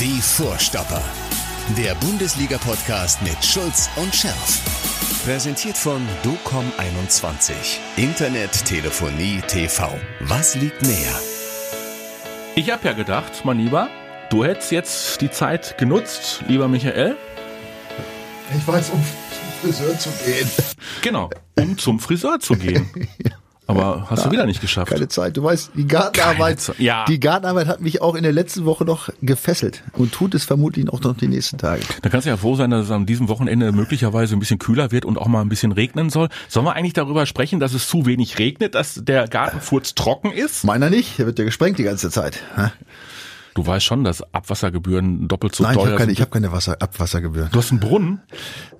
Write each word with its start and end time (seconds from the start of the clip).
Die 0.00 0.22
Vorstopper. 0.22 1.02
Der 1.76 1.94
Bundesliga-Podcast 1.96 3.20
mit 3.20 3.44
Schulz 3.44 3.90
und 3.96 4.14
Scherf. 4.14 4.62
Präsentiert 5.26 5.76
von 5.76 6.00
DOCOM21. 6.24 7.52
Internet, 7.98 8.64
Telefonie, 8.64 9.42
TV. 9.46 9.90
Was 10.20 10.54
liegt 10.54 10.80
näher? 10.80 11.20
Ich 12.54 12.70
habe 12.70 12.88
ja 12.88 12.94
gedacht, 12.94 13.44
mein 13.44 13.58
Lieber, 13.58 13.90
du 14.30 14.42
hättest 14.42 14.72
jetzt 14.72 15.20
die 15.20 15.30
Zeit 15.30 15.76
genutzt, 15.76 16.44
lieber 16.48 16.66
Michael. 16.66 17.18
Ich 18.56 18.66
weiß, 18.66 18.88
um 18.88 19.04
zum 19.04 19.70
Friseur 19.70 19.98
zu 19.98 20.08
gehen. 20.24 20.50
Genau, 21.02 21.28
um 21.58 21.76
zum 21.76 22.00
Friseur 22.00 22.40
zu 22.40 22.54
gehen. 22.54 22.88
Aber 23.70 24.06
hast 24.10 24.26
du 24.26 24.30
wieder 24.30 24.46
nicht 24.46 24.60
geschafft. 24.60 24.92
Keine 24.92 25.08
Zeit. 25.08 25.36
Du 25.36 25.42
weißt, 25.42 25.72
die 25.74 25.86
Gartenarbeit. 25.86 26.72
Ja. 26.78 27.04
die 27.06 27.20
Gartenarbeit 27.20 27.66
hat 27.66 27.80
mich 27.80 28.02
auch 28.02 28.14
in 28.14 28.22
der 28.22 28.32
letzten 28.32 28.64
Woche 28.64 28.84
noch 28.84 29.10
gefesselt 29.22 29.82
und 29.92 30.12
tut 30.12 30.34
es 30.34 30.44
vermutlich 30.44 30.88
auch 30.88 31.00
noch 31.00 31.16
die 31.16 31.28
nächsten 31.28 31.58
Tage. 31.58 31.82
Da 32.02 32.08
kannst 32.08 32.26
du 32.26 32.30
ja 32.30 32.36
froh 32.36 32.56
sein, 32.56 32.70
dass 32.70 32.86
es 32.86 32.90
an 32.90 33.06
diesem 33.06 33.28
Wochenende 33.28 33.72
möglicherweise 33.72 34.34
ein 34.36 34.40
bisschen 34.40 34.58
kühler 34.58 34.90
wird 34.92 35.04
und 35.04 35.18
auch 35.18 35.26
mal 35.26 35.40
ein 35.40 35.48
bisschen 35.48 35.72
regnen 35.72 36.10
soll. 36.10 36.28
Sollen 36.48 36.66
wir 36.66 36.74
eigentlich 36.74 36.94
darüber 36.94 37.26
sprechen, 37.26 37.60
dass 37.60 37.74
es 37.74 37.88
zu 37.88 38.06
wenig 38.06 38.38
regnet, 38.38 38.74
dass 38.74 39.00
der 39.02 39.28
Gartenfurz 39.28 39.94
trocken 39.94 40.32
ist? 40.32 40.64
Meiner 40.64 40.90
nicht, 40.90 41.18
der 41.18 41.26
wird 41.26 41.38
ja 41.38 41.44
gesprengt 41.44 41.78
die 41.78 41.84
ganze 41.84 42.10
Zeit. 42.10 42.40
Du 43.54 43.66
weißt 43.66 43.84
schon, 43.84 44.04
dass 44.04 44.22
Abwassergebühren 44.32 45.26
doppelt 45.28 45.54
so 45.54 45.64
Nein, 45.64 45.72
ich 45.72 45.76
teuer 45.78 45.86
habe 45.86 45.96
keine, 45.96 46.06
sind. 46.06 46.12
ich 46.12 46.20
hab 46.22 46.30
keine 46.30 46.52
Wasser, 46.52 46.76
Abwassergebühren. 46.80 47.48
du 47.50 47.58
hast 47.58 47.70
einen 47.70 47.80
Brunnen? 47.80 48.20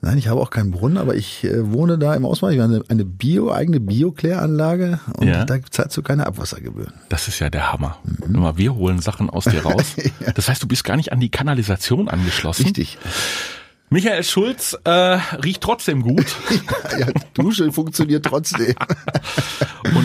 Nein, 0.00 0.16
ich 0.18 0.28
habe 0.28 0.40
auch 0.40 0.50
keinen 0.50 0.70
Brunnen, 0.70 0.96
aber 0.96 1.14
ich 1.16 1.44
äh, 1.44 1.72
wohne 1.72 1.98
da 1.98 2.14
im 2.14 2.24
Ausland. 2.24 2.54
Ich 2.54 2.60
habe 2.60 2.74
eine, 2.74 2.84
eine 2.88 3.04
Bio, 3.04 3.50
eigene 3.52 3.80
Biokläranlage 3.80 5.00
und 5.16 5.26
Ja. 5.26 5.44
da 5.44 5.56
zahlst 5.70 5.96
du 5.96 6.02
keine 6.02 6.26
Abwassergebühren. 6.26 6.92
Das 7.08 7.26
ist 7.28 7.38
ja 7.40 7.50
der 7.50 7.72
Hammer. 7.72 7.98
Hör 8.20 8.40
mal, 8.40 8.56
wir 8.58 8.74
holen 8.74 9.00
Sachen 9.00 9.28
aus 9.30 9.44
dir 9.44 9.62
raus. 9.64 9.96
Das 10.34 10.48
heißt, 10.48 10.62
du 10.62 10.68
bist 10.68 10.84
gar 10.84 10.96
nicht 10.96 11.12
an 11.12 11.20
die 11.20 11.30
Kanalisation 11.30 12.08
angeschlossen. 12.08 12.64
Richtig. 12.64 12.98
Michael 13.92 14.22
Schulz 14.22 14.78
äh, 14.84 14.90
riecht 14.90 15.62
trotzdem 15.62 16.02
gut. 16.02 16.26
ja, 16.98 17.08
Dusche 17.34 17.72
funktioniert 17.72 18.24
trotzdem. 18.24 18.74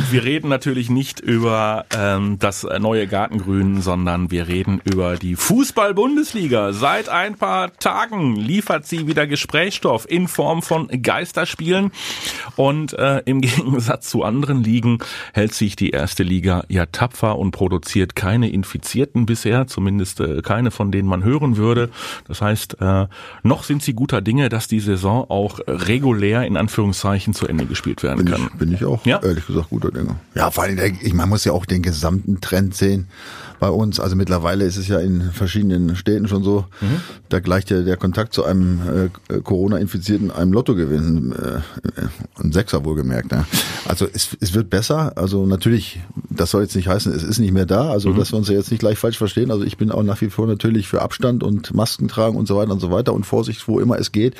Und 0.05 0.11
wir 0.11 0.23
reden 0.23 0.49
natürlich 0.49 0.89
nicht 0.91 1.19
über 1.19 1.85
ähm, 1.97 2.37
das 2.37 2.63
neue 2.79 3.07
Gartengrün, 3.07 3.81
sondern 3.81 4.29
wir 4.29 4.47
reden 4.47 4.79
über 4.83 5.15
die 5.15 5.35
Fußball-Bundesliga. 5.35 6.73
Seit 6.73 7.09
ein 7.09 7.35
paar 7.35 7.73
Tagen 7.77 8.35
liefert 8.35 8.85
sie 8.85 9.07
wieder 9.07 9.25
Gesprächsstoff 9.25 10.05
in 10.07 10.27
Form 10.27 10.61
von 10.61 10.89
Geisterspielen. 11.01 11.91
Und 12.55 12.93
äh, 12.93 13.21
im 13.25 13.41
Gegensatz 13.45 14.09
zu 14.09 14.23
anderen 14.23 14.63
Ligen 14.63 14.99
hält 15.33 15.53
sich 15.55 15.75
die 15.75 15.89
erste 15.89 16.21
Liga 16.21 16.63
ja 16.67 16.85
tapfer 16.85 17.37
und 17.39 17.49
produziert 17.51 18.15
keine 18.15 18.51
Infizierten 18.51 19.25
bisher, 19.25 19.65
zumindest 19.65 20.19
äh, 20.19 20.41
keine, 20.43 20.69
von 20.69 20.91
denen 20.91 21.07
man 21.09 21.23
hören 21.23 21.57
würde. 21.57 21.89
Das 22.27 22.41
heißt, 22.41 22.79
äh, 22.79 23.07
noch 23.41 23.63
sind 23.63 23.81
sie 23.81 23.93
guter 23.93 24.21
Dinge, 24.21 24.49
dass 24.49 24.67
die 24.67 24.81
Saison 24.81 25.25
auch 25.29 25.59
regulär 25.67 26.43
in 26.45 26.57
Anführungszeichen 26.57 27.33
zu 27.33 27.47
Ende 27.47 27.65
gespielt 27.65 28.03
werden 28.03 28.23
Bin 28.23 28.33
kann. 28.33 28.49
ich, 28.53 28.59
bin 28.59 28.71
ich 28.73 28.85
auch, 28.85 29.03
Ja. 29.05 29.19
ehrlich 29.23 29.47
gesagt, 29.47 29.69
guter. 29.71 29.94
Ja, 30.35 30.51
vor 30.51 30.63
allem, 30.63 30.79
ich, 31.01 31.13
man 31.13 31.29
muss 31.29 31.45
ja 31.45 31.51
auch 31.51 31.65
den 31.65 31.81
gesamten 31.81 32.41
Trend 32.41 32.75
sehen 32.75 33.07
bei 33.59 33.69
uns. 33.69 33.99
Also 34.01 34.15
mittlerweile 34.17 34.65
ist 34.65 34.75
es 34.75 34.87
ja 34.89 34.99
in 34.99 35.31
verschiedenen 35.31 35.95
Städten 35.95 36.27
schon 36.27 36.43
so, 36.43 36.65
Mhm. 36.81 36.99
da 37.29 37.39
gleicht 37.39 37.69
ja 37.69 37.81
der 37.81 37.95
Kontakt 37.97 38.33
zu 38.33 38.43
einem 38.43 39.09
äh, 39.29 39.39
Corona-Infizierten 39.41 40.29
einem 40.31 40.51
Lottogewinn, 40.51 41.31
äh, 41.31 42.41
ein 42.43 42.51
Sechser 42.51 42.83
wohlgemerkt. 42.83 43.31
Ne? 43.31 43.45
Also 43.87 44.07
es, 44.11 44.35
es 44.41 44.53
wird 44.53 44.69
besser. 44.69 45.13
Also 45.17 45.45
natürlich, 45.45 45.99
das 46.29 46.51
soll 46.51 46.63
jetzt 46.63 46.75
nicht 46.75 46.87
heißen, 46.89 47.13
es 47.13 47.23
ist 47.23 47.39
nicht 47.39 47.53
mehr 47.53 47.65
da. 47.65 47.89
Also 47.89 48.09
Mhm. 48.09 48.17
dass 48.17 48.31
wir 48.33 48.37
uns 48.39 48.49
ja 48.49 48.55
jetzt 48.55 48.71
nicht 48.71 48.81
gleich 48.81 48.97
falsch 48.99 49.17
verstehen. 49.17 49.51
Also 49.51 49.63
ich 49.63 49.77
bin 49.77 49.89
auch 49.91 50.03
nach 50.03 50.19
wie 50.21 50.29
vor 50.29 50.47
natürlich 50.47 50.87
für 50.89 51.01
Abstand 51.01 51.41
und 51.43 51.73
Masken 51.73 52.07
tragen 52.09 52.35
und 52.35 52.47
so 52.47 52.57
weiter 52.57 52.71
und 52.73 52.81
so 52.81 52.91
weiter 52.91 53.13
und 53.13 53.25
Vorsicht, 53.25 53.65
wo 53.67 53.79
immer 53.79 53.97
es 53.97 54.11
geht. 54.11 54.35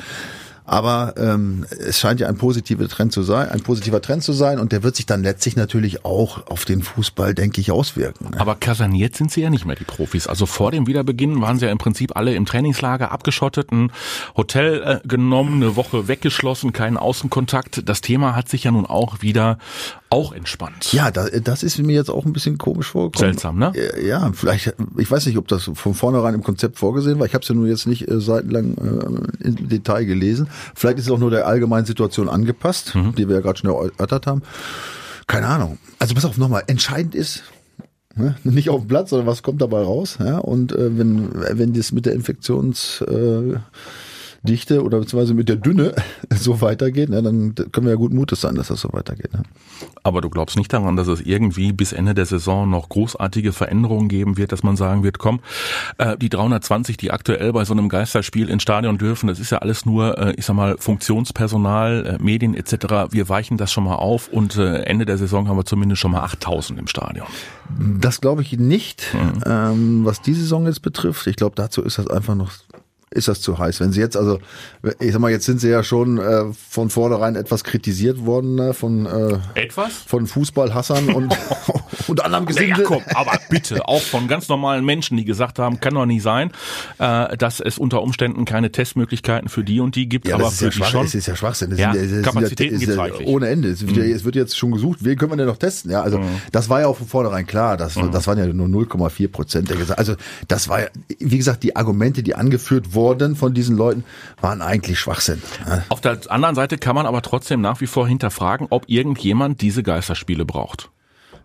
Aber 0.66 1.14
ähm, 1.16 1.64
es 1.70 2.00
scheint 2.00 2.20
ja 2.20 2.28
ein 2.28 2.36
positiver 2.36 2.88
Trend 2.88 3.12
zu 3.12 3.22
sein, 3.22 3.48
ein 3.48 3.62
positiver 3.62 4.02
Trend 4.02 4.24
zu 4.24 4.32
sein 4.32 4.58
und 4.58 4.72
der 4.72 4.82
wird 4.82 4.96
sich 4.96 5.06
dann 5.06 5.22
letztlich 5.22 5.56
natürlich 5.56 6.04
auch 6.04 6.46
auf 6.48 6.64
den 6.64 6.82
Fußball, 6.82 7.34
denke 7.34 7.60
ich, 7.60 7.70
auswirken. 7.70 8.30
Ne? 8.30 8.40
Aber 8.40 8.56
kaserniert 8.56 9.16
sind 9.16 9.30
sie 9.30 9.42
ja 9.42 9.50
nicht 9.50 9.64
mehr, 9.64 9.76
die 9.76 9.84
Profis. 9.84 10.26
Also 10.26 10.44
vor 10.44 10.72
dem 10.72 10.88
Wiederbeginn 10.88 11.40
waren 11.40 11.58
sie 11.58 11.66
ja 11.66 11.72
im 11.72 11.78
Prinzip 11.78 12.16
alle 12.16 12.34
im 12.34 12.46
Trainingslager 12.46 13.12
abgeschottet, 13.12 13.70
ein 13.70 13.92
Hotel 14.36 14.82
äh, 14.82 15.08
genommen, 15.08 15.62
eine 15.62 15.76
Woche 15.76 16.08
weggeschlossen, 16.08 16.72
keinen 16.72 16.96
Außenkontakt. 16.96 17.88
Das 17.88 18.00
Thema 18.00 18.34
hat 18.34 18.48
sich 18.48 18.64
ja 18.64 18.72
nun 18.72 18.86
auch 18.86 19.22
wieder 19.22 19.58
auch 20.08 20.32
entspannt. 20.32 20.92
Ja, 20.92 21.10
da, 21.10 21.28
das 21.28 21.62
ist 21.62 21.78
mir 21.78 21.94
jetzt 21.94 22.10
auch 22.10 22.24
ein 22.26 22.32
bisschen 22.32 22.58
komisch 22.58 22.88
vorgekommen. 22.92 23.32
Seltsam, 23.32 23.58
ne? 23.58 23.72
Äh, 23.74 24.06
Ja, 24.06 24.30
vielleicht, 24.32 24.74
ich 24.98 25.10
weiß 25.10 25.26
nicht, 25.26 25.36
ob 25.36 25.48
das 25.48 25.70
von 25.74 25.94
vornherein 25.94 26.34
im 26.34 26.42
Konzept 26.42 26.78
vorgesehen 26.78 27.18
war. 27.18 27.26
Ich 27.26 27.34
habe 27.34 27.42
es 27.42 27.48
ja 27.48 27.54
nur 27.54 27.66
jetzt 27.66 27.86
nicht 27.86 28.08
äh, 28.08 28.20
seitenlang 28.20 28.76
äh, 28.78 29.46
im 29.46 29.68
Detail 29.68 30.04
gelesen. 30.04 30.48
Vielleicht 30.74 30.98
ist 30.98 31.06
es 31.06 31.10
auch 31.10 31.18
nur 31.18 31.30
der 31.30 31.46
allgemeinen 31.46 31.86
Situation 31.86 32.28
angepasst, 32.28 32.94
Mhm. 32.94 33.14
die 33.16 33.28
wir 33.28 33.36
ja 33.36 33.40
gerade 33.42 33.58
schon 33.58 33.70
erörtert 33.70 34.26
haben. 34.26 34.42
Keine 35.26 35.48
Ahnung. 35.48 35.78
Also 35.98 36.14
pass 36.14 36.24
auf, 36.24 36.38
nochmal, 36.38 36.62
entscheidend 36.68 37.14
ist, 37.16 37.42
ne, 38.14 38.36
nicht 38.44 38.70
auf 38.70 38.82
dem 38.82 38.88
Platz, 38.88 39.10
sondern 39.10 39.26
was 39.26 39.42
kommt 39.42 39.60
dabei 39.60 39.82
raus. 39.82 40.18
Ja? 40.20 40.38
Und 40.38 40.70
äh, 40.72 40.96
wenn, 40.96 41.30
wenn 41.58 41.72
das 41.72 41.90
mit 41.92 42.06
der 42.06 42.12
Infektions... 42.14 43.00
Äh, 43.02 43.58
Dichte 44.46 44.82
oder 44.82 45.00
beziehungsweise 45.00 45.34
mit 45.34 45.48
der 45.48 45.56
Dünne 45.56 45.94
so 46.34 46.60
weitergeht, 46.60 47.10
ne, 47.10 47.22
dann 47.22 47.54
können 47.54 47.86
wir 47.86 47.92
ja 47.92 47.96
gut 47.96 48.12
Mutes 48.12 48.40
sein, 48.40 48.54
dass 48.54 48.68
das 48.68 48.80
so 48.80 48.92
weitergeht. 48.92 49.32
Ne? 49.32 49.42
Aber 50.02 50.20
du 50.20 50.30
glaubst 50.30 50.56
nicht 50.56 50.72
daran, 50.72 50.96
dass 50.96 51.08
es 51.08 51.20
irgendwie 51.20 51.72
bis 51.72 51.92
Ende 51.92 52.14
der 52.14 52.26
Saison 52.26 52.70
noch 52.70 52.88
großartige 52.88 53.52
Veränderungen 53.52 54.08
geben 54.08 54.36
wird, 54.36 54.52
dass 54.52 54.62
man 54.62 54.76
sagen 54.76 55.02
wird, 55.02 55.18
komm, 55.18 55.40
äh, 55.98 56.16
die 56.16 56.28
320, 56.28 56.96
die 56.96 57.10
aktuell 57.10 57.52
bei 57.52 57.64
so 57.64 57.72
einem 57.72 57.88
Geisterspiel 57.88 58.48
ins 58.48 58.62
Stadion 58.62 58.98
dürfen, 58.98 59.26
das 59.26 59.40
ist 59.40 59.50
ja 59.50 59.58
alles 59.58 59.84
nur, 59.84 60.18
äh, 60.18 60.34
ich 60.36 60.46
sag 60.46 60.54
mal, 60.54 60.76
Funktionspersonal, 60.78 62.18
äh, 62.20 62.22
Medien 62.22 62.54
etc. 62.54 63.10
Wir 63.10 63.28
weichen 63.28 63.56
das 63.56 63.72
schon 63.72 63.84
mal 63.84 63.96
auf 63.96 64.28
und 64.28 64.56
äh, 64.56 64.82
Ende 64.82 65.06
der 65.06 65.18
Saison 65.18 65.48
haben 65.48 65.56
wir 65.56 65.64
zumindest 65.64 66.00
schon 66.00 66.12
mal 66.12 66.22
8000 66.22 66.78
im 66.78 66.86
Stadion. 66.86 67.26
Das 67.78 68.20
glaube 68.20 68.42
ich 68.42 68.52
nicht, 68.52 69.14
ähm, 69.44 70.04
was 70.04 70.22
die 70.22 70.34
Saison 70.34 70.66
jetzt 70.66 70.82
betrifft. 70.82 71.26
Ich 71.26 71.36
glaube, 71.36 71.54
dazu 71.56 71.82
ist 71.82 71.98
das 71.98 72.08
einfach 72.08 72.34
noch 72.34 72.52
ist 73.14 73.28
das 73.28 73.40
zu 73.40 73.56
heiß. 73.58 73.78
Wenn 73.80 73.92
sie 73.92 74.00
jetzt, 74.00 74.16
also 74.16 74.40
ich 74.98 75.12
sag 75.12 75.20
mal, 75.20 75.30
jetzt 75.30 75.46
sind 75.46 75.60
sie 75.60 75.68
ja 75.68 75.84
schon 75.84 76.18
äh, 76.18 76.52
von 76.68 76.90
vornherein 76.90 77.36
etwas 77.36 77.62
kritisiert 77.62 78.26
worden 78.26 78.56
ne, 78.56 78.74
von 78.74 79.06
äh, 79.06 79.38
Etwas? 79.54 79.92
von 80.06 80.26
Fußballhassern 80.26 81.10
und 81.10 81.32
und 82.08 82.24
anderem 82.24 82.44
Ja, 82.44 82.48
Gesinde. 82.48 82.82
komm, 82.82 83.02
aber 83.14 83.38
bitte, 83.48 83.86
auch 83.86 84.02
von 84.02 84.26
ganz 84.26 84.48
normalen 84.48 84.84
Menschen, 84.84 85.16
die 85.16 85.24
gesagt 85.24 85.60
haben, 85.60 85.78
kann 85.78 85.94
doch 85.94 86.04
nicht 86.04 86.22
sein, 86.22 86.50
äh, 86.98 87.36
dass 87.36 87.60
es 87.60 87.78
unter 87.78 88.02
Umständen 88.02 88.44
keine 88.44 88.72
Testmöglichkeiten 88.72 89.48
für 89.48 89.62
die 89.62 89.78
und 89.78 89.94
die 89.94 90.08
gibt, 90.08 90.26
Ja, 90.26 90.34
aber 90.34 90.44
das 90.44 90.54
ist 90.54 90.58
für 90.58 90.64
ja 90.80 90.86
die 90.86 90.90
schon. 90.92 91.06
es 91.06 91.14
ist 91.14 91.26
ja 91.26 91.36
Schwachsinn. 91.36 91.70
Das 91.70 91.78
Ja, 91.78 91.92
sind 91.92 92.02
das 92.02 92.10
sind 92.10 92.22
Kapazitäten 92.24 92.74
ist 92.74 92.80
gibt's 92.80 92.96
ja. 92.96 93.04
Mhm. 93.06 93.26
ohne 93.26 93.48
Ende. 93.48 93.68
Es 93.68 93.86
wird, 93.86 93.96
ja, 93.96 94.02
es 94.04 94.24
wird 94.24 94.34
jetzt 94.34 94.58
schon 94.58 94.72
gesucht, 94.72 95.04
wen 95.04 95.16
können 95.16 95.30
wir 95.30 95.36
denn 95.36 95.46
noch 95.46 95.58
testen? 95.58 95.92
Ja, 95.92 96.02
also 96.02 96.20
das 96.50 96.68
war 96.68 96.80
ja 96.80 96.88
auch 96.88 96.96
von 96.96 97.06
vornherein 97.06 97.46
klar. 97.46 97.76
Das, 97.76 97.94
Mhm. 97.94 98.10
das 98.10 98.26
waren 98.26 98.36
ja 98.38 98.46
nur 98.46 98.66
0,4 98.66 99.28
Prozent 99.28 99.70
der 99.70 99.76
gesagt. 99.76 99.98
Also 100.00 100.16
das 100.48 100.68
war 100.68 100.80
ja, 100.80 100.86
wie 101.20 101.36
gesagt, 101.38 101.62
die 101.62 101.76
Argumente, 101.76 102.24
die 102.24 102.34
angeführt 102.34 102.94
wurden 102.94 102.95
von 103.36 103.54
diesen 103.54 103.76
Leuten, 103.76 104.04
waren 104.40 104.62
eigentlich 104.62 104.98
Schwachsinn. 104.98 105.42
Ja. 105.66 105.84
Auf 105.88 106.00
der 106.00 106.18
anderen 106.28 106.54
Seite 106.54 106.78
kann 106.78 106.94
man 106.94 107.06
aber 107.06 107.22
trotzdem 107.22 107.60
nach 107.60 107.80
wie 107.80 107.86
vor 107.86 108.08
hinterfragen, 108.08 108.66
ob 108.70 108.88
irgendjemand 108.88 109.60
diese 109.60 109.82
Geisterspiele 109.82 110.44
braucht. 110.44 110.90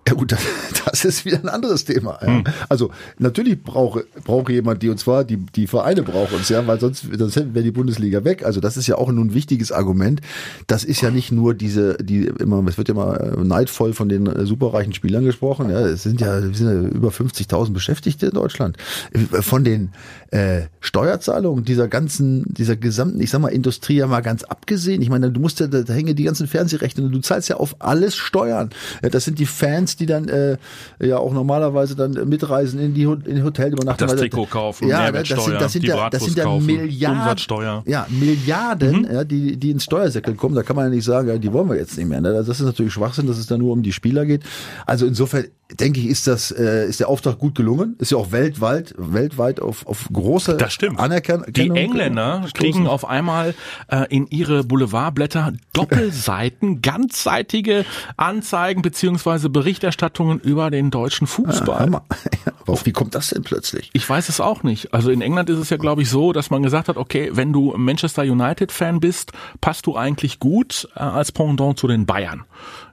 Ja 0.07 0.15
gut, 0.15 0.31
das, 0.31 0.41
das 0.85 1.05
ist 1.05 1.25
wieder 1.25 1.39
ein 1.39 1.49
anderes 1.49 1.85
Thema. 1.85 2.17
Ja. 2.21 2.27
Hm. 2.27 2.43
Also 2.69 2.91
natürlich 3.19 3.61
brauche 3.61 4.05
brauche 4.23 4.51
jemand 4.51 4.81
die 4.81 4.89
und 4.89 4.97
zwar 4.97 5.23
die 5.23 5.37
die 5.37 5.67
Vereine 5.67 6.03
brauchen 6.03 6.37
uns 6.37 6.49
ja, 6.49 6.65
weil 6.65 6.79
sonst 6.79 7.05
sonst 7.17 7.35
wäre 7.35 7.63
die 7.63 7.71
Bundesliga 7.71 8.23
weg. 8.23 8.43
Also 8.43 8.61
das 8.61 8.77
ist 8.77 8.87
ja 8.87 8.97
auch 8.97 9.11
nun 9.11 9.27
ein 9.27 9.33
wichtiges 9.33 9.71
Argument. 9.71 10.21
Das 10.67 10.83
ist 10.83 11.01
ja 11.01 11.11
nicht 11.11 11.31
nur 11.31 11.53
diese 11.53 11.97
die 11.97 12.25
immer 12.25 12.63
es 12.67 12.77
wird 12.77 12.87
ja 12.87 12.93
immer 12.93 13.19
äh, 13.19 13.43
neidvoll 13.43 13.93
von 13.93 14.09
den 14.09 14.27
äh, 14.27 14.45
superreichen 14.45 14.93
Spielern 14.93 15.23
gesprochen. 15.23 15.69
Ja, 15.69 15.81
es 15.81 16.03
sind 16.03 16.19
ja, 16.19 16.39
es 16.39 16.57
sind 16.57 16.67
ja 16.67 16.89
über 16.89 17.09
50.000 17.09 17.71
Beschäftigte 17.71 18.27
in 18.27 18.33
Deutschland. 18.33 18.77
Äh, 19.13 19.41
Von 19.41 19.63
den 19.63 19.91
äh, 20.31 20.63
Steuerzahlungen 20.79 21.63
dieser 21.63 21.87
ganzen 21.87 22.45
dieser 22.53 22.75
gesamten 22.75 23.21
ich 23.21 23.29
sag 23.29 23.41
mal 23.41 23.49
Industrie 23.49 23.97
ja 23.97 24.07
mal 24.07 24.21
ganz 24.21 24.43
abgesehen. 24.43 25.01
Ich 25.01 25.09
meine, 25.09 25.31
du 25.31 25.39
musst 25.39 25.59
ja 25.59 25.67
da, 25.67 25.83
da 25.83 25.93
hängen 25.93 26.15
die 26.15 26.23
ganzen 26.23 26.47
Fernsehrechte. 26.47 27.01
Du 27.01 27.19
zahlst 27.19 27.49
ja 27.49 27.57
auf 27.57 27.75
alles 27.79 28.15
Steuern. 28.15 28.71
Ja, 29.03 29.09
das 29.09 29.25
sind 29.25 29.39
die 29.39 29.45
Fans, 29.45 29.90
die 29.99 30.05
dann 30.05 30.27
äh, 30.27 30.57
ja 30.99 31.17
auch 31.17 31.33
normalerweise 31.33 31.95
dann 31.95 32.13
mitreisen 32.27 32.79
in 32.79 32.93
die 32.93 33.03
in 33.03 33.35
die 33.35 33.43
Hotelübernachtung. 33.43 34.07
Das 34.07 34.17
Trikot 34.17 34.45
kaufen, 34.47 34.87
ja, 34.87 34.99
Mehrwertsteuer, 34.99 35.37
das 35.37 35.45
sind, 35.45 35.61
das 35.61 35.73
sind 35.73 35.83
die 35.83 35.87
ja, 35.87 36.09
das 36.09 36.23
sind 36.23 36.37
ja 36.37 36.43
kaufen, 36.43 36.65
Milliarden, 36.65 37.19
Umsatzsteuer. 37.19 37.83
ja, 37.85 38.07
Milliarden, 38.09 39.07
ja, 39.11 39.23
die, 39.23 39.57
die 39.57 39.71
ins 39.71 39.83
Steuersäckel 39.83 40.35
kommen. 40.35 40.55
Da 40.55 40.63
kann 40.63 40.75
man 40.75 40.85
ja 40.85 40.91
nicht 40.91 41.05
sagen, 41.05 41.27
ja, 41.27 41.37
die 41.37 41.51
wollen 41.51 41.69
wir 41.69 41.77
jetzt 41.77 41.97
nicht 41.97 42.07
mehr. 42.07 42.21
Ne? 42.21 42.33
Das 42.33 42.47
ist 42.47 42.61
natürlich 42.61 42.93
Schwachsinn, 42.93 43.27
dass 43.27 43.37
es 43.37 43.47
da 43.47 43.57
nur 43.57 43.73
um 43.73 43.83
die 43.83 43.93
Spieler 43.93 44.25
geht. 44.25 44.43
Also 44.85 45.05
insofern 45.05 45.45
denke 45.79 45.99
ich, 45.99 46.07
ist 46.07 46.27
das, 46.27 46.51
äh, 46.51 46.87
ist 46.87 46.99
der 46.99 47.09
Auftrag 47.09 47.37
gut 47.37 47.55
gelungen. 47.55 47.95
Ist 47.99 48.11
ja 48.11 48.17
auch 48.17 48.31
weltweit, 48.31 48.93
weltweit 48.97 49.59
auf, 49.59 49.85
auf 49.87 50.09
große 50.11 50.57
Das 50.57 50.73
stimmt. 50.73 50.99
Anerkennung. 50.99 51.45
Die 51.49 51.69
Engländer 51.69 52.45
kriegen 52.53 52.87
auf 52.87 53.07
einmal 53.07 53.53
äh, 53.87 54.05
in 54.09 54.27
ihre 54.27 54.63
Boulevardblätter 54.63 55.53
Doppelseiten, 55.73 56.81
ganzseitige 56.81 57.85
Anzeigen 58.17 58.81
beziehungsweise 58.81 59.49
Berichterstattungen 59.81 60.39
über 60.39 60.69
den 60.69 60.91
deutschen 60.91 61.25
Fußball. 61.25 61.79
Hammer. 61.79 62.03
Aber 62.67 62.77
wie 62.85 62.91
kommt 62.91 63.15
das 63.15 63.29
denn 63.29 63.41
plötzlich? 63.41 63.89
Ich 63.93 64.07
weiß 64.07 64.29
es 64.29 64.39
auch 64.39 64.61
nicht. 64.61 64.93
Also 64.93 65.09
in 65.09 65.21
England 65.21 65.49
ist 65.49 65.57
es 65.57 65.71
ja, 65.71 65.77
glaube 65.77 66.03
ich, 66.03 66.09
so, 66.09 66.33
dass 66.33 66.51
man 66.51 66.61
gesagt 66.61 66.87
hat, 66.87 66.97
okay, 66.97 67.31
wenn 67.33 67.51
du 67.51 67.73
Manchester 67.75 68.21
United-Fan 68.21 68.99
bist, 68.99 69.31
passt 69.59 69.87
du 69.87 69.97
eigentlich 69.97 70.37
gut 70.39 70.87
äh, 70.95 70.99
als 70.99 71.31
Pendant 71.31 71.79
zu 71.79 71.87
den 71.87 72.05
Bayern. 72.05 72.43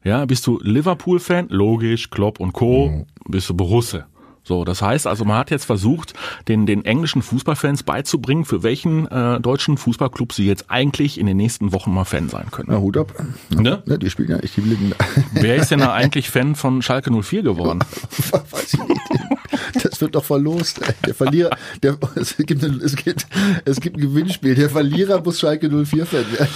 Ja, 0.02 0.24
bist 0.24 0.46
du 0.46 0.58
Liverpool-Fan? 0.62 1.48
Logisch, 1.50 2.08
Klopp 2.08 2.40
und 2.40 2.54
Co. 2.54 2.88
Mhm. 2.88 3.06
Bist 3.28 3.50
du 3.50 3.54
Borusse. 3.54 4.06
So, 4.48 4.64
das 4.64 4.80
heißt 4.80 5.06
also, 5.06 5.26
man 5.26 5.36
hat 5.36 5.50
jetzt 5.50 5.66
versucht, 5.66 6.14
den, 6.48 6.64
den 6.64 6.82
englischen 6.86 7.20
Fußballfans 7.20 7.82
beizubringen, 7.82 8.46
für 8.46 8.62
welchen 8.62 9.06
äh, 9.06 9.38
deutschen 9.40 9.76
Fußballclub 9.76 10.32
sie 10.32 10.46
jetzt 10.46 10.70
eigentlich 10.70 11.20
in 11.20 11.26
den 11.26 11.36
nächsten 11.36 11.72
Wochen 11.72 11.92
mal 11.92 12.06
Fan 12.06 12.30
sein 12.30 12.50
können. 12.50 12.68
Na, 12.70 12.78
Hut 12.78 12.96
ab. 12.96 13.12
Ne? 13.50 13.82
Ja, 13.84 13.98
die 13.98 14.08
spielen 14.08 14.30
ja 14.30 14.38
echt 14.38 14.56
die 14.56 14.62
Blinden. 14.62 14.94
Wer 15.32 15.56
ist 15.56 15.70
denn 15.70 15.80
da 15.80 15.92
eigentlich 15.92 16.30
Fan 16.30 16.54
von 16.54 16.80
Schalke 16.80 17.12
04 17.12 17.42
geworden? 17.42 17.80
Weiß 18.50 18.72
ich 18.72 18.88
nicht. 18.88 19.84
Das 19.84 20.00
wird 20.00 20.14
doch 20.14 20.24
verlost. 20.24 20.80
Der 21.04 21.14
Verlierer, 21.14 21.50
der, 21.82 21.98
es, 22.14 22.34
gibt 22.38 22.64
ein, 22.64 22.80
es, 22.82 22.96
gibt, 22.96 23.26
es 23.66 23.80
gibt 23.82 23.98
ein 23.98 24.00
Gewinnspiel. 24.00 24.54
Der 24.54 24.70
Verlierer 24.70 25.22
muss 25.22 25.40
Schalke 25.40 25.68
04 25.68 26.06
Fan 26.06 26.24
werden. 26.32 26.48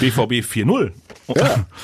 BVB 0.00 0.44
4-0. 0.44 0.92
Ja, 1.28 1.34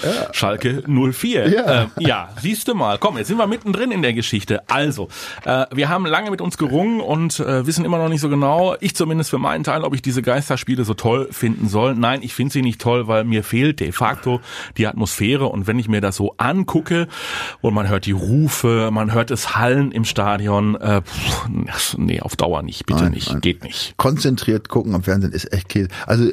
ja. 0.03 0.33
Schalke 0.33 0.83
04. 0.87 1.49
Ja, 1.49 1.83
äh, 1.83 1.87
ja 1.99 2.29
siehst 2.41 2.69
du 2.69 2.75
mal. 2.75 2.99
Komm, 2.99 3.19
jetzt 3.19 3.29
sind 3.29 3.39
wir 3.39 3.47
mittendrin 3.47 3.91
in 3.91 4.03
der 4.03 4.13
Geschichte. 4.13 4.69
Also, 4.69 5.09
äh, 5.45 5.67
wir 5.73 5.89
haben 5.89 6.07
lange 6.07 6.31
mit 6.31 6.41
uns 6.41 6.59
gerungen 6.59 7.01
und 7.01 7.39
äh, 7.41 7.67
wissen 7.67 7.85
immer 7.85 7.99
noch 7.99 8.09
nicht 8.09 8.21
so 8.21 8.29
genau, 8.29 8.75
ich 8.81 8.95
zumindest 8.95 9.31
für 9.31 9.39
meinen 9.39 9.65
Teil, 9.65 9.85
ob 9.85 9.95
ich 9.95 10.03
diese 10.03 10.23
Geisterspiele 10.23 10.85
so 10.85 10.95
toll 10.95 11.29
finden 11.31 11.69
soll. 11.69 11.95
Nein, 11.95 12.21
ich 12.23 12.35
finde 12.35 12.53
sie 12.53 12.63
nicht 12.63 12.81
toll, 12.81 13.09
weil 13.09 13.25
mir 13.25 13.45
fehlt 13.45 13.81
de 13.81 13.93
facto 13.93 14.41
die 14.77 14.87
Atmosphäre 14.87 15.47
und 15.47 15.67
wenn 15.67 15.79
ich 15.79 15.89
mir 15.89 16.01
das 16.01 16.17
so 16.17 16.35
angucke 16.37 17.09
und 17.61 17.75
man 17.75 17.89
hört 17.89 18.07
die 18.07 18.13
Rufe, 18.13 18.91
man 18.93 19.13
hört 19.13 19.31
es 19.31 19.57
Hallen 19.57 19.93
im 19.93 20.05
Stadion, 20.05 20.75
äh, 20.77 21.03
pff, 21.03 21.97
nee, 21.97 22.21
auf 22.21 22.37
Dauer 22.37 22.63
nicht, 22.63 22.87
bitte 22.87 23.05
nein, 23.05 23.13
nicht, 23.13 23.31
nein. 23.31 23.41
geht 23.41 23.63
nicht. 23.63 23.97
Konzentriert 23.97 24.69
gucken 24.69 24.95
am 24.95 25.03
Fernsehen 25.03 25.33
ist 25.33 25.53
echt 25.53 25.69
Käse. 25.69 25.89
Also 26.07 26.31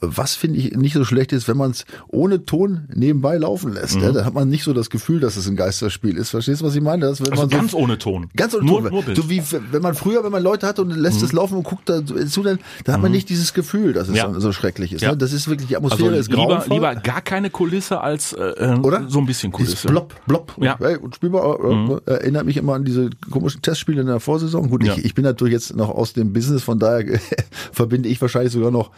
was 0.00 0.34
finde 0.34 0.58
ich 0.58 0.76
nicht 0.76 0.92
so 0.94 1.04
schlecht 1.04 1.32
ist, 1.32 1.48
wenn 1.48 1.56
man 1.56 1.72
es 1.72 1.84
ohne 2.06 2.44
Ton 2.44 2.88
nebenbei 2.94 3.36
laufen 3.36 3.72
lässt. 3.72 3.96
Mhm. 3.96 4.02
Ja, 4.02 4.12
da 4.12 4.24
hat 4.24 4.32
man 4.32 4.48
nicht 4.48 4.62
so 4.62 4.72
das 4.72 4.90
Gefühl, 4.90 5.18
dass 5.18 5.36
es 5.36 5.48
ein 5.48 5.56
Geisterspiel 5.56 6.16
ist. 6.16 6.30
Verstehst 6.30 6.60
du, 6.60 6.66
was 6.66 6.76
ich 6.76 6.82
meine? 6.82 7.06
Das, 7.06 7.20
wenn 7.20 7.32
also 7.32 7.42
man 7.42 7.50
so, 7.50 7.56
ganz 7.56 7.74
ohne 7.74 7.98
Ton. 7.98 8.30
Ganz 8.36 8.54
ohne 8.54 8.64
nur, 8.64 8.82
Ton. 8.88 9.04
Nur 9.06 9.16
so 9.16 9.28
wie 9.28 9.42
wenn 9.72 9.82
man 9.82 9.94
früher, 9.94 10.22
wenn 10.22 10.30
man 10.30 10.42
Leute 10.42 10.68
hat 10.68 10.78
und 10.78 10.90
lässt 10.90 11.18
mhm. 11.18 11.26
es 11.26 11.32
laufen 11.32 11.56
und 11.56 11.64
guckt 11.64 11.88
dazu, 11.88 12.14
dann, 12.14 12.60
dann 12.84 12.94
hat 12.94 13.02
man 13.02 13.10
mhm. 13.10 13.16
nicht 13.16 13.28
dieses 13.28 13.54
Gefühl, 13.54 13.92
dass 13.92 14.08
es 14.08 14.16
ja. 14.16 14.32
so, 14.32 14.38
so, 14.38 14.52
schrecklich 14.52 14.92
ist. 14.92 15.00
Ja. 15.00 15.10
Ne? 15.10 15.16
Das 15.16 15.32
ist 15.32 15.48
wirklich, 15.48 15.66
die 15.66 15.76
Atmosphäre 15.76 16.10
also 16.10 16.20
ist 16.20 16.30
lieber, 16.30 16.46
grauenvoll. 16.46 16.76
lieber 16.76 16.94
gar 16.94 17.20
keine 17.20 17.50
Kulisse 17.50 18.00
als 18.00 18.32
äh, 18.34 18.42
äh 18.42 18.78
Oder? 18.78 19.06
so 19.08 19.18
ein 19.18 19.26
bisschen 19.26 19.50
Kulisse. 19.50 19.72
Dieses 19.72 19.90
blopp, 19.90 20.14
blopp. 20.26 20.54
Ja. 20.60 20.74
Und, 20.74 20.98
und 20.98 21.14
spielbar, 21.16 21.58
äh, 21.58 21.74
mhm. 21.74 22.00
erinnert 22.06 22.46
mich 22.46 22.56
immer 22.56 22.74
an 22.74 22.84
diese 22.84 23.10
komischen 23.30 23.62
Testspiele 23.62 24.02
in 24.02 24.06
der 24.06 24.20
Vorsaison. 24.20 24.70
Gut, 24.70 24.84
ich, 24.84 25.04
ich 25.04 25.14
bin 25.14 25.24
natürlich 25.24 25.54
jetzt 25.54 25.74
noch 25.74 25.90
aus 25.90 26.12
dem 26.12 26.32
Business, 26.32 26.62
von 26.62 26.78
daher 26.78 27.18
verbinde 27.72 28.08
ich 28.08 28.20
wahrscheinlich 28.20 28.52
sogar 28.52 28.70
noch 28.70 28.92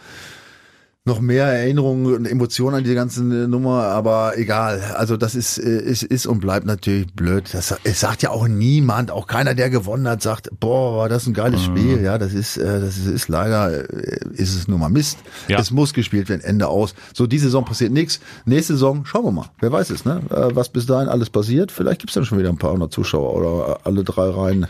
noch 1.03 1.19
mehr 1.19 1.45
Erinnerungen 1.45 2.13
und 2.13 2.25
Emotionen 2.27 2.77
an 2.77 2.83
die 2.83 2.93
ganze 2.93 3.23
Nummer, 3.23 3.85
aber 3.85 4.37
egal. 4.37 4.93
Also 4.95 5.17
das 5.17 5.33
ist, 5.33 5.57
äh, 5.57 5.81
ist, 5.81 6.03
ist 6.03 6.27
und 6.27 6.41
bleibt 6.41 6.67
natürlich 6.67 7.11
blöd. 7.15 7.49
Das, 7.53 7.73
es 7.83 7.99
sagt 7.99 8.21
ja 8.21 8.29
auch 8.29 8.47
niemand, 8.47 9.09
auch 9.09 9.25
keiner, 9.25 9.55
der 9.55 9.71
gewonnen 9.71 10.07
hat, 10.07 10.21
sagt, 10.21 10.51
boah, 10.59 10.97
war 10.97 11.09
das 11.09 11.25
ein 11.25 11.33
geiles 11.33 11.67
mhm. 11.67 11.77
Spiel. 11.77 12.01
Ja, 12.03 12.19
das 12.19 12.33
ist, 12.33 12.57
äh, 12.57 12.79
das 12.79 12.97
ist, 12.97 13.07
ist 13.07 13.27
leider, 13.29 13.89
äh, 13.89 14.19
ist 14.33 14.55
es 14.55 14.67
nur 14.67 14.77
mal 14.77 14.89
Mist. 14.89 15.17
Ja. 15.47 15.59
Es 15.59 15.71
muss 15.71 15.93
gespielt 15.93 16.29
werden, 16.29 16.41
Ende 16.41 16.67
aus. 16.67 16.93
So, 17.15 17.25
diese 17.25 17.45
Saison 17.45 17.65
passiert 17.65 17.91
nichts. 17.91 18.19
Nächste 18.45 18.73
Saison, 18.73 19.03
schauen 19.03 19.25
wir 19.25 19.31
mal. 19.31 19.49
Wer 19.59 19.71
weiß 19.71 19.89
es, 19.89 20.05
ne? 20.05 20.21
Was 20.29 20.69
bis 20.69 20.85
dahin 20.85 21.09
alles 21.09 21.31
passiert. 21.31 21.71
Vielleicht 21.71 22.01
gibt's 22.01 22.13
dann 22.13 22.25
schon 22.25 22.37
wieder 22.37 22.49
ein 22.49 22.57
paar 22.57 22.73
hundert 22.73 22.93
Zuschauer 22.93 23.33
oder 23.33 23.79
alle 23.85 24.03
drei 24.03 24.29
Reihen 24.29 24.67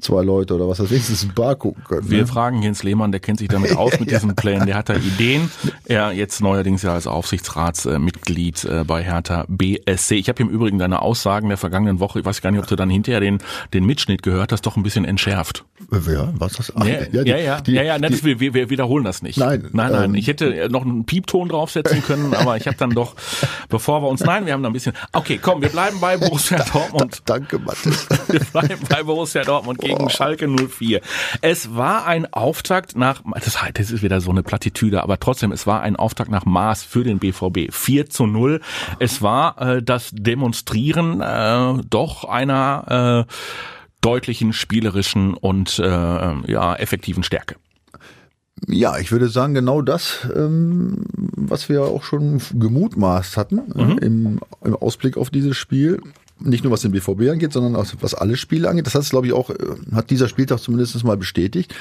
zwei 0.00 0.22
Leute 0.22 0.54
oder 0.54 0.68
was, 0.68 0.78
das 0.78 0.90
wenigstens 0.90 1.24
ein 1.24 1.34
Bar 1.34 1.56
gucken 1.56 1.82
können. 1.84 2.10
Wir 2.10 2.18
ne? 2.18 2.26
fragen 2.26 2.62
Jens 2.62 2.82
Lehmann, 2.82 3.10
der 3.10 3.20
kennt 3.20 3.38
sich 3.38 3.48
damit 3.48 3.76
aus 3.76 3.98
mit 3.98 4.10
diesen 4.10 4.34
Plänen, 4.34 4.66
der 4.66 4.76
hat 4.76 4.88
da 4.88 4.94
Ideen. 4.94 5.50
Er 5.86 6.12
jetzt 6.12 6.40
neuerdings 6.40 6.82
ja 6.82 6.92
als 6.92 7.06
Aufsichtsratsmitglied 7.06 8.64
äh, 8.64 8.84
bei 8.84 9.02
Hertha 9.02 9.44
BSC. 9.48 10.16
Ich 10.16 10.28
habe 10.28 10.42
im 10.42 10.48
Übrigen 10.48 10.78
deine 10.78 11.02
Aussagen 11.02 11.48
der 11.48 11.58
vergangenen 11.58 12.00
Woche, 12.00 12.20
ich 12.20 12.24
weiß 12.24 12.40
gar 12.40 12.50
nicht, 12.50 12.60
ob 12.60 12.66
du 12.66 12.76
dann 12.76 12.90
hinterher 12.90 13.20
den, 13.20 13.38
den 13.74 13.84
Mitschnitt 13.84 14.22
gehört 14.22 14.52
hast, 14.52 14.62
doch 14.62 14.76
ein 14.76 14.82
bisschen 14.82 15.04
entschärft. 15.04 15.64
Ja, 15.90 16.32
was 16.34 16.54
das? 16.54 16.72
Ach, 16.76 16.84
ja, 16.84 17.00
ja, 17.12 17.24
die, 17.24 17.30
ja, 17.30 17.36
ja, 17.36 17.60
die, 17.60 17.72
ja, 17.72 17.82
ja 17.82 17.98
die, 17.98 18.40
wir, 18.40 18.54
wir 18.54 18.70
wiederholen 18.70 19.04
das 19.04 19.22
nicht. 19.22 19.38
Nein, 19.38 19.68
nein, 19.72 19.92
nein. 19.92 20.04
Ähm, 20.04 20.14
ich 20.14 20.26
hätte 20.26 20.68
noch 20.70 20.84
einen 20.84 21.04
Piepton 21.04 21.48
draufsetzen 21.48 22.02
können, 22.02 22.34
aber 22.34 22.56
ich 22.56 22.66
habe 22.66 22.76
dann 22.76 22.90
doch, 22.90 23.14
bevor 23.68 24.02
wir 24.02 24.08
uns, 24.08 24.20
nein, 24.22 24.46
wir 24.46 24.52
haben 24.52 24.62
da 24.62 24.68
ein 24.68 24.72
bisschen, 24.72 24.92
okay, 25.12 25.38
komm, 25.40 25.62
wir 25.62 25.68
bleiben 25.68 26.00
bei 26.00 26.16
Borussia 26.16 26.62
Dortmund. 26.72 27.22
danke, 27.24 27.58
Mathis. 27.58 28.06
Wir 28.28 28.40
bleiben 28.40 28.82
bei 28.88 29.02
Borussia 29.02 29.42
Dortmund 29.42 29.82
gegen. 29.88 30.10
Schalke 30.10 30.48
04. 30.48 31.00
Es 31.40 31.74
war 31.74 32.06
ein 32.06 32.32
Auftakt 32.32 32.96
nach, 32.96 33.22
das, 33.34 33.58
das 33.74 33.90
ist 33.90 34.02
wieder 34.02 34.20
so 34.20 34.30
eine 34.30 34.42
Plattitüde, 34.42 35.02
aber 35.02 35.18
trotzdem, 35.18 35.52
es 35.52 35.66
war 35.66 35.82
ein 35.82 35.96
Auftakt 35.96 36.30
nach 36.30 36.44
Maß 36.44 36.82
für 36.84 37.04
den 37.04 37.18
BVB. 37.18 37.72
4 37.72 38.10
zu 38.10 38.26
0. 38.26 38.60
Es 38.98 39.22
war 39.22 39.60
äh, 39.60 39.82
das 39.82 40.10
Demonstrieren 40.12 41.20
äh, 41.20 41.82
doch 41.88 42.24
einer 42.24 43.26
äh, 43.28 43.32
deutlichen 44.00 44.52
spielerischen 44.52 45.34
und 45.34 45.78
äh, 45.78 45.82
ja 45.84 46.74
effektiven 46.76 47.22
Stärke. 47.22 47.56
Ja, 48.66 48.98
ich 48.98 49.12
würde 49.12 49.28
sagen, 49.28 49.54
genau 49.54 49.82
das, 49.82 50.26
ähm, 50.34 51.04
was 51.14 51.68
wir 51.68 51.82
auch 51.82 52.02
schon 52.02 52.40
gemutmaßt 52.54 53.36
hatten 53.36 53.72
äh, 53.74 53.84
mhm. 53.84 53.98
im, 53.98 54.40
im 54.64 54.76
Ausblick 54.76 55.16
auf 55.16 55.30
dieses 55.30 55.56
Spiel 55.56 56.00
nicht 56.40 56.64
nur 56.64 56.72
was 56.72 56.82
den 56.82 56.92
BVB 56.92 57.30
angeht, 57.30 57.52
sondern 57.52 57.76
auch 57.76 57.86
was 58.00 58.14
alle 58.14 58.36
Spiele 58.36 58.68
angeht. 58.68 58.86
Das 58.86 58.94
hat 58.94 59.02
es, 59.02 59.10
glaube 59.10 59.26
ich, 59.26 59.32
auch, 59.32 59.50
äh, 59.50 59.54
hat 59.92 60.10
dieser 60.10 60.28
Spieltag 60.28 60.60
zumindest 60.60 61.02
mal 61.04 61.16
bestätigt, 61.16 61.74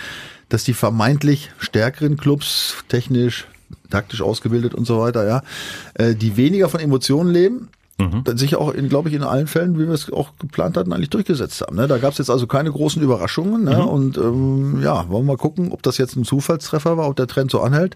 dass 0.50 0.64
die 0.64 0.74
vermeintlich 0.74 1.52
stärkeren 1.60 2.18
Clubs, 2.18 2.76
technisch, 2.88 3.48
taktisch 3.90 4.22
ausgebildet 4.22 4.74
und 4.74 4.86
so 4.86 5.00
weiter, 5.00 5.28
ja, 5.28 5.44
äh, 5.96 6.16
die 6.16 6.38
weniger 6.38 6.70
von 6.70 6.80
Emotionen 6.80 7.32
leben, 7.32 7.70
mhm. 8.00 8.24
sich 8.38 8.56
auch, 8.56 8.74
in, 8.74 8.90
glaube 8.90 9.10
ich, 9.10 9.16
in 9.16 9.24
allen 9.24 9.48
Fällen, 9.48 9.78
wie 9.78 9.88
wir 9.88 9.94
es 9.94 10.12
auch 10.12 10.32
geplant 10.40 10.78
hatten, 10.78 10.94
eigentlich 10.94 11.10
durchgesetzt 11.10 11.62
haben. 11.62 11.76
Ne? 11.76 11.88
Da 11.88 11.98
gab 11.98 12.14
es 12.14 12.18
jetzt 12.18 12.30
also 12.30 12.48
keine 12.48 12.72
großen 12.72 13.02
Überraschungen. 13.02 13.64
Ne? 13.64 13.78
Mhm. 13.78 13.88
Und 13.88 14.18
ähm, 14.18 14.82
ja, 14.82 15.10
wollen 15.10 15.26
wir 15.26 15.34
mal 15.34 15.38
gucken, 15.38 15.72
ob 15.72 15.84
das 15.84 15.98
jetzt 15.98 16.16
ein 16.16 16.24
Zufallstreffer 16.24 16.98
war, 16.98 17.10
ob 17.10 17.16
der 17.16 17.28
Trend 17.28 17.52
so 17.52 17.62
anhält 17.62 17.96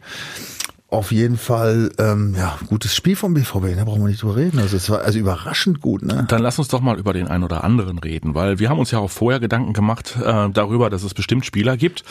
auf 0.92 1.14
jeden 1.14 1.38
Fall 1.38 1.90
ähm, 2.00 2.36
ja 2.38 2.60
gutes 2.68 2.94
Spiel 2.94 3.16
vom 3.16 3.34
BVB, 3.34 3.78
da 3.78 3.86
brauchen 3.86 4.02
wir 4.02 4.10
nicht 4.10 4.22
drüber 4.22 4.36
reden. 4.36 4.60
Also 4.60 4.76
es 4.76 4.90
war 4.90 5.02
also 5.02 5.18
überraschend 5.18 5.80
gut. 5.80 6.04
Ne? 6.04 6.26
Dann 6.28 6.42
lass 6.42 6.60
uns 6.60 6.68
doch 6.68 6.82
mal 6.82 7.00
über 7.00 7.14
den 7.14 7.30
einen 7.30 7.46
oder 7.46 7.64
anderen 7.64 7.98
reden, 7.98 8.36
weil 8.36 8.60
wir 8.60 8.70
haben 8.70 8.78
uns 8.78 8.92
ja 8.92 9.00
auch 9.00 9.10
vorher 9.10 9.40
Gedanken 9.40 9.72
gemacht 9.72 10.18
äh, 10.22 10.50
darüber, 10.50 10.90
dass 10.90 11.04
es 11.04 11.14
bestimmt 11.14 11.46
Spieler 11.46 11.78
gibt, 11.78 12.04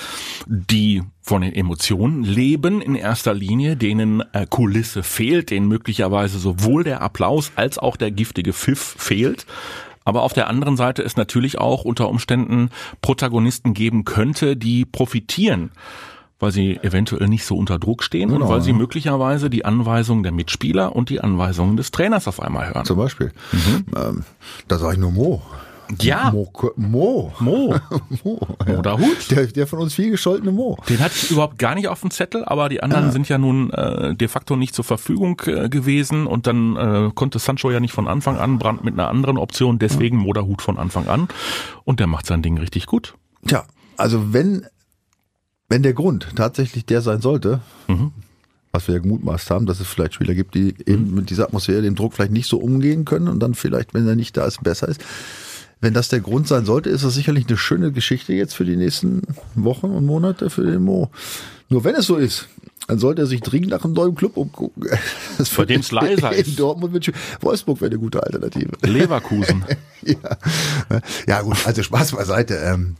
die 0.47 1.03
von 1.21 1.43
den 1.43 1.55
Emotionen 1.55 2.25
leben 2.25 2.81
in 2.81 2.95
erster 2.95 3.35
Linie, 3.35 3.77
denen 3.77 4.23
äh, 4.33 4.47
Kulisse 4.49 5.03
fehlt, 5.03 5.51
denen 5.51 5.69
möglicherweise 5.69 6.39
sowohl 6.39 6.83
der 6.83 7.03
Applaus 7.03 7.53
als 7.57 7.79
auch 7.79 7.99
der 7.99 8.11
giftige 8.11 8.55
Pfiff 8.55 8.97
fehlt. 8.97 9.45
Aber 10.07 10.23
auf 10.23 10.33
der 10.33 10.49
anderen 10.49 10.79
Seite 10.79 11.03
es 11.03 11.19
natürlich 11.19 11.59
auch 11.59 11.85
unter 11.85 12.09
Umständen 12.09 12.71
Protagonisten 13.03 13.75
geben 13.75 14.07
könnte, 14.07 14.57
die 14.57 14.87
profitieren 14.87 15.71
weil 16.41 16.53
sie 16.53 16.79
eventuell 16.83 17.29
nicht 17.29 17.45
so 17.45 17.57
unter 17.57 17.79
Druck 17.79 18.03
stehen 18.03 18.31
genau. 18.31 18.47
und 18.47 18.51
weil 18.51 18.63
sie 18.63 18.73
möglicherweise 18.73 19.51
die 19.51 19.65
Anweisungen 19.65 20.23
der 20.23 20.33
Mitspieler 20.33 20.97
und 20.97 21.11
die 21.11 21.21
Anweisungen 21.21 21.77
des 21.77 21.91
Trainers 21.91 22.27
auf 22.27 22.41
einmal 22.41 22.75
hören. 22.75 22.85
Zum 22.85 22.97
Beispiel. 22.97 23.33
Mhm. 23.53 23.85
Ähm, 23.97 24.25
da 24.67 24.79
sage 24.79 24.95
ich 24.95 24.99
nur 24.99 25.13
Mo. 25.13 25.43
Ja. 25.99 26.31
Mo. 26.31 26.51
Mo. 26.77 27.33
Mo. 27.41 27.75
Mo, 28.25 28.49
ja. 28.67 28.79
Oder 28.79 28.99
Hut. 28.99 29.31
Der, 29.31 29.47
der 29.47 29.67
von 29.67 29.81
uns 29.81 29.95
viel 29.95 30.11
gescholtene 30.11 30.53
Mo. 30.53 30.79
Den 30.89 31.01
hatte 31.01 31.15
ich 31.17 31.31
überhaupt 31.31 31.59
gar 31.59 31.75
nicht 31.75 31.89
auf 31.89 32.01
dem 32.01 32.11
Zettel, 32.11 32.45
aber 32.45 32.69
die 32.69 32.83
anderen 32.83 33.07
ja. 33.07 33.13
sind 33.13 33.29
ja 33.29 33.39
nun 33.39 33.71
äh, 33.71 34.15
de 34.15 34.29
facto 34.29 34.57
nicht 34.57 34.75
zur 34.75 34.85
Verfügung 34.85 35.43
äh, 35.47 35.69
gewesen 35.69 36.27
und 36.27 36.47
dann 36.47 36.77
äh, 36.77 37.11
konnte 37.15 37.39
Sancho 37.39 37.71
ja 37.71 37.81
nicht 37.81 37.93
von 37.93 38.09
Anfang 38.09 38.39
an, 38.39 38.59
Brand 38.59 38.85
mit 38.85 38.95
einer 38.95 39.09
anderen 39.09 39.37
Option, 39.37 39.79
deswegen 39.79 40.19
ja. 40.19 40.25
Moderhut 40.25 40.63
von 40.63 40.79
Anfang 40.79 41.09
an 41.09 41.29
und 41.85 42.01
der 42.01 42.07
macht 42.07 42.27
sein 42.27 42.43
Ding 42.43 42.57
richtig 42.59 42.87
gut. 42.87 43.15
Tja, 43.47 43.65
also 43.97 44.33
wenn 44.33 44.67
wenn 45.71 45.83
der 45.83 45.95
Grund 45.95 46.27
tatsächlich 46.37 46.85
der 46.85 47.01
sein 47.01 47.23
sollte, 47.23 47.61
mhm. 47.89 48.11
was 48.73 48.89
wir 48.89 48.97
ja 48.97 49.01
gemutmaßt 49.01 49.51
haben, 49.51 49.65
dass 49.65 49.81
es 49.81 49.87
vielleicht 49.87 50.15
Spieler 50.15 50.35
gibt, 50.35 50.55
die 50.55 50.75
eben 50.85 51.15
mit 51.15 51.31
dieser 51.31 51.45
Atmosphäre, 51.45 51.81
dem 51.81 51.95
Druck 51.95 52.13
vielleicht 52.13 52.33
nicht 52.33 52.49
so 52.49 52.59
umgehen 52.59 53.07
können 53.07 53.29
und 53.29 53.41
dann 53.41 53.55
vielleicht, 53.55 53.95
wenn 53.95 54.07
er 54.07 54.17
nicht 54.17 54.37
da 54.37 54.45
ist, 54.45 54.63
besser 54.63 54.89
ist. 54.89 55.01
Wenn 55.81 55.95
das 55.95 56.09
der 56.09 56.21
Grund 56.21 56.47
sein 56.47 56.67
sollte, 56.67 56.91
ist 56.91 57.05
das 57.05 57.15
sicherlich 57.15 57.47
eine 57.47 57.57
schöne 57.57 57.91
Geschichte 57.93 58.35
jetzt 58.35 58.55
für 58.55 58.67
die 58.67 58.77
nächsten 58.77 59.23
Wochen 59.55 59.87
und 59.87 60.05
Monate 60.05 60.51
für 60.51 60.67
den 60.67 60.83
Mo. 60.83 61.09
Nur 61.71 61.85
wenn 61.85 61.95
es 61.95 62.07
so 62.07 62.17
ist, 62.17 62.49
dann 62.89 62.99
sollte 62.99 63.23
er 63.23 63.27
sich 63.27 63.41
dringend 63.41 63.71
nach 63.71 63.85
einem 63.85 63.95
neuen 63.95 64.17
Club 64.17 64.37
umgucken. 64.37 64.85
Das 65.39 65.49
Bei 65.51 65.65
dem 65.65 65.81
es 65.81 65.93
leiser 65.93 66.33
ist. 66.33 66.59
Dortmund 66.59 66.93
mit 66.93 67.11
Wolfsburg 67.41 67.81
wäre 67.81 67.93
eine 67.93 68.01
gute 68.01 68.23
Alternative. 68.23 68.73
Leverkusen. 68.83 69.65
ja. 70.03 70.17
ja 71.27 71.43
gut, 71.43 71.57
also 71.65 71.83
Spaß 71.83 72.13
beiseite. 72.13 72.57
Ähm, 72.57 72.97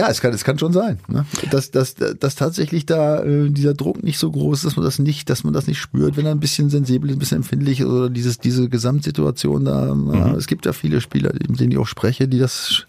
Ja, 0.00 0.08
es 0.08 0.20
kann, 0.20 0.32
es 0.32 0.44
kann 0.44 0.58
schon 0.58 0.72
sein, 0.72 0.98
ne? 1.08 1.26
dass, 1.50 1.70
dass, 1.70 1.94
dass 1.94 2.34
tatsächlich 2.34 2.86
da 2.86 3.22
äh, 3.22 3.50
dieser 3.50 3.74
Druck 3.74 4.02
nicht 4.02 4.18
so 4.18 4.30
groß 4.30 4.58
ist, 4.58 4.64
dass 4.64 4.76
man 4.76 4.84
das 4.84 4.98
nicht, 4.98 5.28
dass 5.28 5.44
man 5.44 5.52
das 5.52 5.66
nicht 5.66 5.78
spürt, 5.78 6.16
wenn 6.16 6.24
er 6.24 6.32
ein 6.32 6.40
bisschen 6.40 6.70
sensibel 6.70 7.10
ist, 7.10 7.16
ein 7.16 7.18
bisschen 7.18 7.38
empfindlich 7.38 7.80
ist 7.80 7.86
oder 7.86 8.08
dieses, 8.08 8.38
diese 8.38 8.68
Gesamtsituation 8.68 9.64
da. 9.64 9.94
Mhm. 9.94 10.34
Es 10.36 10.46
gibt 10.46 10.64
ja 10.64 10.72
viele 10.72 11.00
Spieler, 11.00 11.32
mit 11.48 11.60
denen 11.60 11.72
ich 11.72 11.78
auch 11.78 11.86
spreche, 11.86 12.28
die 12.28 12.38
das 12.38 12.86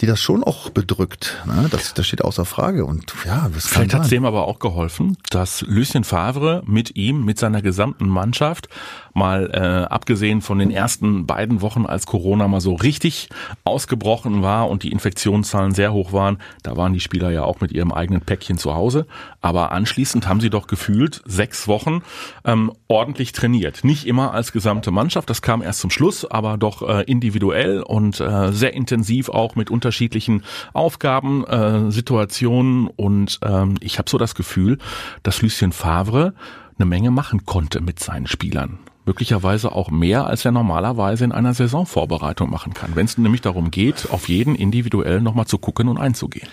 die 0.00 0.06
das 0.06 0.20
schon 0.20 0.42
auch 0.42 0.70
bedrückt. 0.70 1.42
Ne? 1.46 1.68
Das, 1.70 1.94
das 1.94 2.06
steht 2.06 2.22
außer 2.22 2.44
Frage. 2.44 2.84
Und 2.84 3.14
ja, 3.24 3.48
das 3.52 3.68
Vielleicht 3.68 3.94
hat 3.94 4.02
es 4.02 4.08
dem 4.08 4.24
aber 4.24 4.46
auch 4.48 4.58
geholfen, 4.58 5.16
dass 5.30 5.62
Lucien 5.62 6.04
Favre 6.04 6.62
mit 6.66 6.96
ihm, 6.96 7.24
mit 7.24 7.38
seiner 7.38 7.62
gesamten 7.62 8.08
Mannschaft, 8.08 8.68
mal 9.14 9.50
äh, 9.52 9.92
abgesehen 9.92 10.40
von 10.40 10.58
den 10.58 10.70
ersten 10.70 11.26
beiden 11.26 11.60
Wochen, 11.60 11.86
als 11.86 12.06
Corona 12.06 12.48
mal 12.48 12.60
so 12.60 12.74
richtig 12.74 13.28
ausgebrochen 13.64 14.42
war 14.42 14.68
und 14.68 14.82
die 14.82 14.92
Infektionszahlen 14.92 15.72
sehr 15.72 15.92
hoch 15.92 16.12
waren, 16.12 16.38
da 16.62 16.76
waren 16.76 16.92
die 16.92 17.00
Spieler 17.00 17.30
ja 17.30 17.44
auch 17.44 17.60
mit 17.60 17.72
ihrem 17.72 17.92
eigenen 17.92 18.20
Päckchen 18.20 18.58
zu 18.58 18.74
Hause. 18.74 19.06
Aber 19.40 19.72
anschließend 19.72 20.28
haben 20.28 20.40
sie 20.40 20.50
doch 20.50 20.66
gefühlt 20.66 21.22
sechs 21.26 21.68
Wochen 21.68 22.02
ähm, 22.44 22.72
ordentlich 22.88 23.32
trainiert. 23.32 23.84
Nicht 23.84 24.06
immer 24.06 24.32
als 24.34 24.52
gesamte 24.52 24.90
Mannschaft, 24.90 25.30
das 25.30 25.42
kam 25.42 25.62
erst 25.62 25.80
zum 25.80 25.90
Schluss, 25.90 26.24
aber 26.24 26.56
doch 26.56 26.82
äh, 26.88 27.02
individuell 27.02 27.82
und 27.82 28.20
äh, 28.20 28.52
sehr 28.52 28.74
intensiv 28.74 29.28
auch 29.28 29.56
mit 29.56 29.70
unterschiedlichen 29.70 30.42
Aufgaben, 30.72 31.44
äh, 31.44 31.90
Situationen 31.90 32.86
und 32.86 33.40
ähm, 33.44 33.74
ich 33.80 33.98
habe 33.98 34.08
so 34.08 34.18
das 34.18 34.34
Gefühl, 34.34 34.78
dass 35.22 35.42
Lucien 35.42 35.72
Favre 35.72 36.34
eine 36.78 36.86
Menge 36.86 37.10
machen 37.10 37.44
konnte 37.44 37.80
mit 37.80 38.00
seinen 38.00 38.26
Spielern. 38.26 38.78
Möglicherweise 39.04 39.72
auch 39.72 39.90
mehr, 39.90 40.26
als 40.26 40.44
er 40.44 40.52
normalerweise 40.52 41.24
in 41.24 41.32
einer 41.32 41.54
Saisonvorbereitung 41.54 42.48
machen 42.50 42.72
kann. 42.72 42.94
Wenn 42.94 43.06
es 43.06 43.18
nämlich 43.18 43.40
darum 43.40 43.70
geht, 43.70 44.10
auf 44.10 44.28
jeden 44.28 44.54
individuell 44.54 45.20
nochmal 45.20 45.46
zu 45.46 45.58
gucken 45.58 45.88
und 45.88 45.98
einzugehen 45.98 46.48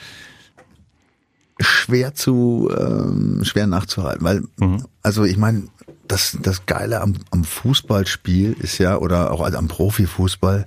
schwer 1.62 2.14
zu 2.14 2.70
ähm, 2.78 3.42
schwer 3.44 3.68
nachzuhalten, 3.68 4.24
weil 4.24 4.44
mhm. 4.58 4.86
also 5.04 5.26
ich 5.26 5.38
meine, 5.38 5.68
das 6.08 6.38
das 6.42 6.66
Geile 6.66 7.02
am, 7.02 7.16
am 7.32 7.44
Fußballspiel 7.44 8.54
ist 8.54 8.78
ja 8.78 8.98
oder 8.98 9.32
auch 9.32 9.42
am 9.42 9.68
Profifußball, 9.68 10.66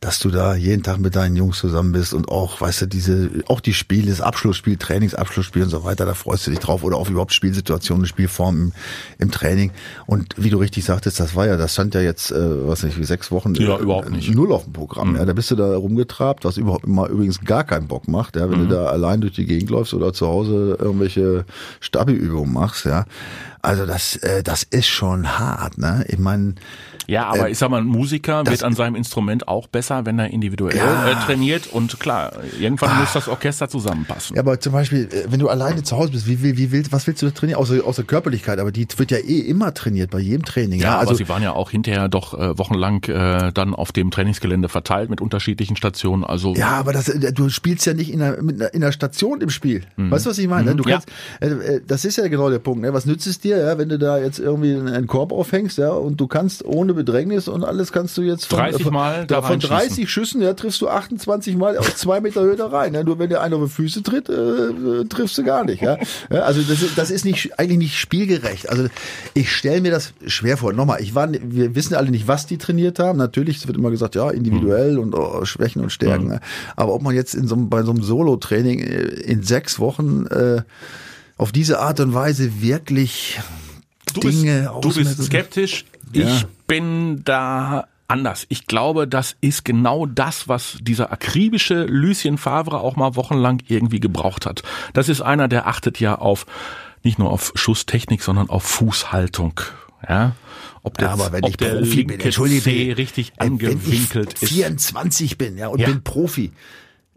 dass 0.00 0.18
du 0.18 0.30
da 0.30 0.54
jeden 0.54 0.82
Tag 0.82 0.98
mit 0.98 1.14
deinen 1.14 1.36
Jungs 1.36 1.58
zusammen 1.58 1.92
bist 1.92 2.14
und 2.14 2.28
auch, 2.28 2.60
weißt 2.60 2.82
du, 2.82 2.86
diese, 2.86 3.30
auch 3.48 3.60
die 3.60 3.74
Spiele, 3.74 4.08
das 4.08 4.22
Abschlussspiel, 4.22 4.78
Trainingsabschlussspiel 4.78 5.64
und 5.64 5.68
so 5.68 5.84
weiter, 5.84 6.06
da 6.06 6.14
freust 6.14 6.46
du 6.46 6.50
dich 6.50 6.60
drauf 6.60 6.82
oder 6.82 6.96
auch 6.96 7.10
überhaupt 7.10 7.34
Spielsituationen, 7.34 8.06
Spielform 8.06 8.56
im, 8.56 8.72
im 9.18 9.30
Training. 9.30 9.72
Und 10.06 10.34
wie 10.38 10.48
du 10.48 10.56
richtig 10.56 10.84
sagtest, 10.86 11.20
das 11.20 11.34
war 11.34 11.46
ja, 11.46 11.58
das 11.58 11.74
stand 11.74 11.94
ja 11.94 12.00
jetzt, 12.00 12.30
äh, 12.30 12.66
was 12.66 12.82
nicht, 12.82 12.98
wie 12.98 13.04
sechs 13.04 13.30
Wochen 13.30 13.54
ja, 13.54 13.76
äh, 13.76 13.82
überhaupt 13.82 14.10
nicht. 14.10 14.34
null 14.34 14.52
auf 14.52 14.64
dem 14.64 14.72
Programm. 14.72 15.10
Mhm. 15.10 15.16
Ja, 15.16 15.26
da 15.26 15.34
bist 15.34 15.50
du 15.50 15.56
da 15.56 15.76
rumgetrabt, 15.76 16.46
was 16.46 16.56
überhaupt 16.56 16.84
immer 16.84 17.06
übrigens 17.08 17.40
gar 17.40 17.64
keinen 17.64 17.86
Bock 17.86 18.08
macht, 18.08 18.36
ja, 18.36 18.50
wenn 18.50 18.58
mhm. 18.58 18.68
du 18.68 18.74
da 18.76 18.86
allein 18.86 19.20
durch 19.20 19.34
die 19.34 19.44
Gegend 19.44 19.68
läufst 19.68 19.92
oder 19.92 20.14
zu 20.14 20.26
Hause 20.26 20.78
irgendwelche 20.80 21.44
Stabi-Übungen 21.80 22.54
machst, 22.54 22.86
ja. 22.86 23.04
Also 23.60 23.84
das, 23.84 24.16
äh, 24.16 24.42
das 24.42 24.62
ist 24.62 24.86
schon 24.86 25.38
hart, 25.38 25.76
ne? 25.76 26.06
Ich 26.08 26.18
meine, 26.18 26.54
ja, 27.06 27.26
aber 27.26 27.48
äh, 27.48 27.52
ich 27.52 27.58
sag 27.58 27.70
mal, 27.70 27.80
ein 27.80 27.86
Musiker 27.86 28.46
wird 28.46 28.62
an 28.62 28.74
seinem 28.74 28.94
Instrument 28.94 29.48
auch 29.48 29.66
besser, 29.66 30.06
wenn 30.06 30.18
er 30.18 30.30
individuell 30.30 30.76
ja. 30.76 31.08
äh, 31.08 31.14
trainiert 31.26 31.66
und 31.66 31.98
klar, 32.00 32.32
irgendwann 32.58 32.90
ah. 32.90 33.00
muss 33.00 33.12
das 33.12 33.28
Orchester 33.28 33.68
zusammenpassen. 33.68 34.36
Ja, 34.36 34.42
aber 34.42 34.60
zum 34.60 34.72
Beispiel, 34.72 35.08
äh, 35.10 35.26
wenn 35.28 35.40
du 35.40 35.48
alleine 35.48 35.82
zu 35.82 35.96
Hause 35.96 36.12
bist, 36.12 36.26
wie, 36.26 36.42
wie, 36.42 36.56
wie 36.56 36.72
willst, 36.72 36.92
was 36.92 37.06
willst 37.06 37.22
du 37.22 37.30
trainieren? 37.30 37.58
Außer, 37.60 37.84
außer 37.84 38.04
Körperlichkeit, 38.04 38.58
aber 38.58 38.72
die 38.72 38.86
wird 38.96 39.10
ja 39.10 39.18
eh 39.18 39.40
immer 39.40 39.74
trainiert 39.74 40.10
bei 40.10 40.20
jedem 40.20 40.44
Training. 40.44 40.80
Ja, 40.80 40.86
ja 40.86 40.98
also, 40.98 41.10
aber 41.10 41.16
sie 41.16 41.28
waren 41.28 41.42
ja 41.42 41.52
auch 41.52 41.70
hinterher 41.70 42.08
doch 42.08 42.34
äh, 42.34 42.56
wochenlang 42.58 43.04
äh, 43.04 43.52
dann 43.52 43.74
auf 43.74 43.92
dem 43.92 44.10
Trainingsgelände 44.10 44.68
verteilt 44.68 45.10
mit 45.10 45.20
unterschiedlichen 45.20 45.76
Stationen. 45.76 46.24
Also 46.24 46.54
ja, 46.54 46.70
aber 46.70 46.92
das, 46.92 47.08
äh, 47.08 47.32
du 47.32 47.48
spielst 47.48 47.86
ja 47.86 47.94
nicht 47.94 48.12
in 48.12 48.22
einer, 48.22 48.38
in 48.38 48.82
einer 48.82 48.92
Station 48.92 49.40
im 49.40 49.50
Spiel. 49.50 49.82
Mhm. 49.96 50.10
Weißt 50.10 50.26
du, 50.26 50.30
was 50.30 50.38
ich 50.38 50.48
meine? 50.48 50.72
Mhm. 50.72 50.76
Du 50.78 50.84
kannst, 50.84 51.08
ja. 51.40 51.48
äh, 51.48 51.80
das 51.86 52.04
ist 52.04 52.16
ja 52.16 52.28
genau 52.28 52.50
der 52.50 52.58
Punkt. 52.58 52.82
Ne? 52.82 52.92
Was 52.92 53.06
nützt 53.06 53.26
es 53.26 53.40
dir, 53.40 53.58
ja, 53.58 53.78
wenn 53.78 53.88
du 53.88 53.98
da 53.98 54.18
jetzt 54.18 54.38
irgendwie 54.38 54.74
einen 54.74 55.06
Korb 55.06 55.32
aufhängst, 55.32 55.78
ja, 55.78 55.90
und 55.90 56.20
du 56.20 56.26
kannst 56.26 56.64
ohne 56.64 56.89
Bedrängnis 56.94 57.48
und 57.48 57.64
alles 57.64 57.92
kannst 57.92 58.16
du 58.16 58.22
jetzt 58.22 58.46
von, 58.46 58.58
30 58.58 58.90
Mal 58.90 59.26
da 59.26 59.42
von 59.42 59.58
30 59.58 60.10
Schüssen, 60.10 60.42
ja, 60.42 60.54
triffst 60.54 60.80
du 60.80 60.88
28 60.88 61.56
Mal 61.56 61.76
aus 61.78 61.96
zwei 61.96 62.20
Meter 62.20 62.42
Höhe 62.42 62.56
da 62.56 62.66
rein. 62.66 62.94
Ja. 62.94 63.02
Nur 63.02 63.18
wenn 63.18 63.30
dir 63.30 63.40
einer 63.40 63.56
auf 63.56 63.64
die 63.64 63.70
Füße 63.70 64.02
tritt, 64.02 64.28
äh, 64.28 65.04
triffst 65.08 65.38
du 65.38 65.44
gar 65.44 65.64
nicht. 65.64 65.82
Ja. 65.82 65.98
ja 66.30 66.40
also 66.40 66.62
das, 66.62 66.94
das 66.94 67.10
ist 67.10 67.24
nicht 67.24 67.58
eigentlich 67.58 67.78
nicht 67.78 67.98
spielgerecht. 67.98 68.68
Also 68.68 68.86
ich 69.34 69.52
stelle 69.52 69.80
mir 69.80 69.90
das 69.90 70.12
schwer 70.26 70.56
vor. 70.56 70.72
Nochmal, 70.72 71.00
ich 71.00 71.14
war, 71.14 71.28
wir 71.32 71.74
wissen 71.74 71.94
alle 71.94 72.10
nicht, 72.10 72.28
was 72.28 72.46
die 72.46 72.58
trainiert 72.58 72.98
haben. 72.98 73.18
Natürlich 73.18 73.66
wird 73.66 73.76
immer 73.76 73.90
gesagt, 73.90 74.14
ja, 74.14 74.30
individuell 74.30 74.92
mhm. 74.92 75.00
und 75.00 75.14
oh, 75.14 75.44
Schwächen 75.44 75.82
und 75.82 75.90
Stärken. 75.90 76.28
Mhm. 76.28 76.40
Aber 76.76 76.94
ob 76.94 77.02
man 77.02 77.14
jetzt 77.14 77.34
in 77.34 77.46
so, 77.46 77.56
bei 77.56 77.82
so 77.82 77.92
einem 77.92 78.02
Solo-Training 78.02 78.80
äh, 78.80 79.02
in 79.02 79.42
sechs 79.42 79.78
Wochen 79.78 80.26
äh, 80.26 80.62
auf 81.36 81.52
diese 81.52 81.80
Art 81.80 82.00
und 82.00 82.12
Weise 82.14 82.60
wirklich 82.60 83.40
du 84.14 84.20
Dinge 84.20 84.70
bist, 84.82 84.96
Du 84.96 85.04
bist 85.04 85.22
skeptisch. 85.24 85.84
Ja. 86.12 86.26
Ich 86.26 86.46
bin 86.66 87.22
da 87.24 87.86
anders. 88.08 88.46
Ich 88.48 88.66
glaube, 88.66 89.06
das 89.06 89.36
ist 89.40 89.64
genau 89.64 90.06
das, 90.06 90.48
was 90.48 90.78
dieser 90.80 91.12
akribische 91.12 91.84
Lucien 91.84 92.38
Favre 92.38 92.80
auch 92.80 92.96
mal 92.96 93.16
wochenlang 93.16 93.62
irgendwie 93.68 94.00
gebraucht 94.00 94.46
hat. 94.46 94.62
Das 94.92 95.08
ist 95.08 95.20
einer, 95.20 95.48
der 95.48 95.66
achtet 95.66 96.00
ja 96.00 96.16
auf 96.16 96.46
nicht 97.02 97.18
nur 97.18 97.30
auf 97.30 97.52
Schusstechnik, 97.54 98.22
sondern 98.22 98.50
auf 98.50 98.64
Fußhaltung. 98.64 99.60
Ja, 100.08 100.32
ob, 100.82 100.96
der, 100.96 101.08
ja, 101.08 101.12
aber 101.12 101.32
wenn 101.32 101.44
ob 101.44 101.50
ich 101.50 101.56
der 101.56 101.74
Profi 101.74 102.04
bin, 102.04 102.20
Entschuldige, 102.20 102.62
C 102.62 102.92
richtig 102.92 103.32
angewinkelt 103.36 104.40
wenn 104.40 104.48
ich 104.48 104.54
24 104.54 105.32
ist. 105.32 105.38
bin, 105.38 105.58
ja, 105.58 105.68
und 105.68 105.78
ja. 105.78 105.86
bin 105.86 106.02
Profi, 106.02 106.52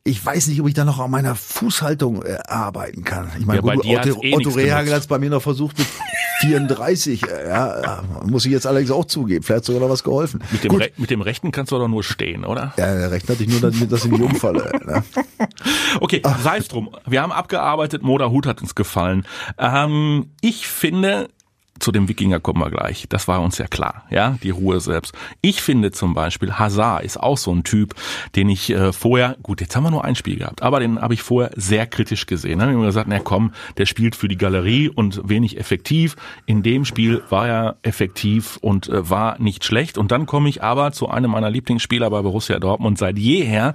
ich 0.03 0.23
weiß 0.23 0.47
nicht, 0.47 0.59
ob 0.59 0.67
ich 0.67 0.73
da 0.73 0.83
noch 0.83 0.99
an 0.99 1.09
meiner 1.09 1.35
Fußhaltung 1.35 2.23
äh, 2.23 2.37
arbeiten 2.45 3.05
kann. 3.05 3.31
Ich 3.39 3.45
meine, 3.45 3.65
ja, 3.65 3.75
gut, 3.75 3.85
Otto, 3.85 4.21
eh 4.21 4.35
Otto 4.35 4.49
Rehagel 4.49 4.93
hat 4.93 5.01
es 5.01 5.07
bei 5.07 5.17
mir 5.17 5.29
noch 5.29 5.41
versucht 5.41 5.79
mit 5.79 5.87
34. 6.43 7.23
Äh, 7.23 7.47
ja, 7.49 8.03
muss 8.25 8.45
ich 8.45 8.51
jetzt 8.51 8.67
allerdings 8.67 8.91
auch 8.91 9.05
zugeben. 9.05 9.43
Vielleicht 9.43 9.59
hat 9.59 9.65
sogar 9.65 9.81
noch 9.81 9.89
was 9.89 10.03
geholfen. 10.03 10.41
Mit 10.51 10.63
dem, 10.63 10.75
Re 10.75 10.89
mit 10.97 11.09
dem 11.09 11.21
rechten 11.21 11.51
kannst 11.51 11.71
du 11.71 11.77
doch 11.77 11.87
nur 11.87 12.03
stehen, 12.03 12.45
oder? 12.45 12.73
Ja, 12.77 12.93
der 12.95 13.11
rechten 13.11 13.29
hatte 13.33 13.43
ich 13.43 13.49
nur, 13.49 13.61
damit 13.61 13.91
dass 13.91 14.05
ich 14.05 14.11
nicht 14.11 14.21
umfalle. 14.21 14.71
ne? 14.85 15.03
Okay, 15.99 16.21
sei 16.43 16.57
es 16.57 16.67
drum. 16.67 16.89
Wir 17.05 17.21
haben 17.21 17.31
abgearbeitet. 17.31 18.01
Moda 18.03 18.29
Hut 18.29 18.45
hat 18.47 18.61
uns 18.61 18.75
gefallen. 18.75 19.25
Ähm, 19.57 20.31
ich 20.41 20.67
finde, 20.67 21.29
zu 21.83 21.91
dem 21.91 22.07
Wikinger 22.07 22.39
kommen 22.39 22.61
wir 22.61 22.71
gleich. 22.71 23.07
Das 23.09 23.27
war 23.27 23.41
uns 23.41 23.57
ja 23.57 23.67
klar, 23.67 24.05
ja, 24.09 24.37
die 24.41 24.51
Ruhe 24.51 24.79
selbst. 24.79 25.13
Ich 25.41 25.61
finde 25.61 25.91
zum 25.91 26.13
Beispiel, 26.13 26.53
Hazard 26.53 27.03
ist 27.03 27.19
auch 27.19 27.37
so 27.37 27.53
ein 27.53 27.65
Typ, 27.65 27.93
den 28.37 28.47
ich 28.47 28.69
äh, 28.69 28.93
vorher, 28.93 29.35
gut, 29.43 29.59
jetzt 29.59 29.75
haben 29.75 29.83
wir 29.83 29.91
nur 29.91 30.05
ein 30.05 30.15
Spiel 30.15 30.37
gehabt, 30.37 30.61
aber 30.61 30.79
den 30.79 31.01
habe 31.01 31.13
ich 31.13 31.21
vorher 31.21 31.51
sehr 31.57 31.85
kritisch 31.85 32.25
gesehen. 32.25 32.59
Da 32.59 32.67
haben 32.67 32.79
wir 32.79 32.85
gesagt, 32.85 33.09
na 33.09 33.19
komm, 33.19 33.51
der 33.75 33.85
spielt 33.85 34.15
für 34.15 34.29
die 34.29 34.37
Galerie 34.37 34.87
und 34.87 35.27
wenig 35.27 35.59
effektiv. 35.59 36.15
In 36.45 36.63
dem 36.63 36.85
Spiel 36.85 37.21
war 37.29 37.49
er 37.49 37.75
effektiv 37.83 38.57
und 38.61 38.87
äh, 38.87 39.09
war 39.09 39.37
nicht 39.41 39.65
schlecht. 39.65 39.97
Und 39.97 40.13
dann 40.13 40.25
komme 40.25 40.47
ich 40.47 40.63
aber 40.63 40.93
zu 40.93 41.09
einem 41.09 41.31
meiner 41.31 41.49
Lieblingsspieler 41.49 42.09
bei 42.09 42.21
Borussia 42.21 42.59
Dortmund 42.59 42.97
seit 42.97 43.17
jeher, 43.17 43.73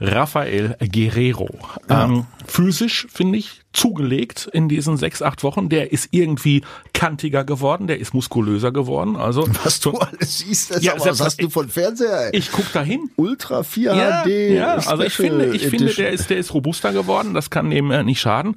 Rafael 0.00 0.78
Guerrero. 0.80 1.50
Ja. 1.90 2.06
Ähm, 2.06 2.24
physisch, 2.50 3.06
finde 3.10 3.38
ich, 3.38 3.62
zugelegt 3.72 4.50
in 4.52 4.68
diesen 4.68 4.96
sechs, 4.96 5.22
acht 5.22 5.44
Wochen. 5.44 5.68
Der 5.68 5.92
ist 5.92 6.08
irgendwie 6.10 6.62
kantiger 6.92 7.44
geworden, 7.44 7.86
der 7.86 8.00
ist 8.00 8.12
muskulöser 8.12 8.72
geworden. 8.72 9.16
Also 9.16 9.46
was 9.64 9.80
du 9.80 9.92
alles 9.92 10.38
siehst, 10.38 10.72
das 10.72 10.82
ja, 10.82 10.94
aber, 10.94 11.06
was 11.06 11.20
hast 11.20 11.40
du 11.40 11.48
von 11.48 11.68
Fernseher? 11.68 12.26
Ey? 12.32 12.38
Ich 12.38 12.50
guck 12.50 12.72
dahin. 12.72 13.10
Ultra 13.16 13.62
4 13.62 13.94
ja, 13.94 14.22
HD. 14.22 14.28
Ja, 14.54 14.74
also 14.74 15.02
ich 15.04 15.14
finde, 15.14 15.46
ich 15.54 15.66
Edition. 15.66 15.70
finde, 15.70 15.94
der 15.94 16.10
ist, 16.10 16.30
der 16.30 16.38
ist 16.38 16.52
robuster 16.52 16.92
geworden. 16.92 17.34
Das 17.34 17.50
kann 17.50 17.70
dem 17.70 17.90
äh, 17.90 18.02
nicht 18.02 18.20
schaden. 18.20 18.56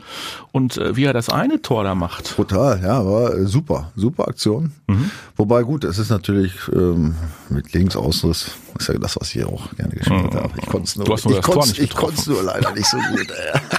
Und 0.51 0.77
äh, 0.77 0.95
wie 0.95 1.05
er 1.05 1.13
das 1.13 1.29
eine 1.29 1.61
Tor 1.61 1.83
da 1.83 1.93
macht. 1.93 2.35
Total, 2.35 2.81
ja, 2.81 3.05
war 3.05 3.35
äh, 3.35 3.45
super, 3.45 3.91
super 3.95 4.27
Aktion. 4.27 4.71
Mhm. 4.87 5.11
Wobei 5.35 5.63
gut, 5.63 5.83
es 5.83 5.99
ist 5.99 6.09
natürlich 6.09 6.53
ähm, 6.73 7.15
mit 7.49 7.71
Linksausriss 7.73 8.51
ist 8.79 8.87
ja 8.87 8.97
das, 8.97 9.15
was 9.19 9.27
ich 9.27 9.33
hier 9.33 9.47
auch 9.47 9.73
gerne 9.75 9.95
gespielt 9.95 10.33
mhm. 10.33 10.37
habe. 10.37 10.51
Ich 10.57 10.65
konnte 10.65 10.85
es 10.85 10.95
nur, 10.95 11.35
ich 11.77 11.93
konnte 11.93 12.29
nur 12.31 12.43
leider 12.43 12.71
nicht 12.71 12.87
so 12.87 12.97
gut. 12.97 13.27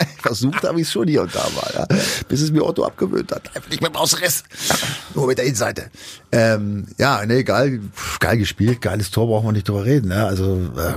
Versucht 0.22 0.62
habe 0.64 0.80
ich 0.80 0.86
es 0.86 0.92
schon 0.92 1.08
hier 1.08 1.22
und 1.22 1.34
da 1.34 1.46
mal, 1.54 1.70
ja. 1.74 1.96
bis 2.28 2.40
es 2.40 2.50
mir 2.50 2.64
Otto 2.64 2.84
abgewöhnt 2.84 3.30
hat. 3.32 3.54
Einfach 3.54 3.70
nicht 3.70 3.82
mit 3.82 3.92
dem 3.92 3.96
Ausriss, 3.96 4.44
nur 5.14 5.26
mit 5.26 5.38
der 5.38 5.44
Innenseite. 5.44 5.90
Ähm, 6.32 6.86
ja, 6.98 7.24
nee, 7.26 7.42
geil, 7.42 7.80
geil 8.20 8.38
gespielt, 8.38 8.80
geiles 8.80 9.10
Tor, 9.10 9.26
brauchen 9.26 9.48
wir 9.48 9.52
nicht 9.52 9.68
drüber 9.68 9.84
reden. 9.84 10.08
Ne? 10.08 10.24
Also 10.24 10.56
äh, 10.76 10.94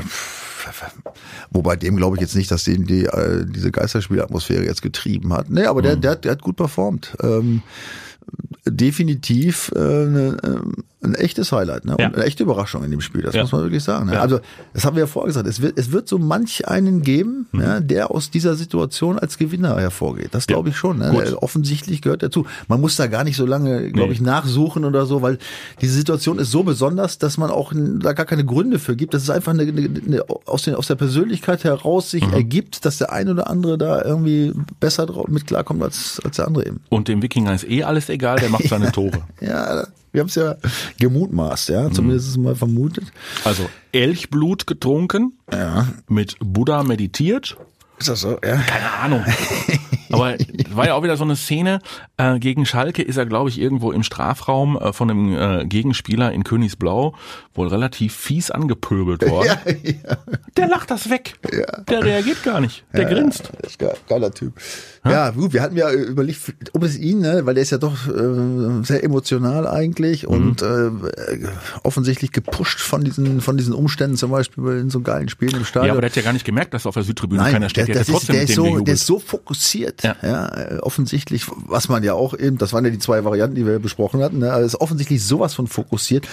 Wobei 1.52 1.76
dem 1.76 1.96
glaube 1.96 2.18
ich 2.18 2.22
jetzt 2.22 2.36
nicht, 2.36 2.52
dass 2.52 2.64
den 2.64 2.86
die, 2.86 3.06
äh, 3.06 3.46
diese 3.46 3.72
Geisterspielatmosphäre 3.72 4.66
jetzt 4.66 4.82
getrieben 4.82 5.34
hat. 5.34 5.50
Nee, 5.50 5.66
aber 5.66 5.82
der, 5.82 5.96
mhm. 5.96 6.02
der, 6.02 6.16
der 6.16 6.32
hat 6.34 6.42
gut 6.42 6.58
performt. 6.58 7.16
Ähm, 7.22 7.62
definitiv 8.66 9.72
äh, 9.76 9.80
ne, 9.80 10.38
äh, 10.44 10.82
ein 11.04 11.14
echtes 11.14 11.52
Highlight 11.52 11.86
ne? 11.86 11.92
und 11.94 12.02
Ja. 12.02 12.08
eine 12.08 12.24
echte 12.24 12.42
Überraschung 12.44 12.84
in 12.84 12.90
dem 12.90 13.02
Spiel. 13.02 13.22
Das 13.22 13.36
Ja. 13.36 13.44
muss 13.44 13.52
man 13.52 13.62
wirklich 13.62 13.84
sagen. 13.84 14.08
Ne? 14.08 14.14
Ja. 14.16 14.22
Also 14.22 14.40
das 14.74 14.84
haben 14.84 14.96
wir 14.96 15.02
ja 15.02 15.08
vorher 15.08 15.28
gesagt. 15.28 15.48
Es 15.48 15.62
wird, 15.62 15.78
es 15.78 15.92
wird 15.92 16.08
so 16.08 16.18
manch 16.18 16.68
einen 16.68 17.04
geben, 17.04 17.48
Mhm. 17.52 17.62
ja, 17.62 17.80
der 17.80 18.10
aus 18.12 18.32
dieser 18.32 18.56
Situation 18.56 19.20
als 19.20 19.38
Gewinner 19.38 19.78
hervorgeht. 19.80 20.30
Das 20.32 20.48
glaube 20.48 20.70
ich 20.70 20.76
schon. 20.78 20.98
Ne? 20.98 21.12
Der, 21.16 21.44
offensichtlich 21.44 22.02
gehört 22.02 22.24
dazu. 22.24 22.46
Man 22.68 22.82
muss 22.82 22.96
da 22.96 23.06
gar 23.08 23.24
nicht 23.24 23.38
so 23.38 23.46
lange, 23.46 23.92
glaube 23.92 24.08
Nee. 24.10 24.14
ich, 24.16 24.22
nachsuchen 24.22 24.86
oder 24.86 25.06
so, 25.06 25.22
weil 25.22 25.38
diese 25.82 25.94
Situation 25.94 26.40
ist 26.40 26.50
so 26.50 26.64
besonders, 26.64 27.20
dass 27.20 27.38
man 27.38 27.52
auch 27.52 27.74
da 27.76 28.14
gar 28.14 28.26
keine 28.26 28.44
Gründe 28.44 28.80
für 28.80 28.96
gibt. 28.96 29.14
Das 29.14 29.22
ist 29.22 29.30
einfach 29.30 29.54
eine, 29.54 29.64
eine, 29.64 29.90
eine 30.06 30.24
aus, 30.46 30.64
den, 30.64 30.74
aus 30.76 30.88
der 30.88 30.96
Persönlichkeit 30.96 31.64
heraus 31.64 32.10
sich 32.12 32.24
ergibt, 32.34 32.86
dass 32.86 32.98
der 32.98 33.12
eine 33.14 33.32
oder 33.32 33.50
andere 33.50 33.78
da 33.78 34.04
irgendwie 34.04 34.52
besser 34.80 35.06
drauf 35.06 35.28
mit 35.28 35.46
klarkommt 35.46 35.84
als, 35.84 36.20
als 36.26 36.38
der 36.38 36.48
andere 36.48 36.66
eben. 36.66 36.80
Und 36.90 37.08
dem 37.08 37.22
Wikinger 37.22 37.54
ist 37.54 37.70
eh 37.70 37.84
alles 37.84 38.10
egal, 38.10 38.40
der 38.40 38.50
macht 38.50 38.68
seine 38.68 38.92
Tore. 38.92 39.20
Ja, 39.42 39.86
wir 40.18 40.22
haben 40.22 40.30
es 40.30 40.36
ja 40.36 40.56
gemutmaßt, 41.00 41.70
ja, 41.70 41.92
zumindest 41.92 42.36
mal 42.40 42.56
vermutet. 42.56 43.06
Also 43.44 43.70
Elchblut 43.92 44.66
getrunken, 44.66 45.34
Ja. 45.54 45.88
mit 46.08 46.38
Buddha 46.40 46.82
meditiert. 46.82 47.56
Ist 48.00 48.10
das 48.10 48.22
so? 48.22 48.40
Ja. 48.44 48.58
Keine 48.58 48.92
Ahnung. 48.94 49.24
Aber 50.12 50.36
war 50.72 50.86
ja 50.88 50.94
auch 50.96 51.04
wieder 51.04 51.18
so 51.18 51.24
eine 51.24 51.36
Szene. 51.36 51.80
Äh, 52.18 52.40
gegen 52.40 52.66
Schalke 52.66 53.02
ist 53.02 53.18
er, 53.18 53.26
glaube 53.26 53.50
ich, 53.50 53.60
irgendwo 53.60 53.92
im 53.92 54.04
Strafraum 54.04 54.78
äh, 54.78 54.94
von 54.94 55.10
einem 55.10 55.34
äh, 55.38 55.66
Gegenspieler 55.66 56.32
in 56.32 56.44
Königsblau 56.44 57.16
wohl 57.54 57.68
relativ 57.68 58.16
fies 58.16 58.52
angepöbelt 58.52 59.22
worden. 59.30 59.48
Ja, 59.66 59.72
ja. 59.84 60.18
Der 60.56 60.68
lacht 60.68 60.92
das 60.92 61.10
weg. 61.10 61.36
Der 61.88 62.04
reagiert 62.04 62.44
gar 62.44 62.62
nicht. 62.62 62.86
Der 62.94 63.06
grinst. 63.06 63.52
Ist 63.64 63.80
geil, 63.80 63.96
geiler 64.08 64.34
Typ. 64.34 64.54
Ja, 65.06 65.30
gut, 65.30 65.54
wir 65.54 65.62
hatten 65.62 65.78
ja 65.78 65.92
überlegt, 65.92 66.54
ob 66.74 66.84
es 66.84 66.98
ihn, 66.98 67.20
ne, 67.20 67.46
weil 67.46 67.54
der 67.54 67.64
ist 67.64 67.70
ja 67.70 67.78
doch 67.78 68.08
äh, 68.08 68.84
sehr 68.84 69.04
emotional 69.04 69.68
eigentlich 69.68 70.28
und 70.28 70.62
äh, 70.62 70.90
offensichtlich 71.84 72.32
gepusht 72.32 72.80
von 72.80 73.04
diesen 73.04 73.42
von 73.42 73.58
diesen 73.58 73.74
Umständen, 73.74 74.18
zum 74.18 74.32
Beispiel 74.32 74.64
in 74.80 74.90
so 74.90 75.02
geilen 75.02 75.30
Spielen 75.30 75.56
im 75.56 75.66
Stadion. 75.66 75.88
Ja, 75.88 75.92
aber 75.94 76.02
der 76.02 76.10
hat 76.10 76.16
ja 76.16 76.22
gar 76.24 76.34
nicht 76.34 76.46
gemerkt, 76.46 76.74
dass 76.74 76.86
auf 76.86 76.94
der 76.94 77.04
Südtribüne 77.04 77.44
keiner 77.44 77.70
steht. 77.70 77.88
der, 77.88 77.96
Der, 77.96 78.04
ja 78.04 78.18
ist, 78.18 78.30
der, 78.30 78.44
ist 78.44 78.56
so, 78.56 78.80
der 78.80 78.94
ist 78.94 79.06
so 79.06 79.20
fokussiert, 79.20 79.97
ja. 80.02 80.16
Ja. 80.22 80.48
äh, 80.48 80.78
offensichtlich, 80.80 81.46
was 81.48 81.90
man 81.90 82.04
ja 82.04 82.14
auch 82.14 82.38
eben, 82.38 82.58
das 82.58 82.74
waren 82.74 82.86
ja 82.86 82.92
die 82.92 83.00
zwei 83.00 83.24
Varianten, 83.24 83.56
die 83.56 83.66
wir 83.66 83.80
besprochen 83.80 84.22
hatten, 84.22 84.40
ne, 84.40 84.52
also 84.52 84.66
ist 84.66 84.82
offensichtlich 84.82 85.24
sowas 85.24 85.54
von 85.54 85.68
fokussiert 85.68 86.28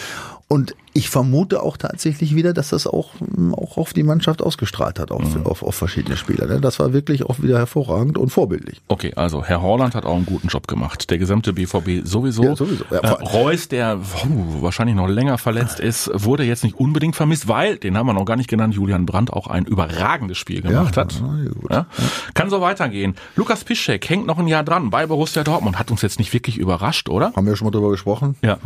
und 0.48 0.74
ich 0.96 1.10
vermute 1.10 1.62
auch 1.62 1.76
tatsächlich 1.76 2.34
wieder, 2.36 2.52
dass 2.54 2.68
das 2.70 2.86
auch, 2.86 3.10
mm, 3.20 3.52
auch 3.52 3.76
auf 3.78 3.92
die 3.92 4.04
Mannschaft 4.04 4.40
ausgestrahlt 4.42 5.00
hat, 5.00 5.10
auf, 5.10 5.34
Mhm. 5.34 5.44
auf, 5.44 5.62
auf 5.64 5.74
verschiedene 5.74 6.16
Spieler. 6.16 6.46
Ne? 6.46 6.60
Das 6.60 6.78
war 6.78 6.92
wirklich 6.92 7.24
auch 7.24 7.42
wieder 7.42 7.58
hervorragend 7.58 8.16
und 8.16 8.30
vorbildlich. 8.30 8.80
Okay, 8.86 9.12
also 9.16 9.42
Herr 9.44 9.60
Horland 9.60 9.96
hat 9.96 10.04
auch 10.06 10.14
einen 10.14 10.24
guten 10.24 10.46
Job 10.46 10.68
gemacht. 10.68 11.10
Der 11.10 11.18
gesamte 11.18 11.52
BVB 11.52 12.02
sowieso. 12.06 12.44
Ja, 12.44 12.54
sowieso. 12.56 12.84
Ja, 12.92 12.98
äh, 13.00 13.08
Reus, 13.08 13.66
der 13.66 13.96
puh, 13.96 14.62
wahrscheinlich 14.62 14.94
noch 14.94 15.08
länger 15.08 15.36
verletzt 15.36 15.80
ist, 15.80 16.10
wurde 16.14 16.44
jetzt 16.44 16.62
nicht 16.62 16.76
unbedingt 16.78 17.16
vermisst, 17.16 17.48
weil, 17.48 17.76
den 17.76 17.96
haben 17.98 18.06
wir 18.06 18.12
noch 18.14 18.24
gar 18.24 18.36
nicht 18.36 18.48
genannt, 18.48 18.74
Julian 18.74 19.04
Brandt 19.04 19.32
auch 19.32 19.48
ein 19.48 19.64
überragendes 19.64 20.38
Spiel 20.38 20.62
gemacht 20.62 20.96
hat. 20.96 21.12
ja, 21.14 21.50
gut. 21.52 21.70
Ja? 21.72 21.86
Kann 22.34 22.50
so 22.50 22.60
weitergehen. 22.60 23.16
Lukas 23.34 23.64
Piszczek 23.64 24.08
hängt 24.08 24.26
noch 24.28 24.38
ein 24.38 24.46
Jahr 24.46 24.62
dran 24.62 24.90
bei 24.90 25.06
Borussia 25.06 25.42
Dortmund. 25.42 25.76
Hat 25.76 25.90
uns 25.90 26.02
jetzt 26.02 26.20
nicht 26.20 26.32
wirklich 26.32 26.56
überrascht, 26.56 27.08
oder? 27.08 27.32
Haben 27.34 27.46
wir 27.48 27.56
schon 27.56 27.66
mal 27.66 27.72
drüber 27.72 27.90
gesprochen. 27.90 28.36
Ja. 28.42 28.58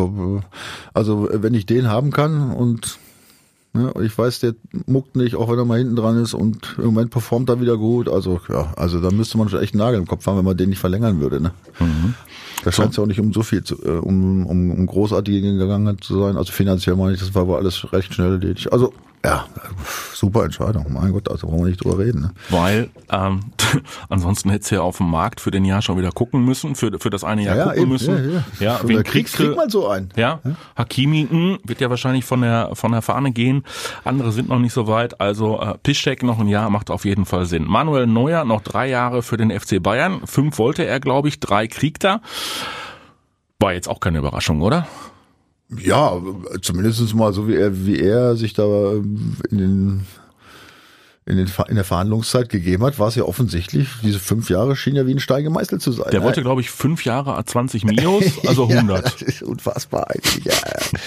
Also 0.93 1.29
wenn 1.33 1.55
ich 1.55 1.65
den 1.65 1.89
haben 1.89 2.11
kann 2.11 2.18
und 2.27 2.99
ne, 3.73 3.93
ich 4.03 4.17
weiß, 4.17 4.41
der 4.41 4.55
muckt 4.87 5.17
nicht, 5.17 5.37
auch 5.37 5.51
wenn 5.51 5.59
er 5.59 5.65
mal 5.65 5.79
hinten 5.79 5.97
dran 5.97 6.21
ist 6.23 6.35
und 6.35 6.77
im 6.79 6.87
Moment 6.87 7.11
performt 7.11 7.49
er 7.49 7.61
wieder 7.61 7.77
gut. 7.77 8.09
Also 8.09 8.41
ja, 8.49 8.73
also 8.77 9.01
da 9.01 9.11
müsste 9.11 9.39
man 9.39 9.49
schon 9.49 9.61
echt 9.61 9.75
einen 9.75 9.81
Nagel 9.81 10.01
im 10.01 10.07
Kopf 10.07 10.27
haben, 10.27 10.39
wenn 10.39 10.45
man 10.45 10.57
den 10.57 10.71
nicht 10.71 10.79
verlängern 10.79 11.21
würde. 11.21 11.41
Ne? 11.41 11.53
Da 12.65 12.73
scheint 12.73 12.91
es 12.91 12.97
ja 12.97 13.05
auch 13.05 13.07
nicht 13.07 13.21
um 13.21 13.33
so 13.33 13.43
viel 13.43 13.63
zu, 13.63 13.77
äh, 13.85 13.99
um, 13.99 14.45
um, 14.47 14.71
um 14.71 14.87
großartige 14.87 15.57
gegangen 15.57 16.01
zu 16.01 16.19
sein. 16.19 16.37
Also 16.37 16.53
finanziell 16.53 16.97
meine 16.97 17.15
ich, 17.15 17.21
das 17.21 17.35
war 17.35 17.47
wohl 17.47 17.57
alles 17.57 17.93
recht 17.93 18.13
schnell 18.13 18.33
erledigt. 18.33 18.73
Also 18.73 18.93
ja, 19.25 19.47
super 20.15 20.45
Entscheidung. 20.45 20.87
Mein 20.91 21.13
Gott, 21.13 21.31
also 21.31 21.49
brauchen 21.49 21.61
wir 21.61 21.67
nicht 21.67 21.83
drüber 21.83 21.99
reden. 21.99 22.21
Ne? 22.21 22.31
Weil 22.51 22.91
ähm, 23.11 23.41
ansonsten 24.09 24.51
hättest 24.51 24.71
du 24.71 24.77
ja 24.77 24.81
auf 24.83 24.99
dem 24.99 25.11
Markt 25.11 25.41
für 25.41 25.51
den 25.51 25.65
Jahr 25.65 25.83
schon 25.83 25.99
wieder 25.99 26.13
gucken 26.13 26.45
müssen, 26.45 26.77
für, 26.77 26.99
für 26.99 27.11
das 27.11 27.25
eine 27.25 27.43
Jahr 27.43 27.65
gucken 27.65 27.83
eben, 27.83 27.91
müssen. 27.91 28.33
Ja, 28.33 28.45
ja. 28.61 28.79
ja 28.79 28.81
wen 28.85 29.03
kriegst, 29.03 29.39
du? 29.39 29.55
man 29.55 29.71
so 29.71 29.89
ein. 29.89 30.11
Ja, 30.17 30.41
Hakimi 30.77 31.27
mh, 31.31 31.59
wird 31.65 31.81
ja 31.81 31.91
wahrscheinlich 31.91 32.25
von 32.25 32.43
der 32.43 32.71
von 32.75 32.93
der 32.93 33.03
Fahne 33.03 33.33
gehen. 33.33 33.65
Andere 34.05 34.33
sind 34.33 34.49
noch 34.49 34.59
nicht 34.59 34.73
so 34.73 34.87
weit. 34.87 35.21
Also 35.21 35.61
äh, 35.61 35.75
Piszczek 35.83 36.23
noch 36.23 36.39
ein 36.39 36.49
Jahr 36.49 36.71
macht 36.71 36.91
auf 36.91 37.05
jeden 37.05 37.27
Fall 37.27 37.47
Sinn. 37.47 37.65
Manuel 37.65 38.07
Neuer 38.07 38.45
noch 38.45 38.61
drei 38.61 38.89
Jahre 38.89 39.23
für 39.23 39.37
den 39.37 39.51
FC 39.51 39.83
Bayern. 39.83 40.21
Fünf 40.25 40.59
wollte 40.59 40.85
er, 40.85 41.01
glaube 41.01 41.29
ich. 41.29 41.41
Drei 41.41 41.67
kriegt 41.67 42.05
er. 42.05 42.21
War 43.59 43.73
jetzt 43.73 43.89
auch 43.89 43.99
keine 43.99 44.19
Überraschung, 44.19 44.63
oder? 44.63 44.87
Ja, 45.77 46.21
zumindest 46.63 47.15
mal 47.15 47.33
so 47.33 47.47
wie 47.47 47.57
er, 47.57 47.87
wie 47.87 48.01
er 48.01 48.37
sich 48.37 48.55
da 48.55 48.93
in 49.51 49.59
den 49.59 50.07
in, 51.29 51.37
den, 51.37 51.51
in 51.69 51.75
der 51.75 51.85
Verhandlungszeit 51.85 52.49
gegeben 52.49 52.85
hat, 52.85 52.99
war 52.99 53.09
es 53.09 53.15
ja 53.15 53.23
offensichtlich, 53.25 53.87
diese 54.03 54.19
fünf 54.19 54.49
Jahre 54.49 54.77
schien 54.77 54.97
ja 54.97 55.07
wie 55.07 55.13
ein 55.13 55.21
Stein 55.21 55.45
gemeißelt 55.45 55.83
zu 55.83 55.93
sein. 55.93 56.11
Der 56.11 56.23
wollte, 56.23 56.41
glaube 56.41 56.63
ich, 56.63 56.71
fünf 56.71 57.05
Jahre 57.05 57.45
20 57.45 57.85
Mios, 57.85 58.25
also 58.47 58.67
100. 58.67 58.97
Ja, 58.97 59.03
das 59.03 59.21
ist 59.21 59.43
unfassbar 59.43 60.11
eigentlich. 60.11 60.47
Ja, 60.47 60.55
ja. 60.55 61.01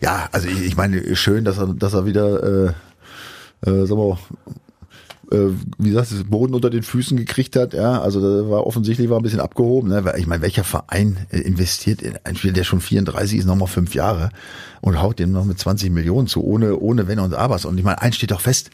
ja 0.00 0.28
also 0.30 0.46
ich, 0.46 0.60
ich 0.60 0.76
meine, 0.76 1.16
schön, 1.16 1.46
dass 1.46 1.56
er, 1.56 1.68
dass 1.68 1.94
er 1.94 2.04
wieder, 2.04 2.42
äh, 2.42 3.70
äh, 3.70 3.86
sagen 3.86 3.98
wir, 3.98 4.18
äh, 5.32 5.50
wie 5.78 5.90
gesagt, 5.90 6.12
das 6.12 6.24
Boden 6.24 6.54
unter 6.54 6.70
den 6.70 6.82
Füßen 6.82 7.16
gekriegt 7.16 7.56
hat. 7.56 7.72
Ja, 7.72 8.00
also 8.00 8.20
da 8.20 8.50
war 8.50 8.66
offensichtlich 8.66 9.08
war 9.10 9.18
ein 9.18 9.22
bisschen 9.22 9.40
abgehoben. 9.40 9.88
Ne? 9.88 10.04
Weil 10.04 10.18
Ich 10.18 10.26
meine, 10.26 10.42
welcher 10.42 10.64
Verein 10.64 11.16
äh, 11.30 11.38
investiert 11.38 12.02
in 12.02 12.14
einen 12.24 12.36
Spieler, 12.36 12.52
der 12.52 12.64
schon 12.64 12.80
34 12.80 13.38
ist, 13.38 13.46
nochmal 13.46 13.68
fünf 13.68 13.94
Jahre 13.94 14.30
und 14.80 15.00
haut 15.00 15.18
dem 15.18 15.32
noch 15.32 15.44
mit 15.44 15.58
20 15.58 15.90
Millionen 15.90 16.28
zu, 16.28 16.44
ohne, 16.44 16.76
ohne 16.78 17.08
Wenn 17.08 17.18
und 17.18 17.34
Abers. 17.34 17.64
Und 17.64 17.78
ich 17.78 17.84
meine, 17.84 18.02
eins 18.02 18.16
steht 18.16 18.30
doch 18.30 18.40
fest. 18.40 18.70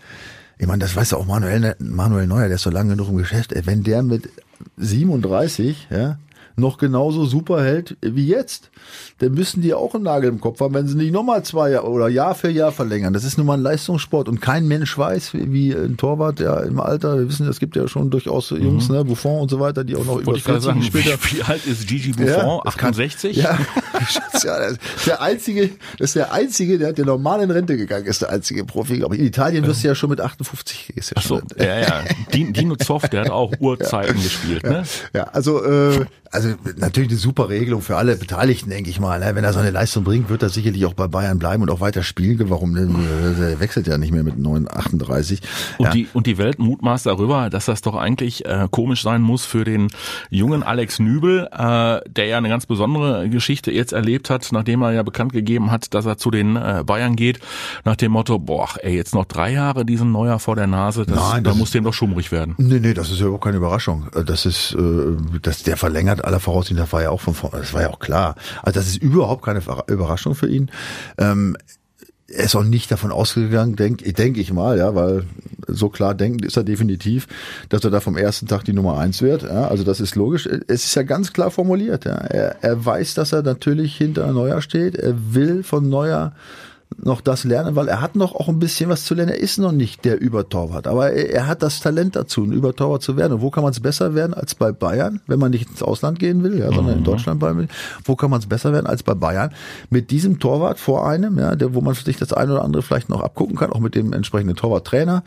Ich 0.59 0.67
meine, 0.67 0.81
das 0.81 0.97
weiß 0.97 1.13
ja 1.13 1.19
auch 1.19 1.27
Manuel, 1.27 1.77
Manuel 1.79 2.27
Neuer, 2.27 2.49
der 2.49 2.57
ist 2.57 2.63
so 2.63 2.71
lange 2.71 2.91
genug 2.91 3.09
im 3.09 3.17
Geschäft. 3.17 3.53
Ey, 3.53 3.65
Wenn 3.65 3.85
der 3.85 4.03
mit 4.03 4.29
37, 4.77 5.87
ja, 5.91 6.19
noch 6.59 6.79
genauso 6.79 7.25
super 7.25 7.63
hält 7.63 7.97
wie 8.03 8.27
jetzt, 8.27 8.71
dann 9.19 9.33
müssen 9.33 9.63
die 9.63 9.75
auch 9.75 9.95
einen 9.95 10.05
Nagel 10.05 10.29
im 10.31 10.41
Kopf 10.41 10.61
haben, 10.61 10.75
wenn 10.75 10.87
sie 10.89 10.97
nicht 10.97 11.13
nochmal 11.13 11.43
zwei 11.45 11.71
Jahre 11.71 11.89
oder 11.89 12.09
Jahr 12.09 12.35
für 12.35 12.51
Jahr 12.51 12.73
verlängern. 12.73 13.13
Das 13.13 13.25
ist 13.25 13.39
nun 13.39 13.47
mal 13.47 13.55
ein 13.55 13.63
Leistungssport 13.63 14.29
und 14.29 14.41
kein 14.41 14.67
Mensch 14.69 14.97
weiß, 14.97 15.31
wie, 15.35 15.73
ein 15.73 15.97
Torwart, 15.97 16.41
der 16.41 16.65
im 16.65 16.81
Alter, 16.81 17.19
wir 17.19 17.29
wissen, 17.29 17.49
es 17.49 17.59
gibt 17.61 17.77
ja 17.77 17.89
schon 17.89 18.11
durchaus 18.11 18.51
Jungs, 18.51 18.89
ne, 18.89 19.05
Buffon 19.05 19.41
und 19.43 19.51
so 19.51 19.61
weiter, 19.61 19.85
die 19.85 19.97
auch 19.97 20.05
noch 20.05 20.17
über 20.17 20.27
Wollte 20.27 20.39
ich 20.39 20.45
gerade 20.45 20.61
40 20.61 20.67
sagen, 20.67 20.83
später 20.83 21.19
wie, 21.25 21.39
wie 21.39 21.43
alt 21.43 21.67
ist 21.67 21.87
Gigi 21.87 22.13
Buffon? 22.13 22.61
kann- 22.61 22.89
68? 22.91 23.37
Ja, 23.37 23.59
ja, 24.45 24.59
das 24.59 24.73
ist 24.73 25.07
der 25.07 25.21
einzige, 25.23 25.71
das 25.99 26.11
ist 26.11 26.17
der 26.17 26.33
einzige, 26.33 26.79
der, 26.79 26.93
der 26.93 27.05
normal 27.05 27.43
in 27.43 27.51
Rente 27.51 27.77
gegangen 27.77 28.07
ist, 28.07 28.23
der 28.23 28.31
einzige 28.31 28.65
Profi. 28.65 29.03
Aber 29.05 29.15
in 29.15 29.25
Italien 29.25 29.67
wirst 29.67 29.83
du 29.85 29.89
ja 29.89 29.95
schon 29.95 30.11
mit 30.11 30.21
58 30.21 30.97
ist 30.97 31.13
ja 31.15 31.23
so, 31.23 31.41
ja, 31.59 31.81
ja. 31.81 32.05
Din- 32.33 32.53
Dino 32.53 32.77
Zoff, 32.77 33.09
der 33.09 33.23
hat 33.23 33.31
auch 33.31 33.53
Urzeiten 33.61 34.17
gespielt, 34.23 34.65
ne? 34.65 34.85
Ja, 35.15 35.25
also, 35.25 35.65
äh, 35.65 36.05
also 36.31 36.48
natürlich 36.77 37.11
eine 37.11 37.19
super 37.19 37.49
Regelung 37.49 37.83
für 37.83 37.97
alle 37.97 38.17
Beteiligten, 38.17 38.71
denke 38.71 38.91
ich 38.91 39.01
mal. 39.01 39.21
Ne? 39.21 39.35
Wenn 39.35 39.45
er 39.45 39.53
seine 39.53 39.71
Leistung 39.71 40.05
bringt, 40.05 40.29
wird 40.29 40.43
er 40.43 40.49
sicherlich 40.49 40.85
auch 40.87 40.95
bei 40.95 41.09
Bayern 41.09 41.39
bleiben 41.39 41.63
und 41.63 41.71
auch 41.71 41.81
weiter 41.81 42.03
spielen. 42.03 42.51
Warum 42.51 42.75
denn? 42.75 42.95
Er 43.41 43.61
wechselt 43.61 43.87
ja 43.87 43.99
nicht 43.99 44.13
mehr 44.13 44.23
mit 44.23 44.39
9, 44.39 44.69
38. 44.69 45.41
Und, 45.79 45.87
ja. 45.87 45.93
die, 45.93 46.09
und 46.13 46.27
die 46.27 46.39
Welt 46.39 46.59
mutmaßt 46.59 47.07
darüber, 47.07 47.51
dass 47.51 47.67
das 47.67 47.83
doch 47.83 47.95
eigentlich 47.95 48.45
äh, 48.45 48.69
komisch 48.71 49.03
sein 49.03 49.23
muss 49.23 49.45
für 49.45 49.65
den 49.65 49.89
jungen 50.31 50.63
Alex 50.63 50.99
Nübel, 50.99 51.49
äh, 51.53 52.01
der 52.09 52.27
ja 52.27 52.39
eine 52.39 52.49
ganz 52.49 52.67
besondere 52.67 53.29
Geschichte 53.29 53.71
jetzt 53.71 53.93
erlebt 53.93 54.31
hat, 54.31 54.49
nachdem 54.53 54.83
er 54.83 54.93
ja 54.93 55.03
bekannt 55.03 55.33
gegeben 55.33 55.71
hat, 55.71 55.95
dass 55.95 56.07
er 56.07 56.19
zu 56.19 56.31
den 56.31 56.57
äh, 56.57 56.83
Bayern 56.87 57.17
geht, 57.17 57.41
nach 57.85 57.97
dem 57.97 58.13
Motto, 58.13 58.39
boah, 58.39 58.69
ey, 58.83 58.95
jetzt 58.95 59.15
noch 59.15 59.25
drei 59.25 59.53
Jahre 59.53 59.85
diesen 59.85 60.13
Neuer 60.13 60.39
vor 60.39 60.57
der 60.57 60.67
Nase, 60.67 61.07
das, 61.07 61.17
Nein, 61.17 61.45
da 61.45 61.51
das 61.51 61.59
muss 61.59 61.71
dem 61.71 61.85
doch 61.85 61.95
schummrig 61.95 62.33
werden. 62.33 62.55
Nee, 62.59 62.81
nee, 62.81 62.95
das 62.95 63.11
ist 63.11 63.21
ja 63.21 63.27
überhaupt 63.27 63.45
keine 63.45 63.57
Überraschung. 63.57 64.09
Das 64.27 64.47
ist, 64.47 64.75
äh, 64.75 65.39
dass 65.43 65.63
der 65.63 65.77
verlängert, 65.77 66.25
aller 66.39 66.41
Voraussicht, 66.41 66.79
das 66.79 66.93
war 66.93 67.03
ja 67.03 67.11
auch 67.11 67.21
von 67.21 67.35
vorne, 67.35 67.59
das 67.59 67.73
war 67.73 67.83
ja 67.83 67.91
auch 67.91 67.99
klar. 67.99 68.37
Also 68.63 68.79
das 68.79 68.89
ist 68.89 69.03
überhaupt 69.03 69.45
keine 69.45 69.63
Überraschung 69.89 70.35
für 70.35 70.49
ihn. 70.49 70.71
Ähm, 71.19 71.57
er 72.31 72.45
ist 72.45 72.55
auch 72.55 72.65
nicht 72.65 72.91
davon 72.91 73.11
ausgegangen, 73.11 73.75
denke 73.75 74.13
denk 74.13 74.37
ich 74.37 74.53
mal, 74.53 74.77
ja, 74.77 74.95
weil 74.95 75.25
so 75.67 75.89
klar 75.89 76.15
denken 76.15 76.45
ist 76.45 76.59
er 76.59 76.65
definitiv, 76.65 77.27
dass 77.71 77.85
er 77.85 77.91
da 77.91 78.01
vom 78.01 78.19
ersten 78.19 78.47
Tag 78.47 78.65
die 78.65 78.75
Nummer 78.75 78.99
eins 78.99 79.23
wird. 79.23 79.43
Ja, 79.43 79.69
also 79.69 79.83
das 79.83 80.01
ist 80.01 80.15
logisch. 80.15 80.47
Es 80.47 80.85
ist 80.85 80.95
ja 80.95 81.03
ganz 81.05 81.33
klar 81.33 81.51
formuliert. 81.51 82.05
Ja. 82.05 82.17
Er, 82.17 82.63
er 82.63 82.85
weiß, 82.85 83.15
dass 83.15 83.33
er 83.33 83.43
natürlich 83.43 83.97
hinter 83.97 84.31
Neuer 84.33 84.61
steht. 84.61 84.95
Er 84.95 85.15
will 85.35 85.63
von 85.63 85.89
Neuer 85.89 86.33
noch 86.97 87.21
das 87.21 87.45
lernen, 87.45 87.77
weil 87.77 87.89
er 87.89 88.01
hat 88.01 88.17
noch 88.17 88.35
auch 88.35 88.49
ein 88.49 88.59
bisschen 88.59 88.91
was 88.91 89.05
zu 89.05 89.15
lernen. 89.15 89.33
Er 89.33 89.39
ist 89.39 89.59
noch 89.59 89.73
nicht 89.73 90.05
der 90.05 90.21
Übertorwart, 90.21 90.87
aber 90.87 91.13
er, 91.13 91.31
er 91.31 91.47
hat 91.47 91.63
das 91.63 91.81
Talent 91.81 92.17
dazu, 92.17 92.43
ein 92.43 92.53
Übertorwart 92.53 93.03
zu 93.03 93.17
werden. 93.17 93.35
Und 93.35 93.41
wo 93.43 93.51
kann 93.51 93.63
man 93.63 93.73
es 93.73 93.81
besser 93.81 94.15
werden 94.15 94.35
als 94.35 94.55
bei 94.55 94.73
Bayern, 94.73 95.21
wenn 95.27 95.39
man 95.39 95.51
nicht 95.51 95.69
ins 95.69 95.83
Ausland 95.83 96.19
gehen 96.19 96.43
will, 96.43 96.59
ja, 96.59 96.73
sondern 96.73 96.99
in 96.99 97.05
Deutschland 97.05 97.41
bleiben 97.41 97.59
will? 97.59 97.69
Wo 98.05 98.17
kann 98.17 98.31
man 98.31 98.41
es 98.41 98.47
besser 98.47 98.73
werden 98.73 98.87
als 98.87 99.03
bei 99.03 99.15
Bayern? 99.15 99.53
Mit 99.91 100.11
diesem 100.11 100.39
Torwart 100.39 100.79
vor 100.79 101.07
einem, 101.07 101.39
ja, 101.39 101.55
der, 101.55 101.75
wo 101.75 101.81
man 101.81 101.95
sich 101.95 102.17
das 102.17 102.33
eine 102.33 102.53
oder 102.53 102.65
andere 102.65 102.83
vielleicht 102.83 103.09
noch 103.09 103.23
abgucken 103.23 103.57
kann, 103.57 103.73
auch 103.73 103.81
mit 103.81 103.95
dem 103.95 104.13
entsprechenden 104.13 104.57
Torwarttrainer 104.57 105.23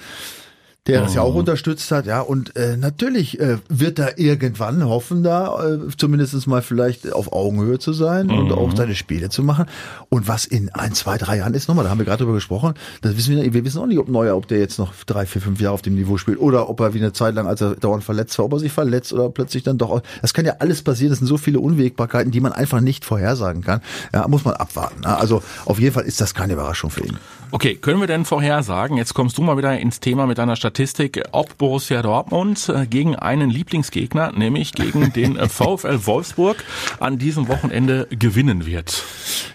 der 0.88 1.02
das 1.02 1.14
ja 1.14 1.22
auch 1.22 1.36
unterstützt 1.36 1.92
hat, 1.92 2.08
ja, 2.08 2.22
und 2.22 2.56
äh, 2.56 2.76
natürlich 2.76 3.40
äh, 3.40 3.60
wird 3.70 4.00
er 4.00 4.18
irgendwann 4.18 4.84
hoffen, 4.84 5.22
da 5.22 5.64
äh, 5.64 5.78
zumindest 5.96 6.48
mal 6.48 6.64
vielleicht 6.64 7.14
auf 7.14 7.32
Augenhöhe 7.32 7.78
zu 7.78 7.94
sein 7.94 8.32
und 8.32 8.52
auch 8.52 8.76
seine 8.76 8.96
Spiele 8.96 9.30
zu 9.30 9.44
machen. 9.44 9.66
Und 10.10 10.28
was 10.28 10.46
in 10.46 10.74
ein, 10.74 10.94
zwei, 10.96 11.20
drei 11.20 11.38
Jahren 11.38 11.54
ist, 11.54 11.68
nochmal, 11.68 11.84
da 11.84 11.92
haben 11.92 12.00
wir 12.00 12.06
gerade 12.06 12.24
drüber 12.24 12.34
gesprochen, 12.34 12.74
das 13.02 13.16
wissen 13.16 13.36
wir, 13.36 13.54
wir 13.54 13.64
wissen 13.64 13.80
auch 13.80 13.86
nicht, 13.86 14.00
ob 14.00 14.10
Neuer, 14.10 14.36
ob 14.36 14.48
der 14.48 14.58
jetzt 14.58 14.80
noch 14.80 14.92
drei, 15.06 15.28
vier, 15.28 15.42
fünf 15.42 15.62
Jahre 15.62 15.76
auf 15.76 15.84
dem 15.84 15.94
Niveau 15.94 16.18
spielt 16.18 16.40
oder 16.40 16.68
ob 16.68 16.80
er 16.80 16.96
wie 16.96 17.00
eine 17.00 17.14
Zeit 17.14 17.36
lang, 17.36 17.46
als 17.46 17.62
er 17.62 17.76
dauernd 17.76 18.04
verletzt 18.04 18.40
war, 18.40 18.46
ob 18.46 18.54
er 18.54 18.60
sich 18.60 18.72
verletzt 18.72 19.14
oder 19.14 19.30
plötzlich 19.30 19.62
dann 19.62 19.78
doch, 19.78 20.02
das 20.24 20.34
kann 20.34 20.46
ja 20.46 20.56
alles 20.58 20.82
passieren, 20.82 21.12
das 21.12 21.20
sind 21.20 21.28
so 21.28 21.38
viele 21.38 21.60
Unwägbarkeiten, 21.60 22.32
die 22.32 22.40
man 22.40 22.54
einfach 22.54 22.82
nicht 22.82 23.06
vorhersagen 23.06 23.62
kann. 23.62 23.82
Ja, 24.14 24.28
muss 24.28 24.46
man 24.46 24.56
abwarten. 24.56 25.02
Ja, 25.04 25.18
Also 25.18 25.44
auf 25.66 25.80
jeden 25.80 25.94
Fall 25.94 26.06
ist 26.06 26.22
das 26.22 26.34
keine 26.34 26.54
Überraschung 26.54 26.90
für 26.90 27.06
ihn. 27.06 27.18
Okay, 27.54 27.76
können 27.76 28.00
wir 28.00 28.08
denn 28.08 28.24
vorhersagen, 28.24 28.96
jetzt 28.96 29.14
kommst 29.14 29.38
du 29.38 29.42
mal 29.42 29.58
wieder 29.58 29.78
ins 29.78 30.00
Thema 30.00 30.26
mit 30.26 30.38
deiner 30.38 30.56
Statistik, 30.56 31.22
ob 31.34 31.58
Borussia 31.58 32.02
Dortmund 32.02 32.70
äh, 32.70 32.88
gegen 32.88 33.18
einen 33.18 33.50
Lieblingsgegner, 33.50 34.32
nämlich 34.32 34.72
gegen 34.72 35.12
den 35.16 35.36
äh, 35.36 35.50
VfL 35.50 36.06
Wolfsburg, 36.06 36.64
an 37.02 37.18
diesem 37.18 37.50
Wochenende 37.50 38.08
gewinnen 38.10 38.66
wird? 38.66 39.04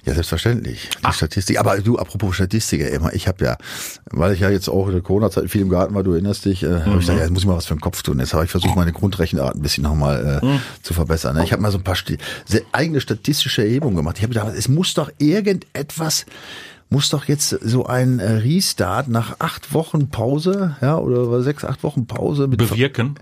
Ja, 0.04 0.12
selbstverständlich. 0.12 0.90
Die 1.09 1.12
Statistik. 1.14 1.59
Aber 1.59 1.78
du, 1.78 1.96
apropos 1.96 2.35
Statistik, 2.35 2.82
immer, 2.82 3.14
ich 3.14 3.28
habe 3.28 3.42
ja, 3.42 3.56
weil 4.11 4.35
ich 4.35 4.40
ja 4.40 4.50
jetzt 4.50 4.68
auch 4.68 4.88
in 4.88 4.92
der 4.92 5.02
Corona-Zeit 5.02 5.50
viel 5.50 5.62
im 5.62 5.70
Garten 5.70 5.94
war, 5.94 6.02
du 6.02 6.12
erinnerst 6.12 6.44
dich, 6.44 6.64
äh, 6.64 6.80
hab 6.80 6.87
ich 6.88 7.00
gesagt, 7.00 7.18
ja, 7.18 7.24
jetzt 7.24 7.32
muss 7.32 7.40
ich 7.42 7.48
mal 7.48 7.56
was 7.56 7.66
für 7.66 7.74
den 7.74 7.80
Kopf 7.80 8.02
tun. 8.02 8.18
Jetzt 8.18 8.35
habe 8.35 8.44
ich 8.44 8.50
versucht, 8.50 8.76
meine 8.76 8.92
Grundrechenart 8.92 9.56
ein 9.56 9.62
bisschen 9.62 9.85
nochmal 9.85 10.40
äh, 10.42 10.59
zu 10.82 10.92
verbessern. 10.92 11.37
Ne? 11.37 11.44
Ich 11.44 11.52
habe 11.52 11.62
mal 11.62 11.72
so 11.72 11.78
ein 11.78 11.85
paar 11.85 11.96
eigene 12.72 13.00
statistische 13.00 13.62
Erhebungen 13.62 13.96
gemacht. 13.96 14.18
Ich 14.18 14.22
habe 14.22 14.35
gedacht, 14.35 14.52
es 14.54 14.68
muss 14.68 14.92
doch 14.92 15.11
irgendetwas 15.18 16.26
muss 16.88 17.09
doch 17.09 17.25
jetzt 17.25 17.49
so 17.49 17.87
ein 17.87 18.20
äh, 18.20 18.31
Restart 18.33 19.09
nach 19.09 19.37
acht 19.40 19.75
Wochen 19.75 20.09
Pause, 20.09 20.77
ja, 20.81 20.99
oder 20.99 21.42
sechs, 21.42 21.64
acht 21.64 21.83
Wochen 21.83 22.07
Pause 22.07 22.46
mit 22.46 22.59
Bewirken? 22.59 23.18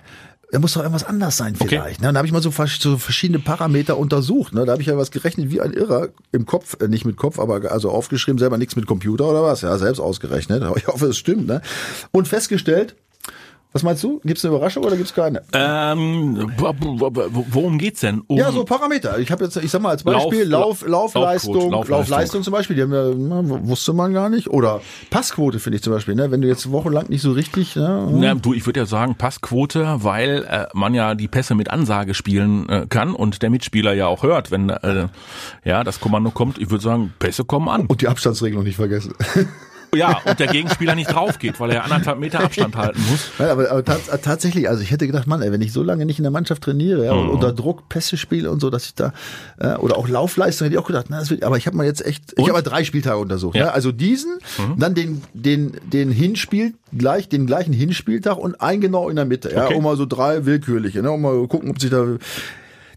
da 0.54 0.60
muss 0.60 0.74
doch 0.74 0.82
irgendwas 0.82 1.02
anders 1.02 1.36
sein 1.36 1.56
Okay. 1.58 1.68
vielleicht. 1.68 2.00
Ne? 2.00 2.08
Und 2.08 2.14
da 2.14 2.18
habe 2.18 2.28
ich 2.28 2.32
mal 2.32 2.40
so, 2.40 2.52
so 2.52 2.96
verschiedene 2.96 3.40
Parameter 3.40 3.98
untersucht. 3.98 4.54
Ne? 4.54 4.64
Da 4.64 4.72
habe 4.72 4.82
ich 4.82 4.86
ja 4.88 4.96
was 4.96 5.10
gerechnet 5.10 5.50
wie 5.50 5.60
ein 5.60 5.72
Irrer 5.72 6.10
im 6.30 6.46
Kopf, 6.46 6.76
äh, 6.80 6.86
nicht 6.86 7.04
mit 7.04 7.16
Kopf, 7.16 7.40
aber 7.40 7.72
also 7.72 7.90
aufgeschrieben, 7.90 8.38
selber 8.38 8.56
nichts 8.56 8.76
mit 8.76 8.86
Computer 8.86 9.28
oder 9.28 9.42
was, 9.42 9.62
ja, 9.62 9.76
selbst 9.78 9.98
ausgerechnet. 9.98 10.62
Aber 10.62 10.76
ich 10.76 10.86
hoffe, 10.86 11.06
es 11.06 11.18
stimmt. 11.18 11.48
Ne? 11.48 11.60
Und 12.12 12.28
festgestellt, 12.28 12.94
was 13.74 13.82
meinst 13.82 14.02
du? 14.02 14.20
Gibt 14.24 14.38
es 14.38 14.44
eine 14.46 14.54
Überraschung 14.54 14.84
oder 14.84 14.96
gibt 14.96 15.08
es 15.10 15.14
keine? 15.14 15.42
Ähm, 15.52 16.50
wo- 16.56 16.72
wo- 16.80 17.10
wo- 17.14 17.46
worum 17.50 17.76
geht's 17.76 18.00
denn? 18.00 18.22
Um 18.28 18.38
Ja, 18.38 18.50
so 18.52 18.64
Parameter. 18.64 19.18
Ich 19.18 19.30
habe 19.30 19.44
jetzt, 19.44 19.56
ich 19.56 19.70
sag 19.70 19.82
mal 19.82 19.90
als 19.90 20.02
Beispiel 20.04 20.44
Lauf- 20.44 20.86
Lauf, 20.86 21.14
Laufleistung, 21.14 21.70
Laufleistung, 21.72 21.90
Laufleistung. 21.98 22.42
zum 22.44 22.52
Beispiel, 22.52 22.76
die 22.76 22.82
haben 22.82 22.92
ja, 22.94 23.12
na, 23.14 23.42
wusste 23.68 23.92
man 23.92 24.12
gar 24.14 24.28
nicht. 24.30 24.48
Oder 24.48 24.80
Passquote 25.10 25.58
finde 25.58 25.76
ich 25.76 25.82
zum 25.82 25.92
Beispiel. 25.92 26.14
Ne? 26.14 26.30
Wenn 26.30 26.40
du 26.40 26.48
jetzt 26.48 26.70
wochenlang 26.70 27.06
nicht 27.08 27.20
so 27.22 27.32
richtig, 27.32 27.76
ne? 27.76 28.08
Na, 28.12 28.34
du, 28.34 28.54
ich 28.54 28.64
würde 28.64 28.80
ja 28.80 28.86
sagen 28.86 29.16
Passquote, 29.16 29.96
weil 30.04 30.46
äh, 30.48 30.66
man 30.72 30.94
ja 30.94 31.14
die 31.14 31.28
Pässe 31.28 31.54
mit 31.54 31.68
Ansage 31.70 32.14
spielen 32.14 32.68
äh, 32.68 32.86
kann 32.88 33.12
und 33.14 33.42
der 33.42 33.50
Mitspieler 33.50 33.92
ja 33.92 34.06
auch 34.06 34.22
hört, 34.22 34.50
wenn 34.52 34.70
äh, 34.70 35.08
ja 35.64 35.82
das 35.84 36.00
Kommando 36.00 36.30
kommt. 36.30 36.58
Ich 36.58 36.70
würde 36.70 36.82
sagen, 36.84 37.12
Pässe 37.18 37.44
kommen 37.44 37.68
an. 37.68 37.86
und 37.86 38.00
die 38.00 38.08
Abstandsregelung 38.08 38.64
nicht 38.64 38.76
vergessen. 38.76 39.14
Ja, 39.96 40.20
und 40.24 40.38
der 40.40 40.46
Gegenspieler 40.48 40.94
nicht 40.94 41.12
drauf 41.12 41.38
geht, 41.38 41.58
weil 41.60 41.70
er 41.70 41.84
anderthalb 41.84 42.18
Meter 42.18 42.40
Abstand 42.40 42.76
halten 42.76 43.00
muss. 43.10 43.30
Nein, 43.38 43.48
aber, 43.50 43.70
aber 43.70 43.84
tats 43.84 44.10
tatsächlich, 44.22 44.68
also 44.68 44.82
ich 44.82 44.90
hätte 44.90 45.06
gedacht, 45.06 45.26
Mann, 45.26 45.42
ey, 45.42 45.52
wenn 45.52 45.62
ich 45.62 45.72
so 45.72 45.82
lange 45.82 46.04
nicht 46.06 46.18
in 46.18 46.22
der 46.24 46.30
Mannschaft 46.32 46.62
trainiere 46.62 47.04
ja, 47.06 47.12
und 47.12 47.28
unter 47.28 47.52
Druck 47.52 47.88
Pässe 47.88 48.16
spiele 48.16 48.50
und 48.50 48.60
so, 48.60 48.70
dass 48.70 48.86
ich 48.86 48.94
da 48.94 49.12
äh, 49.58 49.74
oder 49.76 49.96
auch 49.96 50.08
Laufleistung 50.08 50.66
hätte 50.66 50.74
ich 50.76 50.80
auch 50.82 50.86
gedacht, 50.86 51.06
na, 51.08 51.18
das 51.20 51.30
wird, 51.30 51.42
aber 51.44 51.56
ich 51.56 51.66
habe 51.66 51.76
mal 51.76 51.86
jetzt 51.86 52.04
echt, 52.04 52.32
ich 52.32 52.38
Und? 52.38 52.44
habe 52.44 52.52
mal 52.54 52.62
drei 52.62 52.84
Spieltage 52.84 53.18
untersucht, 53.18 53.56
Ja. 53.56 53.66
ja. 53.66 53.70
also 53.72 53.92
diesen, 53.92 54.38
dann 54.78 54.94
den 54.94 55.22
den 55.32 55.72
den 55.92 56.10
Hinspiel 56.10 56.74
gleich 56.96 57.28
den 57.28 57.46
gleichen 57.46 57.72
Hinspieltag 57.72 58.36
und 58.38 58.60
ein 58.60 58.80
genau 58.80 59.08
in 59.08 59.16
der 59.16 59.24
Mitte, 59.24 59.52
ja, 59.52 59.64
Okay. 59.66 59.74
um 59.74 59.84
mal 59.84 59.96
so 59.96 60.06
drei 60.06 60.44
willkürliche, 60.46 61.02
ne, 61.02 61.10
um 61.10 61.22
mal 61.22 61.46
gucken, 61.48 61.70
ob 61.70 61.80
sich 61.80 61.90
da 61.90 62.04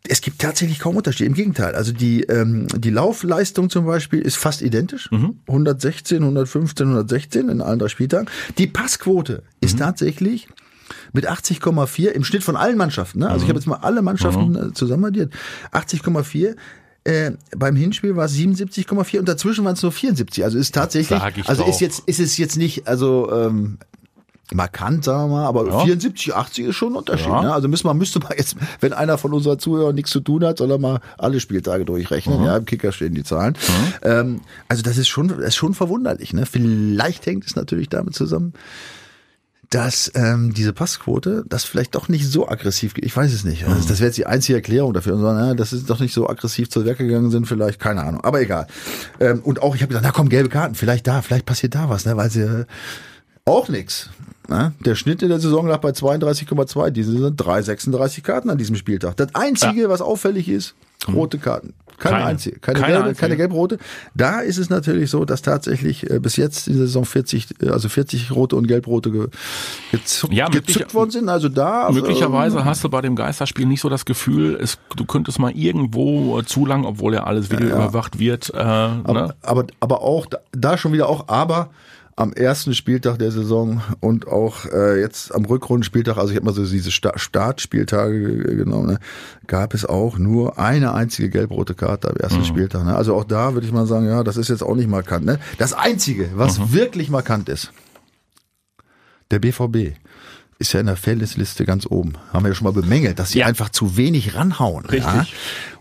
es 0.10 0.22
gibt 0.22 0.40
tatsächlich 0.40 0.80
kaum 0.80 0.96
Unterschied. 0.96 1.28
Im 1.28 1.34
Gegenteil. 1.34 1.76
Also 1.76 1.92
die, 1.92 2.24
ähm, 2.24 2.68
die 2.76 2.90
Laufleistung 2.90 3.70
zum 3.70 3.86
Beispiel 3.86 4.22
ist 4.22 4.38
fast 4.38 4.62
identisch. 4.62 5.10
116, 5.48 6.18
115, 6.18 6.88
116 6.88 7.50
in 7.50 7.62
allen 7.62 7.80
drei 7.80 7.88
Spieltagen. 7.88 8.30
Die 8.58 8.68
Passquote 8.68 9.44
ist 9.62 9.80
tatsächlich 9.80 10.48
mit 11.14 11.30
80,4 11.30 12.10
im 12.10 12.24
Schnitt 12.24 12.44
von 12.44 12.56
allen 12.56 12.78
Mannschaften. 12.78 13.20
Ne? 13.20 13.30
Also 13.30 13.44
ich 13.44 13.50
habe 13.50 13.60
jetzt 13.60 13.68
mal 13.68 13.78
alle 13.78 14.02
Mannschaften 14.02 14.56
äh, 14.56 14.74
zusammenaddiert. 14.74 15.34
80,4. 15.72 16.56
Äh, 17.04 17.32
beim 17.56 17.76
Hinspiel 17.76 18.16
war 18.16 18.26
es 18.26 18.36
77,4 18.36 19.20
und 19.20 19.30
dazwischen 19.30 19.64
waren 19.66 19.74
es 19.74 19.82
nur 19.82 19.92
74. 19.92 20.44
Also 20.44 20.58
ist 20.58 20.74
tatsächlich, 20.76 21.22
also 21.48 21.64
doch. 21.64 21.70
ist 21.70 21.80
jetzt, 21.80 22.04
ist 22.08 22.20
es 22.20 22.38
jetzt 22.38 22.58
nicht, 22.58 22.88
also 22.88 23.32
ähm, 23.32 23.78
markant, 24.54 25.04
sagen 25.04 25.30
wir 25.30 25.38
mal, 25.38 25.46
aber 25.46 25.68
Ja. 25.68 25.80
74, 25.80 26.34
80 26.34 26.66
ist 26.68 26.76
schon 26.76 26.94
ein 26.94 26.98
Unterschied. 26.98 27.28
Ja. 27.28 27.42
Ne? 27.42 27.54
Also 27.54 27.68
müssen 27.68 27.86
wir, 27.88 27.94
müsste 27.94 28.20
man 28.20 28.32
jetzt, 28.38 28.56
wenn 28.80 28.94
einer 28.94 29.18
von 29.18 29.34
unseren 29.34 29.60
Zuhörern 29.60 29.96
nichts 29.96 30.12
zu 30.12 30.20
tun 30.22 30.44
hat, 30.46 30.58
soll 30.60 30.72
er 30.72 30.78
mal 30.78 31.00
alle 31.18 31.40
Spieltage 31.40 31.86
durchrechnen. 31.86 32.44
Ja, 32.44 32.58
im 32.58 32.66
Kicker 32.66 32.92
stehen 32.92 33.14
die 33.14 33.24
Zahlen. 33.24 33.58
Ähm, 34.04 34.42
also 34.68 34.84
das 34.84 34.98
ist 34.98 35.08
schon, 35.10 35.28
das 35.28 35.40
ist 35.40 35.56
schon 35.56 35.74
verwunderlich. 35.74 36.34
Ne? 36.34 36.46
Vielleicht 36.46 37.26
hängt 37.26 37.46
es 37.46 37.56
natürlich 37.56 37.90
damit 37.90 38.16
zusammen, 38.16 38.54
dass 39.70 40.10
ähm, 40.16 40.54
diese 40.54 40.72
Passquote 40.72 41.44
das 41.48 41.66
vielleicht 41.66 41.96
doch 41.96 42.08
nicht 42.08 42.26
so 42.26 42.48
aggressiv, 42.48 42.94
ich 42.98 43.16
weiß 43.16 43.34
es 43.34 43.44
nicht. 43.44 43.66
Also 43.68 43.90
das 43.90 44.00
wäre 44.00 44.08
jetzt 44.08 44.18
die 44.18 44.26
einzige 44.26 44.56
Erklärung 44.56 44.94
dafür. 44.94 45.16
Und 45.16 45.20
so, 45.20 45.34
na, 45.34 45.56
dass 45.56 45.72
sie 45.72 45.84
doch 45.84 46.00
nicht 46.00 46.14
so 46.14 46.30
aggressiv 46.30 46.70
zur 46.70 46.86
Werke 46.86 47.06
gegangen 47.06 47.32
sind, 47.32 47.48
vielleicht, 47.48 47.80
keine 47.80 48.04
Ahnung. 48.04 48.22
Aber 48.24 48.40
egal. 48.40 48.68
Ähm, 49.20 49.42
und 49.44 49.62
auch, 49.62 49.76
ich 49.76 49.82
habe 49.82 49.90
gedacht, 49.90 50.06
na 50.06 50.12
komm, 50.12 50.30
gelbe 50.30 50.48
Karten, 50.48 50.76
vielleicht 50.76 51.06
da, 51.06 51.22
vielleicht 51.22 51.46
passiert 51.46 51.76
da 51.76 51.90
was, 51.90 52.06
ne? 52.06 52.16
weil 52.16 52.30
sie 52.32 52.44
äh, 52.44 52.66
auch 53.48 53.70
nix. 53.70 54.10
Ne? 54.48 54.74
Der 54.80 54.96
Schnitt 54.96 55.22
in 55.22 55.30
der 55.30 55.40
Saison 55.40 55.68
lag 55.68 55.80
bei 55.80 55.90
32,2. 55.90 56.90
Diese 56.92 57.12
sind 57.12 57.36
336 57.38 58.24
Karten 58.24 58.50
an 58.50 58.58
diesem 58.58 58.76
Spieltag. 58.76 59.18
Das 59.18 59.36
Einzige, 59.36 59.90
was 59.90 60.02
auffällig 60.02 60.48
ist, 60.48 60.76
rote 61.14 61.38
Karten. 61.38 61.74
Keine, 61.98 62.18
Keine. 62.18 62.26
einzige. 62.28 62.60
Keine, 62.60 62.80
Keine 62.80 62.92
gelbe, 62.94 63.04
einzige. 63.10 63.20
keine 63.22 63.38
gelb-rote. 63.38 63.80
Da 64.14 64.42
ist 64.42 64.60
es 64.60 64.70
natürlich 64.70 65.10
so, 65.10 65.26
dass 65.26 65.42
tatsächlich 65.42 66.08
äh, 66.08 66.20
bis 66.20 66.36
jetzt 66.36 66.68
in 66.68 66.78
der 66.78 66.86
Saison 66.86 67.06
40, 67.06 67.48
äh, 67.60 67.70
also 67.70 67.90
40 67.90 68.32
rote 68.32 68.56
und 68.56 68.68
gelb-rote 68.68 69.12
ge, 69.12 69.28
gezuckt, 69.92 70.32
Ja, 70.32 70.48
gezückt 70.48 70.94
worden 70.94 71.10
sind. 71.10 71.28
Also 71.28 71.50
da. 71.50 71.90
Möglicherweise 71.92 72.66
hast 72.66 72.84
du 72.84 72.90
bei 72.90 73.02
dem 73.02 73.16
Geisterspiel 73.16 73.66
nicht 73.66 73.82
so 73.82 73.90
das 73.90 74.06
Gefühl, 74.06 74.60
es, 74.62 74.78
du 74.96 75.06
könntest 75.06 75.40
mal 75.40 75.52
irgendwo 75.52 76.40
äh, 76.40 76.46
zu 76.46 76.68
lang, 76.68 76.86
obwohl 76.86 77.16
ja 77.16 77.24
alles 77.24 77.50
Video 77.50 77.68
überwacht 77.68 78.20
wird. 78.20 78.52
Äh, 78.54 78.58
Aber, 78.60 79.14
ne? 79.14 79.36
aber, 79.42 79.66
aber 79.80 80.02
auch, 80.04 80.28
da 80.52 80.78
schon 80.78 80.94
wieder 80.94 81.10
auch, 81.10 81.28
aber 81.30 81.72
am 82.18 82.34
ersten 82.34 82.74
Spieltag 82.74 83.20
der 83.20 83.32
Saison 83.32 83.82
und 84.00 84.28
auch 84.28 84.66
äh, 84.66 85.00
jetzt 85.00 85.34
am 85.34 85.46
Rückrundenspieltag, 85.46 86.18
also 86.18 86.32
ich 86.32 86.36
habe 86.36 86.46
mal 86.46 86.54
so 86.54 86.66
diese 86.66 86.90
Sta 86.92 87.18
Startspieltage 87.18 88.20
ge- 88.44 88.56
genommen, 88.56 88.88
ne, 88.88 89.00
gab 89.46 89.74
es 89.76 89.86
auch 89.86 90.18
nur 90.18 90.58
eine 90.60 90.94
einzige 90.94 91.30
gelb-rote 91.30 91.76
Karte 91.76 92.10
am 92.10 92.16
ersten 92.18 92.44
Spieltag. 92.44 92.86
Ne? 92.86 92.96
Also 92.96 93.16
auch 93.16 93.24
da 93.24 93.54
würde 93.54 93.68
ich 93.68 93.72
mal 93.72 93.86
sagen, 93.86 94.08
ja, 94.08 94.24
das 94.24 94.36
ist 94.36 94.50
jetzt 94.50 94.64
auch 94.64 94.76
nicht 94.76 94.90
markant. 94.90 95.26
Ne? 95.26 95.40
Das 95.60 95.74
Einzige, 95.74 96.30
was 96.34 96.74
wirklich 96.74 97.10
markant 97.12 97.50
ist, 97.50 97.72
der 99.32 99.40
BVB 99.40 99.96
ist 100.60 100.74
ja 100.74 100.80
in 100.80 100.88
der 100.88 100.96
Fällesliste 100.96 101.66
ganz 101.66 101.86
oben. 101.86 102.14
Haben 102.34 102.44
wir 102.46 102.50
ja 102.50 102.56
schon 102.56 102.66
mal 102.66 102.74
bemängelt, 102.74 103.20
dass 103.20 103.30
sie 103.32 103.40
Ja. 103.40 103.46
einfach 103.46 103.70
zu 103.70 103.96
wenig 103.96 104.34
ranhauen. 104.34 104.86
Ja? 104.92 105.12
Richtig. 105.22 105.36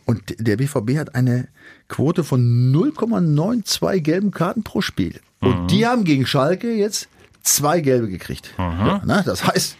Und 0.04 0.22
der 0.38 0.58
BVB 0.58 0.98
hat 0.98 1.14
eine 1.14 1.48
Quote 1.88 2.24
von 2.24 2.72
0,92 2.74 4.00
gelben 4.00 4.30
Karten 4.30 4.62
pro 4.62 4.80
Spiel. 4.80 5.20
Und 5.40 5.70
die 5.70 5.86
haben 5.86 6.04
gegen 6.04 6.26
Schalke 6.26 6.72
jetzt 6.72 7.08
zwei 7.42 7.80
gelbe 7.80 8.08
gekriegt. 8.08 8.50
Ja, 8.58 9.02
ne? 9.04 9.22
Das 9.24 9.46
heißt, 9.46 9.76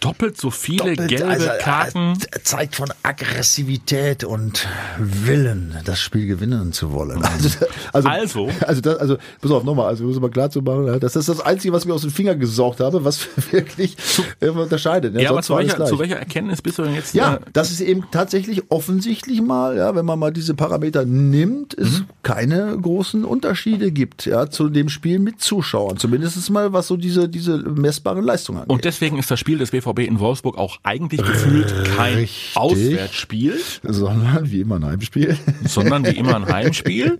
Doppelt 0.00 0.40
so 0.40 0.50
viele 0.50 0.78
doppelt, 0.78 1.08
gelbe 1.08 1.26
also, 1.26 1.48
Karten. 1.60 2.12
äh, 2.32 2.40
zeigt 2.44 2.76
von 2.76 2.88
Aggressivität 3.02 4.24
und 4.24 4.66
Willen, 4.98 5.76
das 5.84 6.00
Spiel 6.00 6.26
gewinnen 6.26 6.72
zu 6.72 6.92
wollen. 6.92 7.22
Also, 7.24 7.48
also, 7.92 8.08
Also? 8.08 8.50
also, 8.66 8.80
das, 8.80 8.96
also 8.98 9.16
pass 9.40 9.50
auf, 9.50 9.64
nochmal, 9.64 9.86
also, 9.86 10.04
um 10.04 10.10
es 10.10 10.20
mal 10.20 10.30
klar 10.30 10.50
zu 10.50 10.62
machen, 10.62 10.86
ja, 10.86 10.98
das 10.98 11.16
ist 11.16 11.28
das 11.28 11.40
Einzige, 11.40 11.72
was 11.72 11.84
mir 11.84 11.94
aus 11.94 12.02
den 12.02 12.10
Fingern 12.10 12.38
gesaugt 12.38 12.80
habe, 12.80 13.04
was 13.04 13.26
wirklich 13.50 13.96
unterscheidet. 14.40 15.14
Ne? 15.14 15.22
Ja, 15.22 15.30
aber 15.30 15.42
zu 15.42 15.56
welcher, 15.56 15.84
zu 15.86 15.98
welcher 15.98 16.16
Erkenntnis 16.16 16.62
bist 16.62 16.78
du 16.78 16.82
denn 16.82 16.94
jetzt? 16.94 17.14
Ja, 17.14 17.34
äh, 17.34 17.40
das 17.52 17.70
ist 17.70 17.80
eben 17.80 18.04
tatsächlich 18.10 18.70
offensichtlich 18.70 19.40
mal, 19.42 19.76
ja, 19.76 19.94
wenn 19.94 20.04
man 20.04 20.18
mal 20.18 20.32
diese 20.32 20.54
Parameter 20.54 21.04
nimmt, 21.04 21.74
es 21.76 22.00
Mhm. 22.00 22.04
keine 22.22 22.76
großen 22.80 23.24
Unterschiede 23.24 23.90
gibt, 23.90 24.26
ja, 24.26 24.50
zu 24.50 24.68
dem 24.68 24.88
Spiel 24.88 25.18
mit 25.18 25.40
Zuschauern. 25.40 25.96
Zumindest 25.96 26.50
mal, 26.50 26.72
was 26.72 26.86
so 26.86 26.96
diese, 26.96 27.28
diese 27.28 27.58
messbaren 27.58 28.24
Leistungen 28.24 28.58
angeht. 28.60 28.70
Und 28.72 28.84
deswegen 28.84 29.18
ist 29.18 29.30
das 29.30 29.40
Spiel 29.40 29.58
des 29.58 29.70
BVB 29.70 29.87
in 29.96 30.20
Wolfsburg 30.20 30.58
auch 30.58 30.78
eigentlich 30.82 31.22
gefühlt 31.22 31.72
kein 31.96 32.18
Richtig. 32.18 32.52
Auswärtsspiel, 32.56 33.58
Sondern 33.82 34.50
wie 34.50 34.60
immer 34.60 34.76
ein 34.76 34.84
Heimspiel. 34.84 35.36
sondern 35.64 36.04
wie 36.06 36.16
immer 36.16 36.36
ein 36.36 36.46
Heimspiel. 36.52 37.18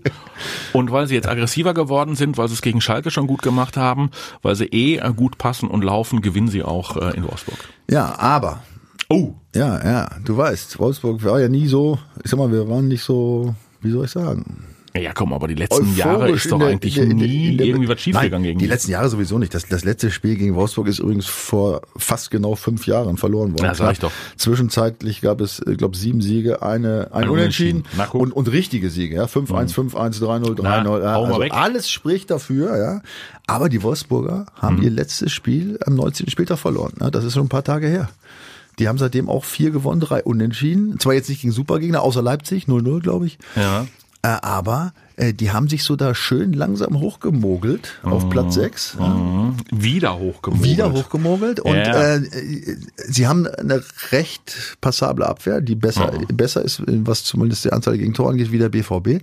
Und 0.73 0.91
weil 0.91 1.07
sie 1.07 1.15
jetzt 1.15 1.27
aggressiver 1.27 1.73
geworden 1.73 2.15
sind, 2.15 2.37
weil 2.37 2.47
sie 2.47 2.53
es 2.53 2.61
gegen 2.61 2.81
Schalke 2.81 3.11
schon 3.11 3.27
gut 3.27 3.41
gemacht 3.41 3.77
haben, 3.77 4.11
weil 4.41 4.55
sie 4.55 4.65
eh 4.65 4.97
gut 5.15 5.37
passen 5.37 5.69
und 5.69 5.83
laufen, 5.83 6.21
gewinnen 6.21 6.47
sie 6.47 6.63
auch 6.63 6.97
äh, 6.97 7.15
in 7.15 7.23
Wolfsburg. 7.23 7.57
Ja, 7.89 8.17
aber, 8.19 8.61
Oh, 9.11 9.33
ja, 9.55 9.83
ja, 9.83 10.09
du 10.23 10.37
weißt, 10.37 10.77
Wolfsburg 10.77 11.23
war 11.23 11.39
ja 11.39 11.49
nie 11.49 11.65
so, 11.67 11.97
ich 12.23 12.29
sag 12.29 12.37
mal, 12.37 12.51
wir 12.51 12.69
waren 12.69 12.87
nicht 12.87 13.01
so, 13.01 13.55
wie 13.81 13.89
soll 13.89 14.05
ich 14.05 14.11
sagen, 14.11 14.65
Ja, 14.95 15.13
komm, 15.13 15.33
aber 15.33 15.47
die 15.47 15.53
letzten 15.55 15.95
Jahre 15.95 16.31
ist 16.31 16.51
doch 16.51 16.57
der- 16.59 16.69
eigentlich 16.69 16.97
in 16.97 17.03
der- 17.03 17.11
in 17.11 17.17
nie 17.33 17.49
in 17.49 17.57
der- 17.59 17.67
irgendwie 17.67 17.87
was 17.89 18.01
schiefgegangen 18.01 18.43
gegen 18.43 18.57
Die 18.59 18.65
die. 18.65 18.69
letzten 18.71 18.91
Jahre 18.91 19.07
sowieso 19.07 19.37
nicht. 19.37 19.53
Das, 19.53 19.67
das 19.67 19.83
letzte 19.85 20.09
Spiel 20.09 20.35
gegen 20.35 20.55
Wolfsburg 20.55 20.87
ist 20.87 20.97
übrigens 20.99 21.27
vor 21.27 21.81
fast 21.95 22.31
genau 22.31 22.55
fünf 22.55 22.87
Jahren 22.87 23.17
verloren 23.17 23.51
worden. 23.53 23.65
Ja, 23.65 23.75
sag 23.75 23.91
ich 23.93 23.99
doch. 23.99 24.11
Zwischenzeitlich 24.35 25.21
gab 25.21 25.41
es, 25.41 25.61
ich 25.69 25.77
glaube, 25.77 25.95
sieben 25.95 26.21
Siege, 26.21 26.63
eine, 26.63 27.09
ein 27.13 27.23
Ein 27.25 27.29
Unentschieden 27.29 27.81
Unentschieden. 27.83 28.07
Mhm. 28.13 28.19
und, 28.21 28.31
und 28.33 28.47
richtige 28.51 28.89
Siege. 28.89 29.15
Ja? 29.15 29.25
5-1, 29.27 29.73
5-1, 29.73 30.19
3-0, 30.19 30.55
3-0. 30.55 30.63
Na, 30.63 30.99
ja. 30.99 31.21
Also 31.21 31.39
alles 31.51 31.89
spricht 31.91 32.31
dafür. 32.31 32.77
ja. 32.77 33.01
Aber 33.45 33.69
die 33.69 33.83
Wolfsburger 33.83 34.47
haben 34.55 34.77
Mhm. 34.77 34.83
ihr 34.83 34.89
letztes 34.91 35.31
Spiel 35.31 35.77
am 35.85 35.95
19. 35.95 36.29
Spieltag 36.29 36.57
verloren. 36.57 36.93
Ja? 36.99 37.11
Das 37.11 37.23
ist 37.23 37.33
schon 37.33 37.45
ein 37.45 37.49
paar 37.49 37.63
Tage 37.63 37.87
her. 37.87 38.09
Die 38.79 38.87
haben 38.87 38.97
seitdem 38.97 39.29
auch 39.29 39.43
vier 39.43 39.71
gewonnen, 39.71 39.99
drei 40.01 40.23
unentschieden. 40.23 40.99
Zwar 40.99 41.13
jetzt 41.13 41.29
nicht 41.29 41.41
gegen 41.41 41.51
Supergegner, 41.51 42.01
außer 42.01 42.21
Leipzig, 42.21 42.65
0-0, 42.67 43.01
glaube 43.01 43.25
ich. 43.27 43.37
Ja. 43.55 43.85
Äh, 44.21 44.27
aber 44.41 44.91
äh, 45.15 45.33
die 45.33 45.51
haben 45.51 45.69
sich 45.69 45.83
so 45.83 45.95
da 45.95 46.13
schön 46.13 46.51
langsam 46.51 46.99
hochgemogelt 46.99 47.99
auf 48.03 48.29
Platz 48.29 48.55
6. 48.55 48.97
Mhm. 48.99 49.55
Wieder 49.71 50.19
hochgemogelt. 50.19 50.69
Wieder 50.69 50.91
hochgemogelt 50.91 51.61
und 51.61 51.73
Ja. 51.75 52.15
äh, 52.15 52.21
sie 53.07 53.27
haben 53.27 53.47
eine 53.47 53.81
recht 54.11 54.77
passable 54.81 55.25
Abwehr, 55.25 55.61
die 55.61 55.75
besser, 55.75 56.11
besser 56.33 56.63
ist, 56.65 56.81
was 56.85 57.23
zumindest 57.23 57.63
die 57.63 57.71
Anzahl 57.71 57.97
gegen 57.97 58.13
Tore 58.13 58.31
angeht, 58.31 58.51
wie 58.51 58.57
der 58.59 58.67
BVB. 58.69 59.21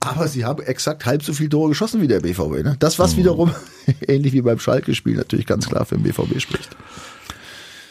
Aber 0.00 0.28
sie 0.28 0.44
haben 0.44 0.62
exakt 0.62 1.06
halb 1.06 1.22
so 1.22 1.32
viele 1.32 1.48
Tore 1.48 1.70
geschossen 1.70 2.02
wie 2.02 2.08
der 2.08 2.20
BVB. 2.20 2.62
Ne? 2.62 2.76
Das, 2.78 2.98
was 2.98 3.16
wiederum 3.16 3.50
ähnlich 4.06 4.34
wie 4.34 4.42
beim 4.42 4.58
Schalke-Spiel 4.58 5.16
natürlich 5.16 5.46
ganz 5.46 5.68
klar 5.68 5.86
für 5.86 5.94
den 5.96 6.02
BVB 6.04 6.38
spricht. 6.40 6.68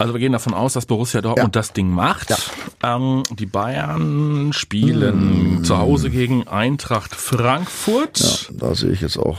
Also 0.04 0.14
wir 0.16 0.20
gehen 0.20 0.34
davon 0.34 0.54
aus, 0.54 0.74
dass 0.74 0.86
Borussia 0.86 1.22
Dortmund 1.22 1.56
Ja. 1.56 1.62
das 1.62 1.72
Ding 1.72 1.90
macht. 1.90 2.34
Ähm, 2.84 3.24
die 3.32 3.46
Bayern 3.46 4.52
spielen 4.52 5.60
Hm. 5.60 5.64
zu 5.64 5.78
Hause 5.78 6.10
gegen 6.10 6.46
Eintracht 6.46 7.16
Frankfurt. 7.16 8.20
Ja, 8.52 8.68
da 8.68 8.76
sehe 8.76 8.92
ich 8.92 9.00
jetzt 9.00 9.16
auch 9.18 9.38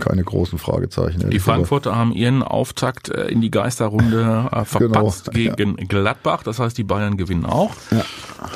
keine 0.00 0.24
großen 0.24 0.58
Fragezeichen. 0.58 1.30
Die. 1.30 1.38
Frankfurter 1.38 1.94
haben 1.94 2.12
ihren 2.12 2.42
Auftakt 2.42 3.08
äh, 3.08 3.26
in 3.28 3.40
die 3.40 3.50
Geisterrunde 3.50 4.50
äh, 4.52 4.64
verpatzt 4.64 5.30
Genau, 5.32 5.54
gegen 5.54 5.76
Gladbach. 5.88 6.42
Das 6.42 6.58
heißt, 6.58 6.76
die 6.76 6.84
Bayern 6.84 7.16
gewinnen 7.16 7.46
auch. 7.46 7.72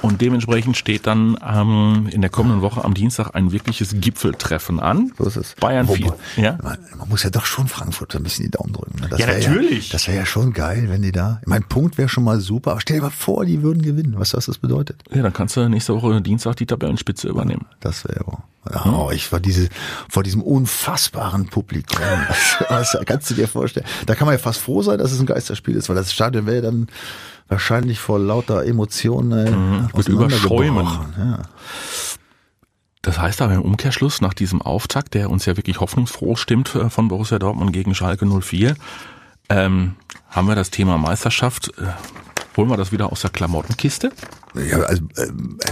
Und 0.03 0.21
dementsprechend 0.21 0.77
steht 0.77 1.07
dann 1.07 1.39
ähm, 1.47 2.09
in 2.11 2.21
der 2.21 2.31
kommenden 2.31 2.61
Woche 2.63 2.85
am 2.85 2.95
Dienstag 2.95 3.35
ein 3.35 3.53
wirkliches 3.53 3.95
Gipfeltreffen 4.01 4.81
an. 4.81 5.13
So 5.19 5.25
ist 5.25 5.37
es. 5.37 5.55
Bayern 5.61 5.89
Wobei, 5.89 6.13
4. 6.35 6.45
Ja? 6.45 6.59
Man, 6.63 6.79
man 6.97 7.09
muss 7.09 7.23
ja 7.23 7.31
doch 7.31 7.47
schon 7.47 7.69
Frankfurt 7.69 8.15
ein 8.17 8.23
bisschen 8.23 8.45
die 8.45 8.51
Daumen 8.51 8.73
drücken. 8.73 9.01
Ne? 9.01 9.09
Das 9.09 9.21
Ja, 9.21 9.27
natürlich. 9.27 9.89
Ja, 9.89 9.93
das 9.93 10.07
wäre 10.09 10.19
ja 10.19 10.27
schon 10.27 10.53
geil, 10.53 10.87
wenn 10.89 11.03
die 11.03 11.13
da. 11.13 11.41
Mein 11.47 11.65
Punkt 11.65 11.99
wäre 11.99 12.09
schon 12.09 12.25
mal 12.25 12.41
super. 12.41 12.73
Aber 12.73 12.81
stell 12.81 12.99
dir 12.99 13.03
mal 13.05 13.11
vor, 13.11 13.45
die 13.45 13.63
würden 13.63 13.83
gewinnen. 13.83 14.15
Was 14.19 14.31
das, 14.31 14.47
das 14.47 14.59
bedeutet? 14.59 15.03
ja, 15.15 15.23
dann 15.23 15.33
kannst 15.33 15.57
du 15.57 15.69
nächste 15.69 15.95
Woche 15.95 16.21
Dienstag 16.21 16.57
die 16.57 16.67
Tabellenspitze 16.67 17.29
übernehmen. 17.29 17.67
Das 17.81 18.05
wäre. 18.05 18.39
Oh, 18.85 19.11
ich 19.13 19.33
war 19.33 19.41
diese 19.41 19.69
vor 20.09 20.23
diesem 20.23 20.43
unfassbaren 20.43 21.28
Publikum. 21.47 22.05
Das, 22.69 22.93
das 22.95 22.99
kannst 23.07 23.31
du 23.31 23.35
dir 23.35 23.49
vorstellen. 23.49 23.87
Da 24.07 24.15
kann 24.15 24.27
man 24.27 24.35
ja 24.35 24.39
fast 24.39 24.61
froh 24.61 24.83
sein, 24.83 24.99
dass 24.99 25.13
es 25.13 25.21
ein 25.21 25.27
Geisterspiel 25.27 25.77
ist, 25.77 25.89
weil 25.89 25.97
das 25.97 26.13
Stadion 26.13 26.47
wäre 26.47 26.63
dann 26.63 26.89
wahrscheinlich 27.49 27.99
vor 27.99 28.19
lauter 28.19 28.65
Emotionen 28.65 29.83
wird 29.83 29.95
auseinandergebrochen. 29.95 30.69
überschäumen. 30.69 31.15
Ja. 31.19 31.43
Das 33.03 33.19
heißt 33.19 33.41
aber 33.43 33.55
im 33.55 33.63
Umkehrschluss 33.63 34.21
nach 34.21 34.35
diesem 34.35 34.61
Auftakt, 34.61 35.15
der 35.15 35.31
uns 35.31 35.47
ja 35.47 35.57
wirklich 35.57 35.81
hoffnungsfroh 35.81 36.37
stimmt 36.37 36.75
äh, 36.75 36.91
von 36.91 37.09
Borussia 37.09 37.39
Dortmund 37.39 37.73
gegen 37.73 37.95
Schalke 37.95 38.27
04, 38.27 38.77
ähm, 39.49 39.97
haben 40.29 40.49
wir 40.49 40.55
das 40.55 40.71
Thema 40.71 40.99
Meisterschaft. 40.99 41.73
Äh, 41.79 41.87
holen 42.57 42.69
wir 42.69 42.77
das 42.77 42.93
wieder 42.93 43.11
aus 43.11 43.23
der 43.23 43.31
Klamottenkiste? 43.31 44.13
Ja, 44.55 44.81
also 44.81 45.05
äh, 45.17 45.29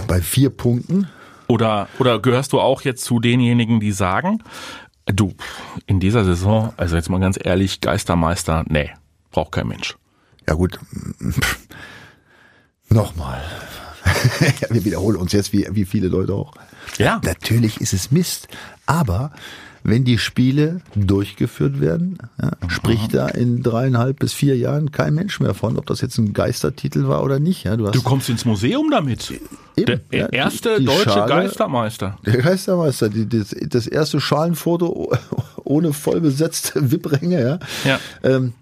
bei 0.07 0.21
vier 0.21 0.49
Punkten 0.49 1.09
Oder, 1.47 1.87
oder 1.99 2.19
gehörst 2.19 2.53
du 2.53 2.59
auch 2.59 2.81
jetzt 2.81 3.03
zu 3.03 3.19
denjenigen, 3.19 3.79
die 3.79 3.91
sagen, 3.91 4.43
du, 5.07 5.33
in 5.85 5.99
dieser 5.99 6.23
Saison, 6.25 6.73
also 6.77 6.95
jetzt 6.95 7.09
mal 7.09 7.19
ganz 7.19 7.37
ehrlich, 7.41 7.81
Geistermeister, 7.81 8.65
nee, 8.67 8.91
braucht 9.31 9.53
kein 9.53 9.67
Mensch. 9.67 9.97
Ja 10.47 10.53
gut, 10.53 10.79
nochmal. 12.89 13.43
Wir 14.69 14.85
wiederholen 14.85 15.17
uns 15.17 15.33
jetzt 15.33 15.51
wie, 15.51 15.67
wie 15.71 15.85
viele 15.85 16.07
Leute 16.07 16.33
auch. 16.33 16.53
Ja. 16.97 17.19
Natürlich 17.23 17.81
ist 17.81 17.93
es 17.93 18.11
Mist, 18.11 18.47
aber 18.85 19.31
wenn 19.89 20.03
die 20.03 20.17
Spiele 20.17 20.81
durchgeführt 20.95 21.79
werden, 21.79 22.17
ja, 22.41 22.51
spricht 22.67 23.13
da 23.13 23.27
in 23.29 23.63
dreieinhalb 23.63 24.19
bis 24.19 24.33
vier 24.33 24.57
Jahren 24.57 24.91
kein 24.91 25.13
Mensch 25.15 25.39
mehr 25.39 25.53
von, 25.53 25.77
ob 25.77 25.85
das 25.85 26.01
jetzt 26.01 26.17
ein 26.17 26.33
Geistertitel 26.33 27.07
war 27.07 27.23
oder 27.23 27.39
nicht. 27.39 27.63
Ja, 27.63 27.77
du 27.77 27.89
Du 27.89 28.01
kommst 28.01 28.27
ins 28.29 28.43
Museum 28.43 28.91
damit. 28.91 29.31
Eben, 29.77 30.01
Der 30.11 30.19
ja, 30.19 30.27
die- 30.27 30.35
erste 30.35 30.77
die 30.79 30.85
deutsche 30.85 31.09
Schale- 31.09 31.29
Geistermeister. 31.29 32.17
der 32.25 32.37
Geistermeister, 32.37 33.07
die, 33.09 33.29
das, 33.29 33.55
das 33.69 33.87
erste 33.87 34.19
Schalenfoto 34.19 35.13
ohne 35.63 35.93
vollbesetzte 35.93 36.91
VIP-Ränge, 36.91 37.41
ja. 37.41 37.59
Ja. 37.85 37.99
Ähm, 38.23 38.53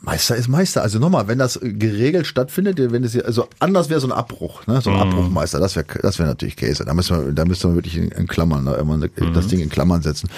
Meister 0.00 0.36
ist 0.36 0.48
Meister. 0.48 0.82
Also 0.82 0.98
nochmal, 0.98 1.28
wenn 1.28 1.38
das 1.38 1.58
geregelt 1.62 2.26
stattfindet, 2.26 2.78
wenn 2.92 3.04
es 3.04 3.14
ja, 3.14 3.22
also 3.22 3.48
anders 3.58 3.90
wäre 3.90 4.00
so 4.00 4.06
ein 4.06 4.12
Abbruch, 4.12 4.66
ne? 4.66 4.80
so 4.80 4.90
ein 4.90 4.96
Abbruchmeister, 4.96 5.58
das 5.58 5.76
wäre 5.76 5.86
das 6.00 6.18
wäre 6.18 6.28
natürlich 6.28 6.56
Käse. 6.56 6.84
Da 6.84 6.94
müssen 6.94 7.26
wir, 7.26 7.32
da 7.32 7.44
müsste 7.44 7.66
man 7.66 7.76
wirklich 7.76 7.96
in, 7.96 8.08
in 8.08 8.26
Klammern, 8.26 8.64
ne? 8.64 8.74
immer 8.74 8.98
das 8.98 9.48
Ding 9.48 9.60
in 9.60 9.68
Klammern 9.68 10.02
setzen. 10.02 10.30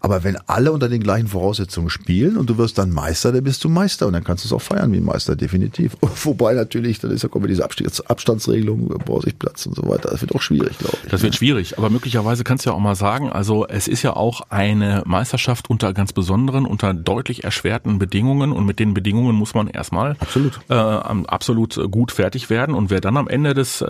Aber 0.00 0.24
wenn 0.24 0.36
alle 0.46 0.72
unter 0.72 0.88
den 0.88 1.02
gleichen 1.02 1.28
Voraussetzungen 1.28 1.90
spielen 1.90 2.36
und 2.36 2.48
du 2.48 2.56
wirst 2.56 2.78
dann 2.78 2.90
Meister, 2.90 3.32
dann 3.32 3.44
bist 3.44 3.62
du 3.64 3.68
Meister 3.68 4.06
und 4.06 4.12
dann 4.12 4.24
kannst 4.24 4.44
du 4.44 4.48
es 4.48 4.52
auch 4.52 4.62
feiern 4.62 4.92
wie 4.92 5.00
Meister, 5.00 5.36
definitiv. 5.36 5.96
Wobei 6.24 6.54
natürlich, 6.54 7.00
dann 7.00 7.10
ist 7.10 7.22
ja 7.22 7.28
kommen 7.28 7.48
diese 7.48 7.64
Abstands 7.64 8.00
Abstandsregelung, 8.00 8.94
Vorsichtplatz 9.06 9.66
und 9.66 9.74
so 9.74 9.88
weiter. 9.88 10.10
Das 10.10 10.20
wird 10.20 10.34
auch 10.34 10.42
schwierig, 10.42 10.78
glaube 10.78 10.96
ich. 11.02 11.10
Das 11.10 11.22
wird 11.22 11.34
schwierig, 11.34 11.78
aber 11.78 11.90
möglicherweise 11.90 12.44
kannst 12.44 12.64
du 12.64 12.70
ja 12.70 12.76
auch 12.76 12.80
mal 12.80 12.94
sagen, 12.94 13.30
also 13.30 13.66
es 13.66 13.88
ist 13.88 14.02
ja 14.02 14.14
auch 14.14 14.42
eine 14.50 15.02
Meisterschaft 15.04 15.68
unter 15.68 15.92
ganz 15.92 16.12
besonderen, 16.12 16.64
unter 16.64 16.94
deutlich 16.94 17.44
erschwerten 17.44 17.98
Bedingungen 17.98 18.52
und 18.52 18.66
mit 18.66 18.78
den 18.78 18.94
Bedingungen 19.00 19.34
muss 19.34 19.54
man 19.54 19.66
erstmal 19.68 20.16
Absolut. 20.20 20.60
äh, 20.68 20.74
absolut 20.74 21.80
gut 21.90 22.12
fertig 22.12 22.50
werden 22.50 22.74
und 22.74 22.90
wer 22.90 23.00
dann 23.00 23.16
am 23.16 23.28
Ende 23.28 23.54
des 23.54 23.80
äh, 23.80 23.86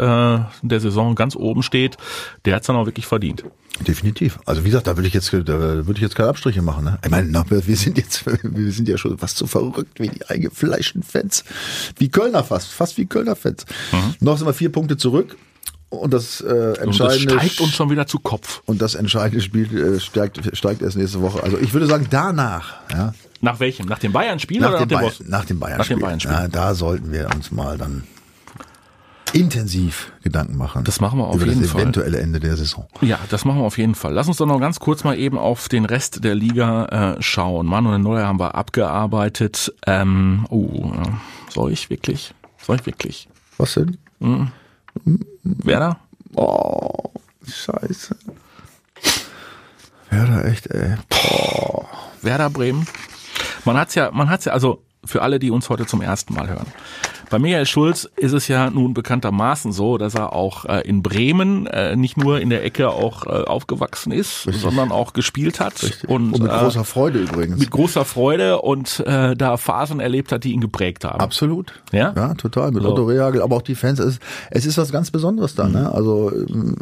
der 0.62 0.80
Saison 0.80 1.16
ganz 1.16 1.34
oben 1.34 1.64
steht, 1.64 1.96
der 2.44 2.54
hat's 2.54 2.68
dann 2.68 2.76
auch 2.76 2.86
wirklich 2.86 3.06
verdient. 3.06 3.42
Definitiv. 3.86 4.38
Also 4.44 4.62
wie 4.64 4.68
gesagt, 4.68 4.86
da 4.86 4.96
würde 4.96 5.08
ich 5.08 5.14
jetzt, 5.14 5.32
da 5.32 5.46
würde 5.46 5.94
ich 5.94 6.00
jetzt 6.00 6.14
keine 6.14 6.28
Abstriche 6.28 6.62
machen. 6.62 6.84
Ne? 6.84 6.98
Ich 7.04 7.10
meine, 7.10 7.44
wir 7.48 7.76
sind 7.76 7.98
jetzt, 7.98 8.24
wir 8.42 8.72
sind 8.72 8.88
ja 8.88 8.98
schon 8.98 9.18
fast 9.18 9.36
so 9.36 9.46
verrückt 9.46 9.98
wie 9.98 10.08
die 10.08 10.24
eingefleischten 10.26 11.02
Fans, 11.02 11.44
wie 11.96 12.08
Kölner 12.08 12.44
fast, 12.44 12.68
fast 12.70 12.96
wie 12.98 13.06
Kölner 13.06 13.34
Fans. 13.36 13.64
Noch 14.20 14.38
sind 14.38 14.46
wir 14.46 14.54
vier 14.54 14.70
Punkte 14.70 14.96
zurück 14.96 15.36
und 15.88 16.14
das 16.14 16.40
äh, 16.40 16.44
Und 16.44 16.52
das 16.52 16.78
entscheidende 16.78 17.34
steigt 17.34 17.60
uns 17.60 17.74
schon 17.74 17.90
wieder 17.90 18.06
zu 18.06 18.18
Kopf. 18.20 18.62
und 18.66 18.80
das 18.80 18.94
entscheidende 18.94 19.42
Spiel 19.42 19.76
äh, 19.76 20.00
steigt, 20.00 20.56
steigt 20.56 20.82
erst 20.82 20.96
nächste 20.96 21.20
Woche. 21.20 21.42
Also 21.42 21.58
ich 21.58 21.72
würde 21.72 21.86
sagen, 21.86 22.06
danach, 22.10 22.74
ja, 22.90 23.12
Nach 23.40 23.59
welchem? 23.61 23.87
Nach 23.87 23.98
dem 23.98 24.12
Bayern-Spiel 24.12 24.61
nach, 24.61 24.68
oder 24.70 24.81
nach 24.81 24.87
dem 24.87 24.98
Bayern, 24.98 25.12
nach 25.29 25.44
dem 25.44 25.59
Bayern, 25.61 25.79
Nach 25.79 25.87
dem 25.87 25.98
Bayern-Spiel. 25.98 26.33
ja, 26.33 26.48
da 26.48 26.74
sollten 26.74 27.11
wir 27.12 27.29
uns 27.35 27.50
mal 27.50 27.79
dann 27.79 28.05
intensiv 29.33 30.12
Gedanken 30.22 30.57
machen. 30.57 30.83
Das 30.85 31.00
machen 31.00 31.18
wir 31.20 31.26
auf 31.29 31.37
über 31.37 31.46
jeden 31.46 31.62
das 31.62 31.70
Fall. 31.70 31.83
eventuelle 31.83 32.18
Ende 32.18 32.40
der 32.40 32.57
Saison. 32.57 32.87
Ja, 33.00 33.18
das 33.31 33.44
machen 33.44 33.59
wir 33.61 33.64
auf 33.64 33.79
jeden 33.79 33.94
Fall. 33.94 34.12
Lass 34.12 34.26
uns 34.29 34.38
doch 34.38 34.46
noch 34.46 34.59
ganz 34.61 34.81
kurz 34.81 35.05
mal 35.05 35.16
eben 35.16 35.38
auf 35.38 35.68
den 35.68 35.85
Rest 35.85 36.24
der 36.24 36.35
Liga 36.35 37.14
äh, 37.16 37.22
schauen. 37.22 37.66
Manuel 37.66 38.00
Neuer 38.00 38.26
haben 38.26 38.40
wir 38.40 38.55
abgearbeitet. 38.57 39.72
Ähm, 39.87 40.46
oh, 40.50 40.92
soll 41.48 41.70
ich 41.72 41.88
wirklich? 41.90 42.35
Soll 42.59 42.76
ich 42.76 42.87
wirklich? 42.87 43.29
Was 43.57 43.74
denn? 43.74 43.96
Werder? 45.44 45.98
Oh, 46.35 47.11
scheiße. 47.46 48.16
Werder, 50.11 50.44
echt, 50.46 50.66
ey. 50.66 50.96
Boah. 51.09 51.87
Werder 52.22 52.50
Bremen? 52.50 52.87
Man 53.64 53.76
hat's 53.76 53.94
ja, 53.94 54.10
man 54.10 54.30
hat's 54.30 54.44
ja, 54.44 54.52
also 54.52 54.82
für 55.04 55.22
alle, 55.22 55.38
die 55.38 55.50
uns 55.50 55.68
heute 55.68 55.86
zum 55.86 56.02
ersten 56.02 56.34
Mal 56.34 56.48
hören. 56.48 56.66
Bei 57.30 57.38
Michael 57.38 57.66
Schulz 57.66 58.08
ist 58.16 58.32
es 58.32 58.48
ja 58.48 58.70
nun 58.70 58.92
bekanntermaßen 58.92 59.70
so, 59.72 59.98
dass 59.98 60.14
er 60.14 60.32
auch 60.32 60.64
äh, 60.64 60.80
in 60.80 61.02
Bremen 61.02 61.66
äh, 61.68 61.94
nicht 61.94 62.16
nur 62.16 62.40
in 62.40 62.50
der 62.50 62.64
Ecke 62.64 62.90
auch 62.90 63.24
äh, 63.24 63.30
aufgewachsen 63.44 64.10
ist, 64.12 64.42
sondern 64.42 64.90
auch 64.90 65.12
gespielt 65.12 65.60
hat 65.60 65.74
und, 66.08 66.32
Und 66.32 66.42
mit 66.42 66.52
äh, 66.52 66.58
großer 66.58 66.84
Freude 66.84 67.20
übrigens. 67.20 67.58
mit 67.58 67.70
großer 67.70 68.04
Freude 68.04 68.60
und 68.62 69.00
äh, 69.06 69.36
da 69.36 69.56
Phasen 69.56 70.00
erlebt 70.00 70.32
hat, 70.32 70.42
die 70.42 70.52
ihn 70.52 70.60
geprägt 70.60 71.04
haben. 71.04 71.20
Absolut. 71.20 71.72
Ja? 71.92 72.12
Ja, 72.16 72.34
total. 72.34 72.72
Mit 72.72 72.82
So. 72.82 72.90
Otto 72.90 73.04
Rehagel, 73.04 73.42
aber 73.42 73.56
auch 73.56 73.62
die 73.62 73.76
Fans. 73.76 74.00
Es 74.00 74.06
ist, 74.16 74.22
es 74.50 74.66
ist 74.66 74.76
was 74.78 74.90
ganz 74.90 75.10
Besonderes 75.12 75.54
da, 75.54 75.68
ne? 75.68 75.92
Also 75.92 76.32
ähm, 76.32 76.76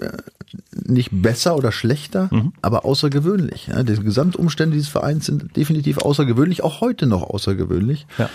nicht 0.72 1.10
besser 1.12 1.56
oder 1.56 1.72
schlechter, 1.72 2.30
aber 2.62 2.86
außergewöhnlich. 2.86 3.66
Ja? 3.66 3.82
Die 3.82 3.96
Gesamtumstände 3.96 4.76
dieses 4.76 4.88
Vereins 4.88 5.26
sind 5.26 5.54
definitiv 5.56 5.98
außergewöhnlich, 5.98 6.64
auch 6.64 6.80
heute 6.80 7.06
noch 7.06 7.22
außergewöhnlich. 7.22 8.06
Ja. 8.16 8.30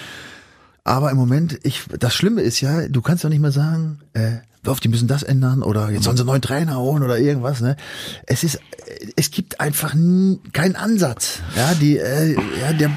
Aber 0.83 1.11
im 1.11 1.17
Moment, 1.17 1.59
ich, 1.63 1.83
das 1.99 2.13
Schlimme 2.13 2.41
ist 2.41 2.59
ja, 2.61 2.87
du 2.87 3.01
kannst 3.01 3.23
doch 3.23 3.29
nicht 3.29 3.39
mehr 3.39 3.51
sagen, 3.51 3.99
äh, 4.13 4.37
auf, 4.65 4.79
die 4.79 4.87
müssen 4.87 5.07
das 5.09 5.23
ändern 5.23 5.61
oder 5.61 5.89
jetzt 5.91 6.03
sollen 6.05 6.15
sie 6.15 6.21
einen 6.21 6.27
neuen 6.27 6.41
Trainer 6.41 6.77
holen 6.77 7.03
oder 7.03 7.17
irgendwas. 7.19 7.59
Ne? 7.59 7.75
Es 8.25 8.43
ist, 8.45 8.59
es 9.17 9.29
gibt 9.29 9.59
einfach 9.59 9.91
keinen 10.53 10.75
Ansatz. 10.77 11.39
Ja, 11.57 11.73
die, 11.73 11.97
äh, 11.97 12.33
ja, 12.61 12.71
der, 12.71 12.91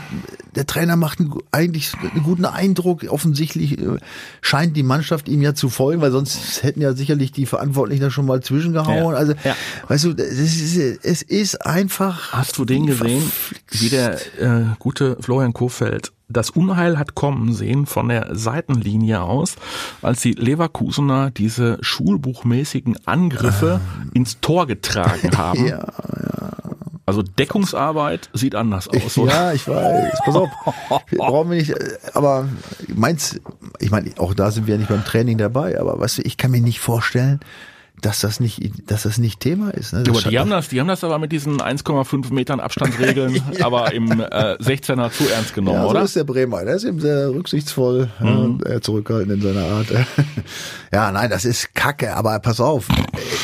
der 0.54 0.66
Trainer 0.66 0.94
macht 0.94 1.18
einen, 1.18 1.34
eigentlich 1.50 1.92
einen 2.14 2.22
guten 2.22 2.44
Eindruck. 2.44 3.02
Offensichtlich 3.08 3.80
äh, 3.80 3.98
scheint 4.42 4.76
die 4.76 4.84
Mannschaft 4.84 5.28
ihm 5.28 5.42
ja 5.42 5.54
zu 5.54 5.68
folgen, 5.68 6.00
weil 6.02 6.12
sonst 6.12 6.62
hätten 6.62 6.80
ja 6.82 6.92
sicherlich 6.92 7.32
die 7.32 7.46
Verantwortlichen 7.46 8.02
da 8.02 8.10
schon 8.10 8.26
mal 8.26 8.40
zwischengehauen. 8.42 9.12
Ja. 9.14 9.18
Also, 9.18 9.34
Ja. 9.42 9.56
weißt 9.88 10.04
du, 10.04 10.10
es 10.12 10.38
ist, 10.38 11.04
es 11.04 11.22
ist 11.22 11.66
einfach. 11.66 12.32
Hast 12.32 12.58
du 12.58 12.64
den 12.64 12.86
gesehen, 12.86 13.30
wie 13.72 13.88
der 13.88 14.20
äh, 14.40 14.66
gute 14.78 15.16
Florian 15.20 15.52
Kofeld 15.52 16.12
das 16.28 16.50
Unheil 16.50 16.98
hat 16.98 17.14
kommen 17.14 17.52
sehen 17.52 17.86
von 17.86 18.08
der 18.08 18.34
Seitenlinie 18.36 19.22
aus, 19.22 19.56
als 20.02 20.22
die 20.22 20.32
Leverkusener 20.32 21.30
diese 21.30 21.78
schulbuchmäßigen 21.82 22.98
Angriffe 23.06 23.80
ins 24.12 24.40
Tor 24.40 24.66
getragen 24.66 25.30
haben? 25.36 25.64
Ah. 25.64 25.66
Ja, 25.68 25.86
Also 27.06 27.22
Deckungsarbeit 27.22 28.28
sieht 28.32 28.56
anders 28.56 28.88
aus, 28.88 29.16
oder? 29.18 29.32
Ja, 29.32 29.52
ich 29.52 29.68
weiß. 29.68 30.18
Pass 30.24 30.34
auf. 30.34 30.48
Brauchen 31.16 31.50
wir 31.50 31.58
nicht, 31.58 31.70
äh, 31.70 31.96
aber 32.14 32.48
meins, 32.94 33.40
ich 33.78 33.90
meine, 33.92 34.10
auch 34.18 34.34
da 34.34 34.50
sind 34.50 34.66
wir 34.66 34.74
ja 34.74 34.78
nicht 34.78 34.88
beim 34.90 35.04
Training 35.04 35.38
dabei, 35.38 35.78
aber 35.80 35.98
weißt 36.00 36.18
du, 36.18 36.22
ich 36.22 36.36
kann 36.36 36.50
mir 36.50 36.60
nicht 36.60 36.80
vorstellen, 36.80 37.38
dass 38.02 38.20
das 38.20 38.40
nicht, 38.40 38.90
dass 38.90 39.04
das 39.04 39.18
nicht 39.18 39.40
Thema 39.40 39.70
ist. 39.70 39.92
Ne? 39.92 40.02
Das 40.02 40.16
Aber 40.16 40.30
die 40.30 40.38
haben 40.38 40.50
das, 40.50 40.68
die 40.68 40.80
haben 40.80 40.88
das 40.88 41.02
aber 41.02 41.18
mit 41.18 41.32
diesen 41.32 41.60
1,5 41.60 42.32
Metern 42.32 42.60
Abstandsregeln, 42.60 43.40
aber 43.62 43.92
im 43.92 44.20
äh, 44.20 44.56
16er 44.60 45.10
zu 45.10 45.28
ernst 45.28 45.54
genommen, 45.54 45.78
ja, 45.78 45.82
so 45.82 45.90
oder? 45.90 46.00
Mhm. 46.00 46.04
ist 46.04 46.16
der 46.16 46.24
Bremer. 46.24 46.64
Der 46.64 46.76
ist 46.76 46.84
eben 46.84 47.00
sehr 47.00 47.30
rücksichtsvoll, 47.30 48.08
ja, 48.20 48.34
und 48.34 48.66
eher 48.66 48.82
zurückhaltend 48.82 49.32
in 49.32 49.40
seiner 49.40 49.66
Art. 49.66 49.86
ja, 50.92 51.10
nein, 51.10 51.30
das 51.30 51.44
ist 51.44 51.74
Kacke, 51.74 52.14
aber 52.14 52.38
pass 52.40 52.60
auf. 52.60 52.86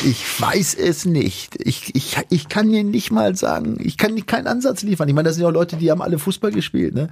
Ich 0.05 0.41
weiß 0.41 0.75
es 0.75 1.05
nicht. 1.05 1.55
Ich, 1.59 1.95
ich, 1.95 2.17
ich 2.29 2.49
kann 2.49 2.69
dir 2.71 2.83
nicht 2.83 3.11
mal 3.11 3.35
sagen, 3.35 3.77
ich 3.79 3.97
kann 3.97 4.13
nicht 4.13 4.27
keinen 4.27 4.47
Ansatz 4.47 4.83
liefern. 4.83 5.07
Ich 5.07 5.15
meine, 5.15 5.27
das 5.27 5.35
sind 5.35 5.43
ja 5.43 5.49
auch 5.49 5.53
Leute, 5.53 5.77
die 5.77 5.89
haben 5.89 6.01
alle 6.01 6.19
Fußball 6.19 6.51
gespielt. 6.51 6.93
Ne? 6.93 7.09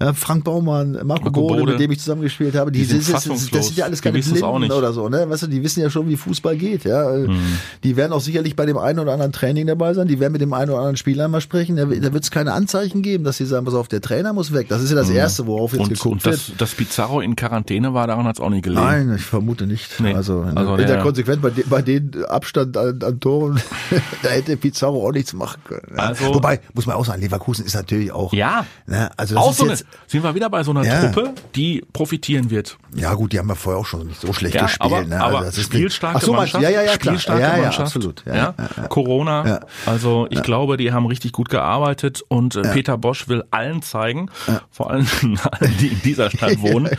Ja, 0.00 0.12
Frank 0.12 0.44
Baumann, 0.44 0.92
Marco, 0.92 1.24
Marco 1.24 1.30
Bode, 1.30 1.60
Bode. 1.60 1.72
mit 1.72 1.80
dem 1.80 1.90
ich 1.90 1.98
zusammengespielt 1.98 2.54
habe, 2.54 2.70
die, 2.70 2.80
Die 2.80 2.84
sind 2.84 3.12
das, 3.12 3.24
das, 3.24 3.50
das 3.50 3.66
sind 3.66 3.78
ja 3.78 3.84
alles 3.86 4.00
keine 4.00 4.18
Blinden 4.18 4.60
nicht. 4.60 4.72
oder 4.72 4.92
so. 4.92 5.08
Ne? 5.08 5.28
Weißt 5.28 5.44
du, 5.44 5.46
die 5.48 5.62
wissen 5.62 5.80
ja 5.80 5.90
schon, 5.90 6.08
wie 6.08 6.16
Fußball 6.16 6.56
geht. 6.56 6.83
Ja? 6.84 7.08
Mhm. 7.10 7.58
Die 7.82 7.96
werden 7.96 8.12
auch 8.12 8.20
sicherlich 8.20 8.56
bei 8.56 8.66
dem 8.66 8.78
einen 8.78 8.98
oder 8.98 9.12
anderen 9.12 9.32
Training 9.32 9.66
dabei 9.66 9.94
sein. 9.94 10.06
Die 10.08 10.20
werden 10.20 10.32
mit 10.32 10.40
dem 10.40 10.52
einen 10.52 10.70
oder 10.70 10.78
anderen 10.80 10.96
Spieler 10.96 11.28
mal 11.28 11.40
sprechen. 11.40 11.76
Da, 11.76 11.84
da 11.86 12.12
wird 12.12 12.24
es 12.24 12.30
keine 12.30 12.52
Anzeichen 12.52 13.02
geben, 13.02 13.24
dass 13.24 13.36
sie 13.38 13.46
sagen, 13.46 13.64
pass 13.64 13.74
auf, 13.74 13.88
der 13.88 14.00
Trainer 14.00 14.32
muss 14.32 14.52
weg. 14.52 14.68
Das 14.68 14.82
ist 14.82 14.90
ja 14.90 14.96
das 14.96 15.10
Erste, 15.10 15.46
worauf 15.46 15.72
jetzt 15.72 15.78
Mhm. 15.80 15.84
Und, 15.84 15.92
geguckt 15.94 16.12
und 16.14 16.24
wird. 16.24 16.34
das, 16.34 16.52
dass 16.58 16.74
Pizarro 16.74 17.20
in 17.20 17.36
Quarantäne 17.36 17.94
war, 17.94 18.06
daran 18.06 18.26
hat 18.26 18.36
es 18.36 18.40
auch 18.40 18.50
nicht 18.50 18.64
gelegen. 18.64 18.82
Nein, 18.82 19.14
ich 19.16 19.22
vermute 19.24 19.66
nicht. 19.66 20.00
Nee. 20.00 20.14
Also, 20.14 20.42
in, 20.42 20.56
Also 20.56 20.72
in 20.72 20.78
der 20.78 20.86
der- 20.86 21.02
Konsequenz 21.02 21.40
bei, 21.42 21.50
de, 21.50 21.64
bei 21.68 21.82
den 21.82 22.24
Abstand 22.26 22.76
an, 22.76 23.00
an 23.02 23.20
Toren, 23.20 23.60
da 24.22 24.28
hätte 24.30 24.56
Pizarro 24.56 25.06
auch 25.06 25.12
nichts 25.12 25.32
machen 25.32 25.60
können. 25.64 25.92
Ja. 25.96 26.02
Also- 26.04 26.34
Wobei, 26.34 26.60
muss 26.74 26.86
man 26.86 26.96
auch 26.96 27.04
sagen, 27.04 27.20
Leverkusen 27.22 27.64
ist 27.64 27.74
natürlich 27.74 28.12
auch. 28.12 28.32
Ja. 28.32 28.66
Ne, 28.86 29.10
also 29.16 29.36
Auch 29.36 29.52
so 29.52 29.64
eine, 29.64 29.76
sind 30.06 30.22
wir 30.22 30.34
wieder 30.34 30.50
bei 30.50 30.62
so 30.62 30.70
einer 30.70 30.84
Ja. 30.84 31.10
Truppe, 31.10 31.32
die 31.54 31.82
profitieren 31.92 32.50
wird. 32.50 32.76
ja 32.94 33.14
gut, 33.14 33.32
die 33.32 33.38
haben 33.38 33.48
ja 33.48 33.54
vorher 33.54 33.80
auch 33.80 33.86
schon 33.86 34.06
nicht 34.06 34.20
so 34.20 34.32
schlecht 34.32 34.54
Ja, 34.54 34.62
gespielt. 34.62 34.92
aber, 34.92 35.04
ne? 35.04 35.20
aber 35.20 35.38
also 35.38 35.46
das 35.50 35.58
ist 35.58 35.64
spielstarke 35.64 36.18
Ach 36.18 36.22
so? 36.22 36.32
Mannschaft. 36.32 36.62
ja, 36.62 36.70
ja, 36.74 36.82
ja, 36.82 36.96
klar. 36.96 37.14
Spielstarke 37.14 37.42
ja, 37.42 37.56
ja, 37.56 37.62
Mannschaft. 37.62 37.80
absolut. 37.80 38.24
Ja, 38.26 38.54
Ja. 38.76 38.88
Corona. 38.88 39.60
Also 39.86 40.26
ich 40.30 40.42
glaube, 40.42 40.76
die 40.76 40.92
haben 40.92 41.06
richtig 41.06 41.32
gut 41.32 41.48
gearbeitet 41.48 42.22
und 42.28 42.56
äh, 42.56 42.62
Peter 42.72 42.98
Bosch 42.98 43.28
will 43.28 43.44
allen 43.50 43.82
zeigen, 43.82 44.30
vor 44.70 44.90
allem 44.90 45.06
allen, 45.50 45.76
die 45.78 45.88
in 45.88 46.02
dieser 46.02 46.30
Stadt 46.30 46.60
wohnen, 46.62 46.90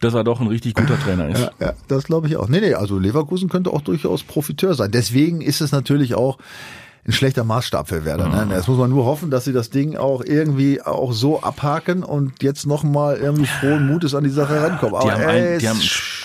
dass 0.00 0.14
er 0.14 0.24
doch 0.24 0.40
ein 0.40 0.46
richtig 0.46 0.74
guter 0.74 0.98
Trainer 0.98 1.28
ist. 1.28 1.50
Ja, 1.60 1.72
das 1.88 2.04
glaube 2.04 2.28
ich 2.28 2.36
auch. 2.36 2.48
Nee, 2.48 2.60
nee, 2.60 2.74
also 2.74 2.98
Leverkusen 2.98 3.48
könnte 3.48 3.70
auch 3.72 3.82
durchaus 3.82 4.22
Profiteur 4.22 4.74
sein. 4.74 4.90
Deswegen 4.90 5.40
ist 5.40 5.60
es 5.60 5.72
natürlich 5.72 6.14
auch 6.14 6.38
ein 7.06 7.12
schlechter 7.12 7.44
Maßstab 7.44 7.88
für 7.88 8.04
Werder. 8.04 8.28
Ne? 8.28 8.54
Jetzt 8.54 8.68
muss 8.68 8.78
man 8.78 8.90
nur 8.90 9.04
hoffen, 9.04 9.30
dass 9.30 9.44
sie 9.44 9.52
das 9.52 9.70
Ding 9.70 9.96
auch 9.96 10.22
irgendwie 10.24 10.82
auch 10.82 11.12
so 11.12 11.40
abhaken 11.40 12.02
und 12.02 12.42
jetzt 12.42 12.66
nochmal 12.66 13.16
irgendwie 13.16 13.46
frohen 13.46 13.86
Mutes 13.86 14.14
an 14.14 14.24
die 14.24 14.30
Sache 14.30 14.60
rankommen. 14.60 15.00
Die 15.02 15.10
haben, 15.10 15.22
ein, 15.22 15.58
die, 15.58 15.68
haben, 15.68 15.80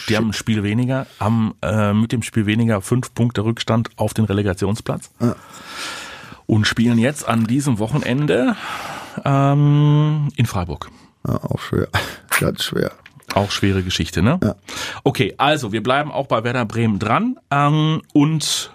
die 0.10 0.18
haben 0.18 0.30
ein 0.30 0.34
Spiel 0.34 0.64
weniger, 0.64 1.06
haben 1.20 1.54
äh, 1.62 1.94
mit 1.94 2.12
dem 2.12 2.24
Spiel 2.24 2.48
weniger 2.48 2.82
fünf 2.82 3.14
Punkte 3.14 3.44
Rückstand 3.44 3.90
auf 3.96 4.14
den 4.14 4.26
Relegationsplatz 4.26 5.12
und 6.48 6.66
spielen 6.66 6.98
jetzt 6.98 7.28
an 7.28 7.46
diesem 7.46 7.78
Wochenende 7.78 8.56
ähm, 9.24 10.30
in 10.36 10.46
Freiburg. 10.48 10.90
ja, 11.28 11.36
auch 11.36 11.60
schwer. 11.60 11.88
Ganz 12.40 12.64
schwer. 12.64 12.92
Auch 13.36 13.52
schwere 13.52 13.84
Geschichte, 13.84 14.22
ne? 14.22 14.40
Okay, 15.04 15.36
also 15.38 15.72
wir 15.72 15.82
bleiben 15.84 16.12
auch 16.12 16.28
bei 16.28 16.44
Werder 16.44 16.66
Bremen 16.66 17.00
dran 17.00 17.38
ähm, 17.50 18.02
und 18.12 18.74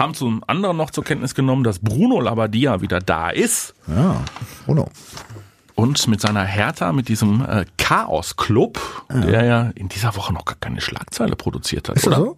haben 0.00 0.14
zum 0.14 0.42
anderen 0.48 0.76
noch 0.76 0.90
zur 0.90 1.04
Kenntnis 1.04 1.34
genommen, 1.36 1.62
dass 1.62 1.78
Bruno 1.78 2.20
Labbadia 2.20 2.80
wieder 2.80 2.98
da 3.00 3.30
ist 3.30 3.74
Ja, 3.86 4.16
Bruno. 4.66 4.88
und 5.76 6.08
mit 6.08 6.20
seiner 6.20 6.44
Hertha, 6.44 6.92
mit 6.92 7.08
diesem 7.08 7.44
äh, 7.44 7.64
Chaos-Club, 7.78 8.78
der 9.10 9.44
ja 9.44 9.70
in 9.76 9.88
dieser 9.88 10.16
Woche 10.16 10.32
noch 10.32 10.44
gar 10.44 10.56
keine 10.58 10.80
Schlagzeile 10.80 11.36
produziert 11.36 11.88
hat, 11.88 11.96
Ist 11.96 12.06
das 12.06 12.14
oder? 12.14 12.22
so? 12.24 12.36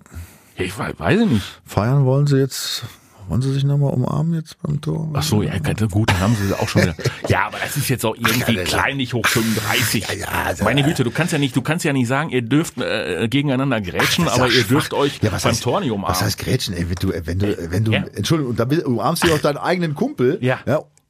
Ja, 0.59 0.65
ich 0.65 0.79
weiß, 0.79 0.95
weiß 0.99 1.21
ich 1.23 1.29
nicht. 1.31 1.61
Feiern 1.65 2.05
wollen 2.05 2.27
sie 2.27 2.37
jetzt, 2.39 2.85
wollen 3.29 3.43
sie 3.43 3.53
sich 3.53 3.65
nochmal 3.65 3.93
umarmen 3.93 4.35
jetzt 4.35 4.57
beim 4.63 4.81
Tor? 4.81 5.09
Ach 5.15 5.23
so, 5.23 5.43
ja, 5.43 5.57
gut, 5.59 6.11
dann 6.11 6.21
haben 6.21 6.37
sie 6.37 6.53
auch 6.59 6.69
schon 6.69 6.83
wieder. 6.83 6.95
Ja, 7.29 7.47
aber 7.47 7.59
das 7.59 7.77
ist 7.77 7.89
jetzt 7.89 8.05
auch 8.05 8.15
irgendwie 8.17 8.57
ja, 8.57 8.65
kleinlich 8.65 9.15
hoch 9.15 9.27
35. 9.27 10.07
Ja, 10.09 10.15
ja, 10.15 10.27
also, 10.47 10.65
Meine 10.65 10.83
Güte, 10.83 11.05
du 11.05 11.11
kannst 11.11 11.33
ja 11.33 11.39
nicht, 11.39 11.55
du 11.57 11.63
kannst 11.63 11.85
ja 11.85 11.93
nicht 11.93 12.09
sagen, 12.09 12.31
ihr 12.31 12.43
dürft 12.43 12.79
äh, 12.79 13.29
gegeneinander 13.29 13.81
grätschen, 13.81 14.27
ist 14.27 14.33
aber 14.33 14.49
ja 14.49 14.55
ihr 14.59 14.65
dürft 14.65 14.93
euch 14.95 15.19
Ja, 15.23 15.31
beim 15.31 15.39
heißt- 15.39 15.63
Tor 15.63 15.81
nicht 15.81 15.91
umarmen. 15.91 16.15
Was 16.17 16.23
heißt 16.23 16.39
Grätschen, 16.39 16.75
ey, 16.75 16.87
wenn 16.89 16.97
du, 16.97 17.27
wenn 17.27 17.39
du, 17.39 17.71
wenn 17.71 17.85
du, 17.85 17.93
Ja. 17.93 18.05
Entschuldigung, 18.15 18.51
und 18.51 18.61
da 18.61 18.65
bist- 18.65 18.85
umarmst 18.85 19.25
du 19.25 19.33
auch 19.33 19.39
deinen 19.39 19.59
eigenen 19.59 19.95
Kumpel. 19.95 20.39
Ja. 20.41 20.61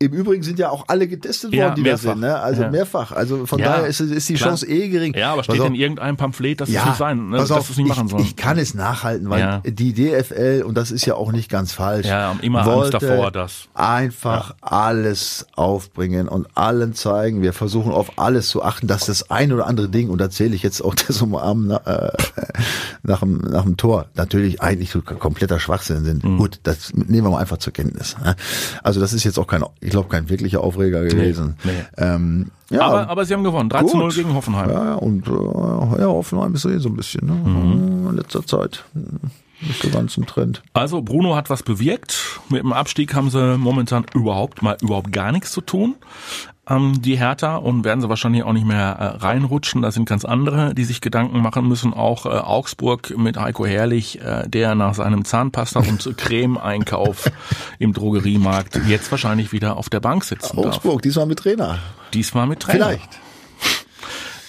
Im 0.02 0.12
Übrigen 0.12 0.42
sind 0.42 0.58
ja 0.58 0.70
auch 0.70 0.84
alle 0.88 1.06
getestet 1.06 1.52
Ja, 1.54 1.64
worden, 1.66 1.74
die 1.76 1.82
mehrfach. 1.82 2.04
da 2.04 2.10
sind, 2.12 2.20
ne? 2.20 2.38
Also 2.40 2.62
Ja. 2.62 2.70
mehrfach. 2.70 3.12
Also 3.12 3.46
von 3.46 3.58
Ja, 3.60 3.66
daher 3.66 3.86
ist, 3.86 4.00
ist 4.00 4.28
die 4.28 4.34
klar. 4.34 4.48
Chance 4.50 4.66
eh 4.66 4.88
gering. 4.88 5.14
Ja, 5.16 5.32
aber 5.32 5.44
steht 5.44 5.60
auf, 5.60 5.66
in 5.68 5.74
irgendeinem 5.74 6.16
Pamphlet, 6.16 6.60
dass 6.60 6.68
es 6.68 6.74
ja, 6.74 6.86
nicht 6.86 6.96
sein, 6.96 7.28
ne, 7.30 7.36
dass 7.38 7.50
auf, 7.52 7.70
es 7.70 7.76
nicht 7.76 7.88
machen 7.88 8.06
ich, 8.06 8.10
sollen. 8.10 8.22
ich 8.24 8.36
kann 8.36 8.58
es 8.58 8.74
nachhalten, 8.74 9.30
weil 9.30 9.60
die 9.64 9.92
DFL, 9.92 10.64
und 10.66 10.76
das 10.76 10.90
ist 10.90 11.06
ja 11.06 11.14
auch 11.14 11.30
nicht 11.32 11.48
ganz 11.48 11.72
falsch, 11.72 12.06
Ja, 12.06 12.36
immer 12.42 12.60
Angst 12.60 12.72
wollte 12.72 12.98
davor, 12.98 13.30
dass- 13.30 13.68
einfach 13.74 14.54
alles 14.60 15.46
aufbringen 15.54 16.28
und 16.28 16.48
allen 16.56 16.94
zeigen, 16.94 17.42
wir 17.42 17.52
versuchen 17.52 17.92
auf 17.92 18.18
alles 18.18 18.48
zu 18.48 18.62
achten, 18.62 18.86
dass 18.86 19.06
das 19.06 19.30
ein 19.30 19.52
oder 19.52 19.66
andere 19.66 19.88
Ding, 19.88 20.10
und 20.10 20.18
da 20.20 20.30
zähle 20.30 20.54
ich 20.54 20.62
jetzt 20.62 20.80
auch 20.82 20.94
das 21.06 21.20
Umarmen 21.22 21.68
nach, 21.68 21.86
äh, 21.86 22.10
nach, 23.02 23.20
dem, 23.20 23.38
nach 23.38 23.62
dem 23.62 23.76
Tor, 23.76 24.06
natürlich 24.14 24.60
eigentlich 24.62 24.90
so 24.90 25.00
kompletter 25.02 25.60
Schwachsinn 25.60 26.04
sind. 26.04 26.24
Mhm. 26.24 26.38
Gut, 26.38 26.60
das 26.64 26.92
nehmen 26.94 27.24
wir 27.26 27.30
mal 27.30 27.38
einfach 27.40 27.58
zur 27.58 27.72
Kenntnis. 27.72 28.16
ne? 28.24 28.36
Also 28.82 29.00
das 29.00 29.12
ist 29.12 29.24
jetzt 29.24 29.38
auch 29.38 29.46
kein, 29.46 29.64
glaube, 29.92 30.08
kein 30.08 30.28
wirklicher 30.28 30.62
Aufreger 30.62 31.04
gewesen. 31.04 31.56
nee. 31.64 31.70
Ähm, 31.96 32.50
ja, 32.70 32.82
aber, 32.82 33.08
aber 33.08 33.24
sie 33.24 33.34
haben 33.34 33.44
gewonnen. 33.44 33.68
3 33.68 33.84
zu 33.84 33.96
0 33.96 34.06
Gut. 34.08 34.16
gegen 34.16 34.34
Hoffenheim. 34.34 34.70
ja, 34.70 34.94
und 34.94 35.26
äh, 35.28 35.30
ja, 36.00 36.06
Hoffenheim 36.06 36.54
ist 36.54 36.62
so 36.62 36.70
eh 36.70 36.78
so 36.78 36.88
ein 36.88 36.96
bisschen, 36.96 37.26
ne? 37.26 37.34
Mhm. 37.34 38.08
In 38.10 38.16
letzter 38.16 38.44
Zeit. 38.46 38.84
Nicht 39.60 39.80
so 39.80 39.90
ganz 39.90 40.16
im 40.16 40.26
Trend. 40.26 40.62
Also 40.72 41.02
Bruno 41.02 41.36
hat 41.36 41.48
was 41.50 41.62
bewirkt. 41.62 42.40
Mit 42.48 42.62
dem 42.62 42.72
Abstieg 42.72 43.14
haben 43.14 43.30
sie 43.30 43.56
momentan 43.58 44.04
überhaupt 44.14 44.62
mal 44.62 44.76
überhaupt 44.80 45.12
gar 45.12 45.30
nichts 45.32 45.52
zu 45.52 45.60
tun. 45.60 45.94
Ähm, 46.68 47.02
die 47.02 47.16
Hertha 47.16 47.56
und 47.56 47.84
werden 47.84 48.00
sie 48.00 48.08
wahrscheinlich 48.08 48.44
auch 48.44 48.52
nicht 48.52 48.66
mehr 48.66 48.96
äh, 48.98 49.04
reinrutschen. 49.24 49.82
Da 49.82 49.90
sind 49.90 50.08
ganz 50.08 50.24
andere, 50.24 50.74
die 50.74 50.84
sich 50.84 51.00
Gedanken 51.00 51.40
machen 51.40 51.66
müssen. 51.66 51.92
Auch 51.92 52.24
äh, 52.24 52.28
Augsburg 52.28 53.16
mit 53.16 53.36
Heiko 53.36 53.66
Herrlich, 53.66 54.20
äh, 54.20 54.48
der 54.48 54.76
nach 54.76 54.94
seinem 54.94 55.24
Zahnpasta 55.24 55.80
und 55.80 56.14
Creme-Einkauf 56.16 57.30
im 57.80 57.92
Drogeriemarkt 57.92 58.80
jetzt 58.86 59.10
wahrscheinlich 59.10 59.52
wieder 59.52 59.76
auf 59.76 59.88
der 59.88 60.00
Bank 60.00 60.22
sitzen 60.22 60.56
darf. 60.56 60.66
Augsburg, 60.76 61.02
diesmal 61.02 61.26
mit 61.26 61.40
Trainer. 61.40 61.78
Diesmal 62.14 62.46
mit 62.46 62.60
Trainer. 62.60 62.86
Vielleicht. 62.90 63.20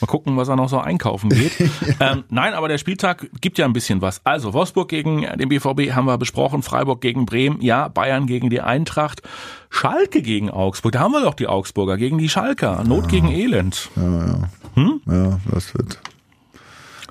Mal 0.04 0.08
gucken, 0.08 0.36
was 0.36 0.50
er 0.50 0.58
noch 0.58 0.68
so 0.68 0.80
einkaufen 0.80 1.30
geht. 1.30 1.54
ähm, 2.02 2.26
nein, 2.30 2.54
aber 2.54 2.68
der 2.68 2.78
Spieltag 2.78 3.30
gibt 3.40 3.58
ja 3.58 3.64
ein 3.64 3.72
bisschen 3.72 4.02
was. 4.02 4.20
Also 4.26 4.54
Wolfsburg 4.54 4.90
gegen 4.90 5.22
den 5.22 5.48
BVB 5.48 5.94
haben 5.94 6.08
wir 6.08 6.18
besprochen, 6.18 6.62
Freiburg 6.62 7.00
gegen 7.00 7.26
Bremen, 7.26 7.62
ja, 7.62 7.88
Bayern 7.88 8.28
gegen 8.28 8.50
die 8.50 8.60
Eintracht, 8.60 9.22
Schalke 9.70 10.22
gegen 10.22 10.50
Augsburg, 10.50 10.92
da 10.92 11.00
haben 11.00 11.14
wir 11.14 11.22
doch 11.22 11.36
die 11.36 11.48
Augsburger 11.48 11.96
gegen 11.96 12.18
die 12.18 12.28
Schalker, 12.28 12.84
Not 12.84 13.08
gegen 13.08 13.30
Elend. 13.30 13.90
Ja, 13.96 15.40
das 15.50 15.74
wird. 15.74 16.00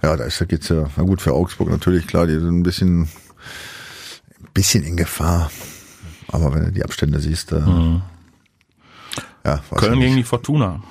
Ja, 0.03 0.15
da 0.17 0.25
ist, 0.25 0.39
da 0.39 0.45
geht's 0.45 0.69
ja, 0.69 0.85
na 0.95 1.03
gut, 1.05 1.23
für 1.23 1.33
Augsburg 1.33 1.71
natürlich, 1.71 2.07
klar, 2.07 2.27
die 2.27 2.35
sind 2.35 2.59
ein 2.59 2.63
bisschen, 2.63 3.05
ein 3.05 3.09
bisschen 4.53 4.85
in 4.85 4.99
Gefahr. 4.99 5.51
Aber 6.29 6.53
wenn 6.53 6.67
du 6.67 6.73
die 6.73 6.85
Abstände 6.85 7.21
siehst, 7.21 7.53
da, 7.53 7.59
ja, 7.59 7.63
weiß 7.65 9.63
Mhm. 9.71 9.77
Köln 9.77 9.95
ich 9.95 10.01
gegen 10.01 10.17
die 10.17 10.25
Fortuna. 10.25 10.83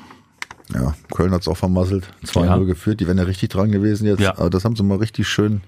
Ja, 0.73 0.93
Köln 1.13 1.31
hat's 1.33 1.47
auch 1.47 1.57
vermasselt. 1.57 2.05
2-0 2.25 2.45
Ja. 2.45 2.57
geführt. 2.57 2.99
Die 2.99 3.07
wären 3.07 3.17
ja 3.17 3.23
richtig 3.23 3.49
dran 3.49 3.71
gewesen 3.71 4.05
jetzt. 4.07 4.19
Ja. 4.21 4.37
Aber 4.37 4.49
das 4.49 4.63
haben 4.65 4.75
sie 4.75 4.83
mal 4.83 4.97
richtig 4.97 5.27
schön. 5.27 5.61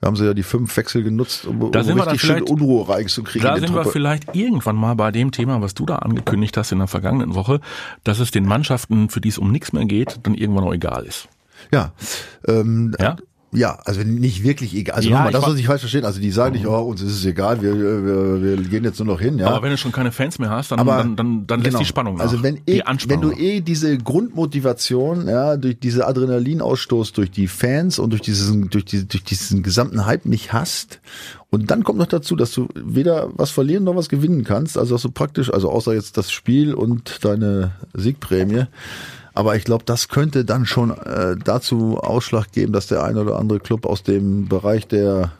Da 0.00 0.08
haben 0.08 0.16
sie 0.16 0.24
ja 0.24 0.34
die 0.34 0.42
fünf 0.42 0.76
Wechsel 0.76 1.04
genutzt, 1.04 1.46
um, 1.46 1.62
um 1.62 1.70
Da 1.72 1.84
sind 1.84 1.96
wir 1.96 2.04
richtig 2.06 2.22
schön 2.22 2.42
Unruhe 2.42 2.88
reinzukriegen. 2.88 3.46
Da 3.48 3.54
sind 3.56 3.70
wir 3.72 3.82
Truppe. 3.82 3.90
vielleicht 3.92 4.34
irgendwann 4.34 4.74
mal 4.74 4.94
bei 4.94 5.12
dem 5.12 5.30
Thema, 5.30 5.60
was 5.60 5.74
du 5.74 5.86
da 5.86 5.96
angekündigt 5.96 6.56
hast 6.56 6.72
in 6.72 6.78
der 6.78 6.88
vergangenen 6.88 7.34
Woche, 7.36 7.60
dass 8.02 8.18
es 8.18 8.32
den 8.32 8.44
Mannschaften, 8.44 9.10
für 9.10 9.20
die 9.20 9.28
es 9.28 9.38
um 9.38 9.52
nichts 9.52 9.72
mehr 9.72 9.84
geht, 9.84 10.18
dann 10.24 10.34
irgendwann 10.34 10.64
auch 10.64 10.74
egal 10.74 11.04
ist. 11.04 11.28
Ja, 11.70 11.92
ähm, 12.48 12.94
Ja? 12.98 13.16
Ja, 13.54 13.78
also 13.84 14.00
nicht 14.00 14.42
wirklich 14.44 14.74
egal. 14.74 14.96
Also 14.96 15.10
Ja, 15.10 15.16
nochmal, 15.16 15.32
das 15.32 15.44
soll 15.44 15.58
ich 15.58 15.66
falsch 15.66 15.82
verstehen. 15.82 16.06
Also 16.06 16.20
die 16.20 16.30
sagen 16.30 16.54
nicht, 16.54 16.66
oh, 16.66 16.78
uns 16.80 17.02
ist 17.02 17.12
es 17.12 17.24
egal, 17.26 17.60
wir, 17.60 17.78
wir, 17.78 18.42
wir 18.42 18.56
gehen 18.56 18.82
jetzt 18.82 18.98
nur 18.98 19.06
noch 19.08 19.20
hin. 19.20 19.38
Ja. 19.38 19.48
Aber 19.48 19.62
wenn 19.62 19.70
du 19.70 19.76
schon 19.76 19.92
keine 19.92 20.10
Fans 20.10 20.38
mehr 20.38 20.48
hast, 20.48 20.72
dann, 20.72 20.78
Aber 20.78 20.96
dann, 20.96 21.16
dann, 21.16 21.46
dann 21.46 21.60
lässt 21.60 21.70
genau. 21.70 21.78
die 21.80 21.84
Spannung 21.84 22.16
nach. 22.16 22.24
Also 22.24 22.42
wenn, 22.42 22.62
eh, 22.66 22.80
wenn 23.08 23.20
du 23.20 23.30
eh 23.30 23.60
diese 23.60 23.98
Grundmotivation, 23.98 25.28
ja, 25.28 25.58
durch 25.58 25.78
diese 25.78 26.06
Adrenalinausstoß, 26.06 27.12
durch 27.12 27.30
die 27.30 27.46
Fans 27.46 27.98
und 27.98 28.10
durch 28.10 28.22
diesen, 28.22 28.70
durch, 28.70 28.86
die, 28.86 29.06
durch 29.06 29.24
diesen 29.24 29.62
gesamten 29.62 30.06
Hype 30.06 30.24
nicht 30.24 30.54
hast. 30.54 31.00
Und 31.50 31.70
dann 31.70 31.84
kommt 31.84 31.98
noch 31.98 32.06
dazu, 32.06 32.36
dass 32.36 32.52
du 32.52 32.68
weder 32.74 33.28
was 33.34 33.50
verlieren 33.50 33.84
noch 33.84 33.96
was 33.96 34.08
gewinnen 34.08 34.44
kannst. 34.44 34.78
Also 34.78 34.94
dass 34.94 35.02
du 35.02 35.10
praktisch, 35.10 35.52
also 35.52 35.70
außer 35.70 35.92
jetzt 35.92 36.16
das 36.16 36.32
Spiel 36.32 36.72
und 36.72 37.22
deine 37.22 37.72
Siegprämie. 37.92 38.64
Aber 39.34 39.56
ich 39.56 39.64
glaube, 39.64 39.84
das 39.84 40.08
könnte 40.08 40.44
dann 40.44 40.66
schon 40.66 40.90
äh, 40.90 41.36
dazu 41.42 41.98
Ausschlag 41.98 42.52
geben, 42.52 42.72
dass 42.72 42.86
der 42.86 43.02
eine 43.04 43.20
oder 43.20 43.38
andere 43.38 43.60
Club 43.60 43.86
aus 43.86 44.02
dem 44.02 44.48
Bereich 44.48 44.86
der 44.86 45.32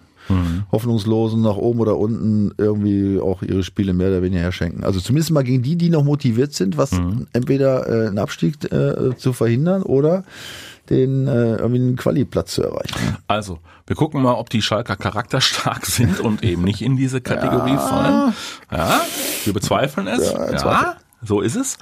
Hoffnungslosen 0.71 1.43
nach 1.43 1.57
oben 1.57 1.81
oder 1.81 1.99
unten 1.99 2.53
irgendwie 2.57 3.21
auch 3.21 3.43
ihre 3.43 3.63
Spiele 3.63 3.93
mehr 3.93 4.09
oder 4.09 4.23
weniger 4.23 4.43
herschenken. 4.43 4.85
Also 4.85 5.01
zumindest 5.01 5.33
mal 5.33 5.43
gegen 5.43 5.63
die, 5.63 5.77
die 5.77 5.91
noch 5.91 6.05
motiviert 6.05 6.55
sind, 6.55 6.77
was 6.77 6.93
entweder 7.33 7.89
äh, 7.89 8.09
einen 8.09 8.19
Abstieg 8.19 8.73
äh, 8.73 9.17
zu 9.17 9.33
verhindern 9.33 9.83
oder 9.83 10.25
den 10.91 11.27
äh, 11.27 11.57
irgendwie 11.57 11.81
einen 11.81 11.97
Quali-Platz 11.97 12.55
zu 12.55 12.63
erreichen. 12.63 13.17
Also, 13.27 13.59
wir 13.87 13.97
gucken 13.97 14.23
mal, 14.23 14.35
ob 14.35 14.51
die 14.51 14.63
Schalker 14.63 14.97
charakterstark 14.97 15.87
sind 15.87 16.21
und 16.21 16.43
eben 16.43 16.63
nicht 16.63 16.83
in 16.83 16.97
diese 16.97 17.21
Kategorie 17.21 17.77
fallen. 17.77 18.35
Ja, 18.71 19.01
wir 19.45 19.53
bezweifeln 19.53 20.07
es. 20.07 20.33
Ja, 20.33 20.57
Zweifel. 20.57 20.97
so 21.23 21.41
ist 21.41 21.57
es. 21.57 21.79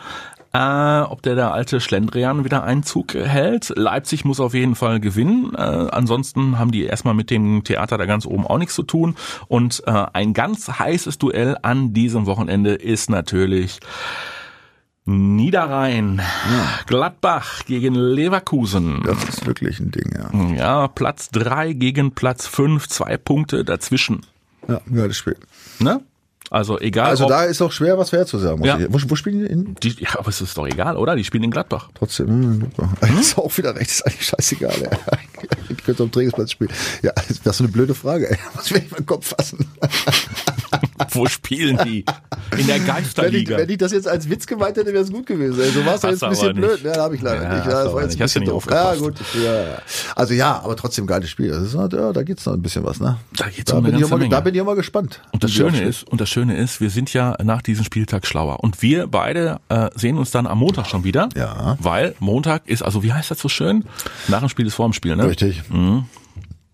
Äh, 0.52 1.02
ob 1.02 1.22
der 1.22 1.36
der 1.36 1.52
alte 1.52 1.80
Schlendrian 1.80 2.44
wieder 2.44 2.64
Einzug 2.64 3.14
hält. 3.14 3.72
Leipzig 3.76 4.24
muss 4.24 4.40
auf 4.40 4.52
jeden 4.52 4.74
Fall 4.74 4.98
gewinnen. 4.98 5.54
Äh, 5.54 5.60
ansonsten 5.60 6.58
haben 6.58 6.72
die 6.72 6.84
erstmal 6.84 7.14
mit 7.14 7.30
dem 7.30 7.62
Theater 7.62 7.98
da 7.98 8.06
ganz 8.06 8.26
oben 8.26 8.46
auch 8.46 8.58
nichts 8.58 8.74
zu 8.74 8.82
tun. 8.82 9.14
Und 9.46 9.82
äh, 9.86 10.06
ein 10.12 10.34
ganz 10.34 10.68
heißes 10.68 11.18
Duell 11.18 11.56
an 11.62 11.92
diesem 11.92 12.26
Wochenende 12.26 12.74
ist 12.74 13.10
natürlich 13.10 13.78
Niederrhein. 15.04 16.20
Gladbach 16.86 17.64
gegen 17.66 17.94
Leverkusen. 17.94 19.02
Das 19.04 19.22
ist 19.24 19.46
wirklich 19.46 19.78
ein 19.80 19.90
Ding, 19.92 20.12
ja. 20.14 20.54
Ja, 20.56 20.88
Platz 20.88 21.30
drei 21.30 21.72
gegen 21.72 22.12
Platz 22.12 22.46
fünf, 22.46 22.88
zwei 22.88 23.16
Punkte 23.16 23.64
dazwischen. 23.64 24.26
Ja, 24.68 24.80
geiles 24.92 25.16
Spiel. 25.16 25.36
Ne? 25.78 26.00
Also 26.50 26.80
egal. 26.80 27.06
Also 27.10 27.28
da 27.28 27.44
ist 27.44 27.62
auch 27.62 27.70
schwer, 27.70 27.96
was 27.96 28.10
vorherzusagen. 28.10 28.64
Ja. 28.64 28.78
Wo, 28.88 28.98
wo 29.06 29.14
spielen 29.14 29.38
die? 29.38 29.46
In, 29.46 29.74
die, 29.76 29.94
ja, 30.00 30.18
aber 30.18 30.28
es 30.28 30.40
ist 30.40 30.58
doch 30.58 30.66
egal, 30.66 30.96
oder? 30.96 31.14
Die 31.14 31.22
spielen 31.22 31.44
in 31.44 31.52
Gladbach. 31.52 31.90
trotzdem. 31.94 32.26
hm, 32.26 32.60
super. 32.76 32.88
Ist 33.20 33.38
auch 33.38 33.56
wieder 33.56 33.74
recht, 33.76 33.90
ist 33.90 34.04
eigentlich 34.04 34.26
scheißegal. 34.26 34.82
Ja. 34.82 34.90
Ich 35.70 35.84
könnte 35.84 36.02
am 36.02 36.10
Trainingsplatz 36.10 36.50
spielen. 36.50 36.70
Ja, 37.00 37.12
das 37.12 37.30
ist 37.30 37.44
so 37.44 37.64
eine 37.64 37.72
blöde 37.72 37.94
Frage. 37.94 38.28
Ey. 38.28 38.36
Muss 38.54 38.70
ich 38.72 38.90
meinen 38.90 39.06
Kopf 39.06 39.34
fassen. 39.36 39.66
Wo 41.12 41.26
spielen 41.26 41.78
die? 41.84 42.04
In 42.58 42.66
der 42.66 42.76
Wenn 42.76 42.82
ich, 42.82 42.86
Geisterliga. 42.86 43.56
wenn 43.58 43.68
ich 43.70 43.78
das 43.78 43.92
jetzt 43.92 44.08
als 44.08 44.28
Witz 44.28 44.46
gemeint 44.46 44.76
hätte, 44.76 44.92
wäre 44.92 45.02
es 45.04 45.10
gut 45.12 45.26
gewesen. 45.26 45.60
ey. 45.60 45.70
So 45.70 45.84
war 45.86 45.94
es 45.94 46.02
jetzt 46.02 46.22
ein 46.24 46.30
bisschen 46.30 46.54
blöd. 46.54 46.80
Ja, 46.82 46.96
habe 46.96 47.14
ich 47.16 47.22
leider 47.22 47.42
Ja, 47.42 47.54
nicht. 47.56 47.66
Ja, 47.66 47.84
das 47.84 47.92
war 47.92 48.02
jetzt 48.02 48.10
nicht. 48.12 48.20
ein 48.20 48.24
bisschen 48.24 48.44
doof. 48.44 48.66
Ja, 48.70 48.94
gut. 48.94 49.14
Ja. 49.42 49.78
Also 50.16 50.34
ja, 50.34 50.60
aber 50.62 50.76
trotzdem 50.76 51.06
geiles 51.06 51.30
Spiel. 51.30 51.48
Das 51.50 51.62
ist, 51.62 51.76
halt- 51.76 51.92
ja, 51.92 52.12
da 52.12 52.22
geht's 52.22 52.44
noch 52.46 52.54
ein 52.54 52.62
bisschen 52.62 52.84
was, 52.84 53.00
ne? 53.00 53.16
Da 53.36 53.48
geht's 53.48 53.70
da 53.70 53.78
um 53.78 53.84
eine 53.84 53.88
bin 53.92 53.94
ich 53.96 54.00
ganze 54.02 54.14
mal, 54.14 54.18
Menge. 54.18 54.30
Da 54.30 54.40
bin 54.40 54.54
ich 54.54 54.62
mal 54.64 54.74
gespannt. 54.76 55.20
Und 55.32 55.44
das 55.44 55.52
Schöne 55.52 55.82
ist, 55.82 56.04
und 56.08 56.20
das 56.20 56.28
Schöne 56.28 56.56
ist, 56.56 56.80
wir 56.80 56.90
sind 56.90 57.12
ja 57.12 57.36
nach 57.42 57.62
diesem 57.62 57.84
Spieltag 57.84 58.26
schlauer. 58.26 58.60
Und 58.62 58.82
wir 58.82 59.06
beide 59.06 59.58
äh, 59.68 59.88
sehen 59.94 60.18
uns 60.18 60.30
dann 60.30 60.46
am 60.46 60.58
Montag 60.58 60.86
schon 60.86 61.04
wieder. 61.04 61.28
Ja. 61.36 61.76
Weil 61.80 62.14
Montag 62.20 62.66
ist, 62.68 62.82
also 62.82 63.02
wie 63.02 63.12
heißt 63.12 63.30
das 63.30 63.38
so 63.38 63.48
schön? 63.48 63.84
Nach 64.28 64.40
dem 64.40 64.48
Spiel 64.48 64.66
ist 64.66 64.74
vor 64.74 64.86
dem 64.88 64.92
Spiel, 64.92 65.16
ne? 65.16 65.24
Richtig. 65.28 65.62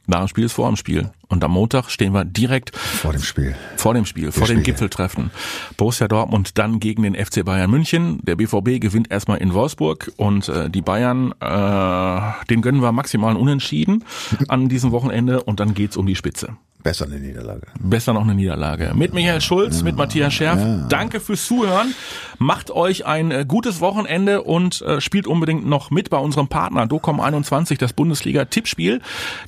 Nach 0.06 0.20
dem 0.20 0.28
Spiel 0.28 0.44
ist 0.44 0.52
vor 0.52 0.68
dem 0.68 0.76
Spiel. 0.76 1.10
Und 1.28 1.42
am 1.42 1.50
Montag 1.52 1.90
stehen 1.90 2.12
wir 2.12 2.24
direkt 2.24 2.76
Vor 2.76 3.12
dem 3.12 3.22
Spiel. 3.22 3.56
vor 3.76 3.94
dem 3.94 4.06
Spiel, 4.06 4.30
vor 4.30 4.46
dem. 4.46 4.62
Gipfeltreffen. 4.62 5.30
Borussia 5.76 6.06
Dortmund 6.06 6.56
dann 6.58 6.78
gegen 6.78 7.02
den 7.02 7.14
FC 7.16 7.44
Bayern 7.44 7.70
München. 7.70 8.20
Der 8.22 8.36
BVB 8.36 8.80
gewinnt 8.80 9.10
erstmal 9.10 9.38
in 9.38 9.52
Wolfsburg 9.52 10.12
und 10.16 10.48
äh, 10.48 10.70
die 10.70 10.82
Bayern, 10.82 11.32
äh, 11.40 12.44
den 12.48 12.62
gönnen 12.62 12.80
wir 12.82 12.92
maximal 12.92 13.36
Unentschieden 13.36 14.04
an 14.48 14.68
diesem 14.68 14.92
Wochenende 14.92 15.42
und 15.42 15.58
dann 15.58 15.74
geht's 15.74 15.96
um 15.96 16.06
die 16.06 16.14
Spitze. 16.16 16.56
Besser 16.82 17.06
eine 17.06 17.18
Niederlage. 17.18 17.66
Besser 17.80 18.12
noch 18.12 18.22
eine 18.22 18.36
Niederlage. 18.36 18.92
Mit 18.94 19.12
Michael 19.12 19.40
Schulz, 19.40 19.82
mit 19.82 19.96
Matthias 19.96 20.32
Scherf. 20.32 20.60
Danke 20.88 21.18
fürs 21.18 21.44
Zuhören. 21.44 21.92
Macht 22.38 22.70
euch 22.70 23.06
ein 23.06 23.30
äh, 23.30 23.44
gutes 23.46 23.80
Wochenende 23.80 24.42
und 24.42 24.82
äh, 24.82 25.00
spielt 25.00 25.26
unbedingt 25.26 25.66
noch 25.66 25.90
mit 25.90 26.10
bei 26.10 26.18
unserem 26.18 26.48
Partner 26.48 26.84
Docom21, 26.84 27.78
das 27.78 27.92
Bundesliga-Tippspiel. 27.92 29.00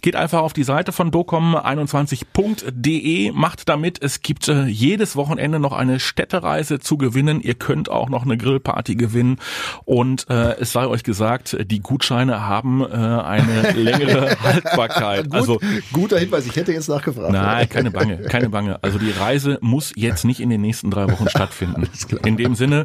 Geht 0.02 0.16
einfach 0.16 0.42
auf 0.42 0.52
die 0.52 0.64
Seite 0.64 0.92
von 0.92 1.10
docom21.de, 1.10 3.32
macht 3.32 3.68
damit. 3.68 4.02
Es 4.02 4.22
gibt 4.22 4.48
äh, 4.48 4.64
jedes 4.64 5.16
Wochenende 5.16 5.58
noch 5.58 5.72
eine 5.72 6.00
Städtereise 6.00 6.80
zu 6.80 6.96
gewinnen. 6.96 7.40
Ihr 7.40 7.54
könnt 7.54 7.90
auch 7.90 8.08
noch 8.08 8.24
eine 8.24 8.36
Grillparty 8.36 8.96
gewinnen. 8.96 9.38
Und 9.84 10.28
äh, 10.30 10.56
es 10.58 10.72
sei 10.72 10.86
euch 10.86 11.02
gesagt, 11.02 11.56
die 11.70 11.80
Gutscheine 11.80 12.46
haben 12.46 12.82
äh, 12.82 12.86
eine 12.86 13.72
längere 13.74 14.36
Haltbarkeit. 14.40 15.24
Gut, 15.24 15.34
Also 15.34 15.60
guter 15.92 16.18
Hinweis. 16.18 16.46
Ich 16.46 16.56
hätte 16.56 16.72
jetzt 16.72 16.88
nachgefragt. 16.88 17.32
Nein, 17.32 17.68
keine 17.68 17.90
Bange, 17.90 18.18
keine 18.22 18.50
Bange. 18.50 18.78
Also 18.82 18.98
die 18.98 19.10
Reise 19.10 19.58
muss 19.60 19.92
jetzt 19.96 20.24
nicht 20.24 20.40
in 20.40 20.50
den 20.50 20.60
nächsten 20.60 20.90
drei 20.90 21.10
Wochen 21.10 21.28
stattfinden. 21.38 21.88
In 22.24 22.36
dem 22.36 22.54
Sinne, 22.54 22.77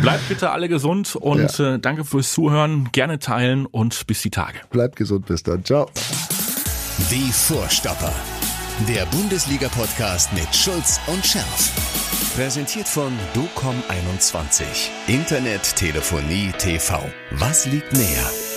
bleibt 0.00 0.28
bitte 0.28 0.50
alle 0.50 0.68
gesund 0.68 1.16
und 1.16 1.58
äh, 1.60 1.78
danke 1.78 2.04
fürs 2.04 2.32
Zuhören. 2.32 2.88
Gerne 2.92 3.18
teilen 3.18 3.66
und 3.66 4.06
bis 4.06 4.22
die 4.22 4.30
Tage. 4.30 4.58
Bleibt 4.70 4.96
gesund. 4.96 5.26
Bis 5.26 5.42
dann. 5.42 5.64
Ciao. 5.64 5.88
Die 7.10 7.32
Vorstopper. 7.32 8.12
Der 8.88 9.04
Bundesliga-Podcast 9.06 10.32
mit 10.32 10.54
Schulz 10.54 11.00
und 11.06 11.24
Scherf. 11.24 11.70
Präsentiert 12.34 12.88
von 12.88 13.12
DOCOM21. 13.34 14.62
Internet, 15.08 15.76
Telefonie, 15.76 16.52
TV. 16.58 17.02
Was 17.32 17.66
liegt 17.66 17.92
näher? 17.92 18.49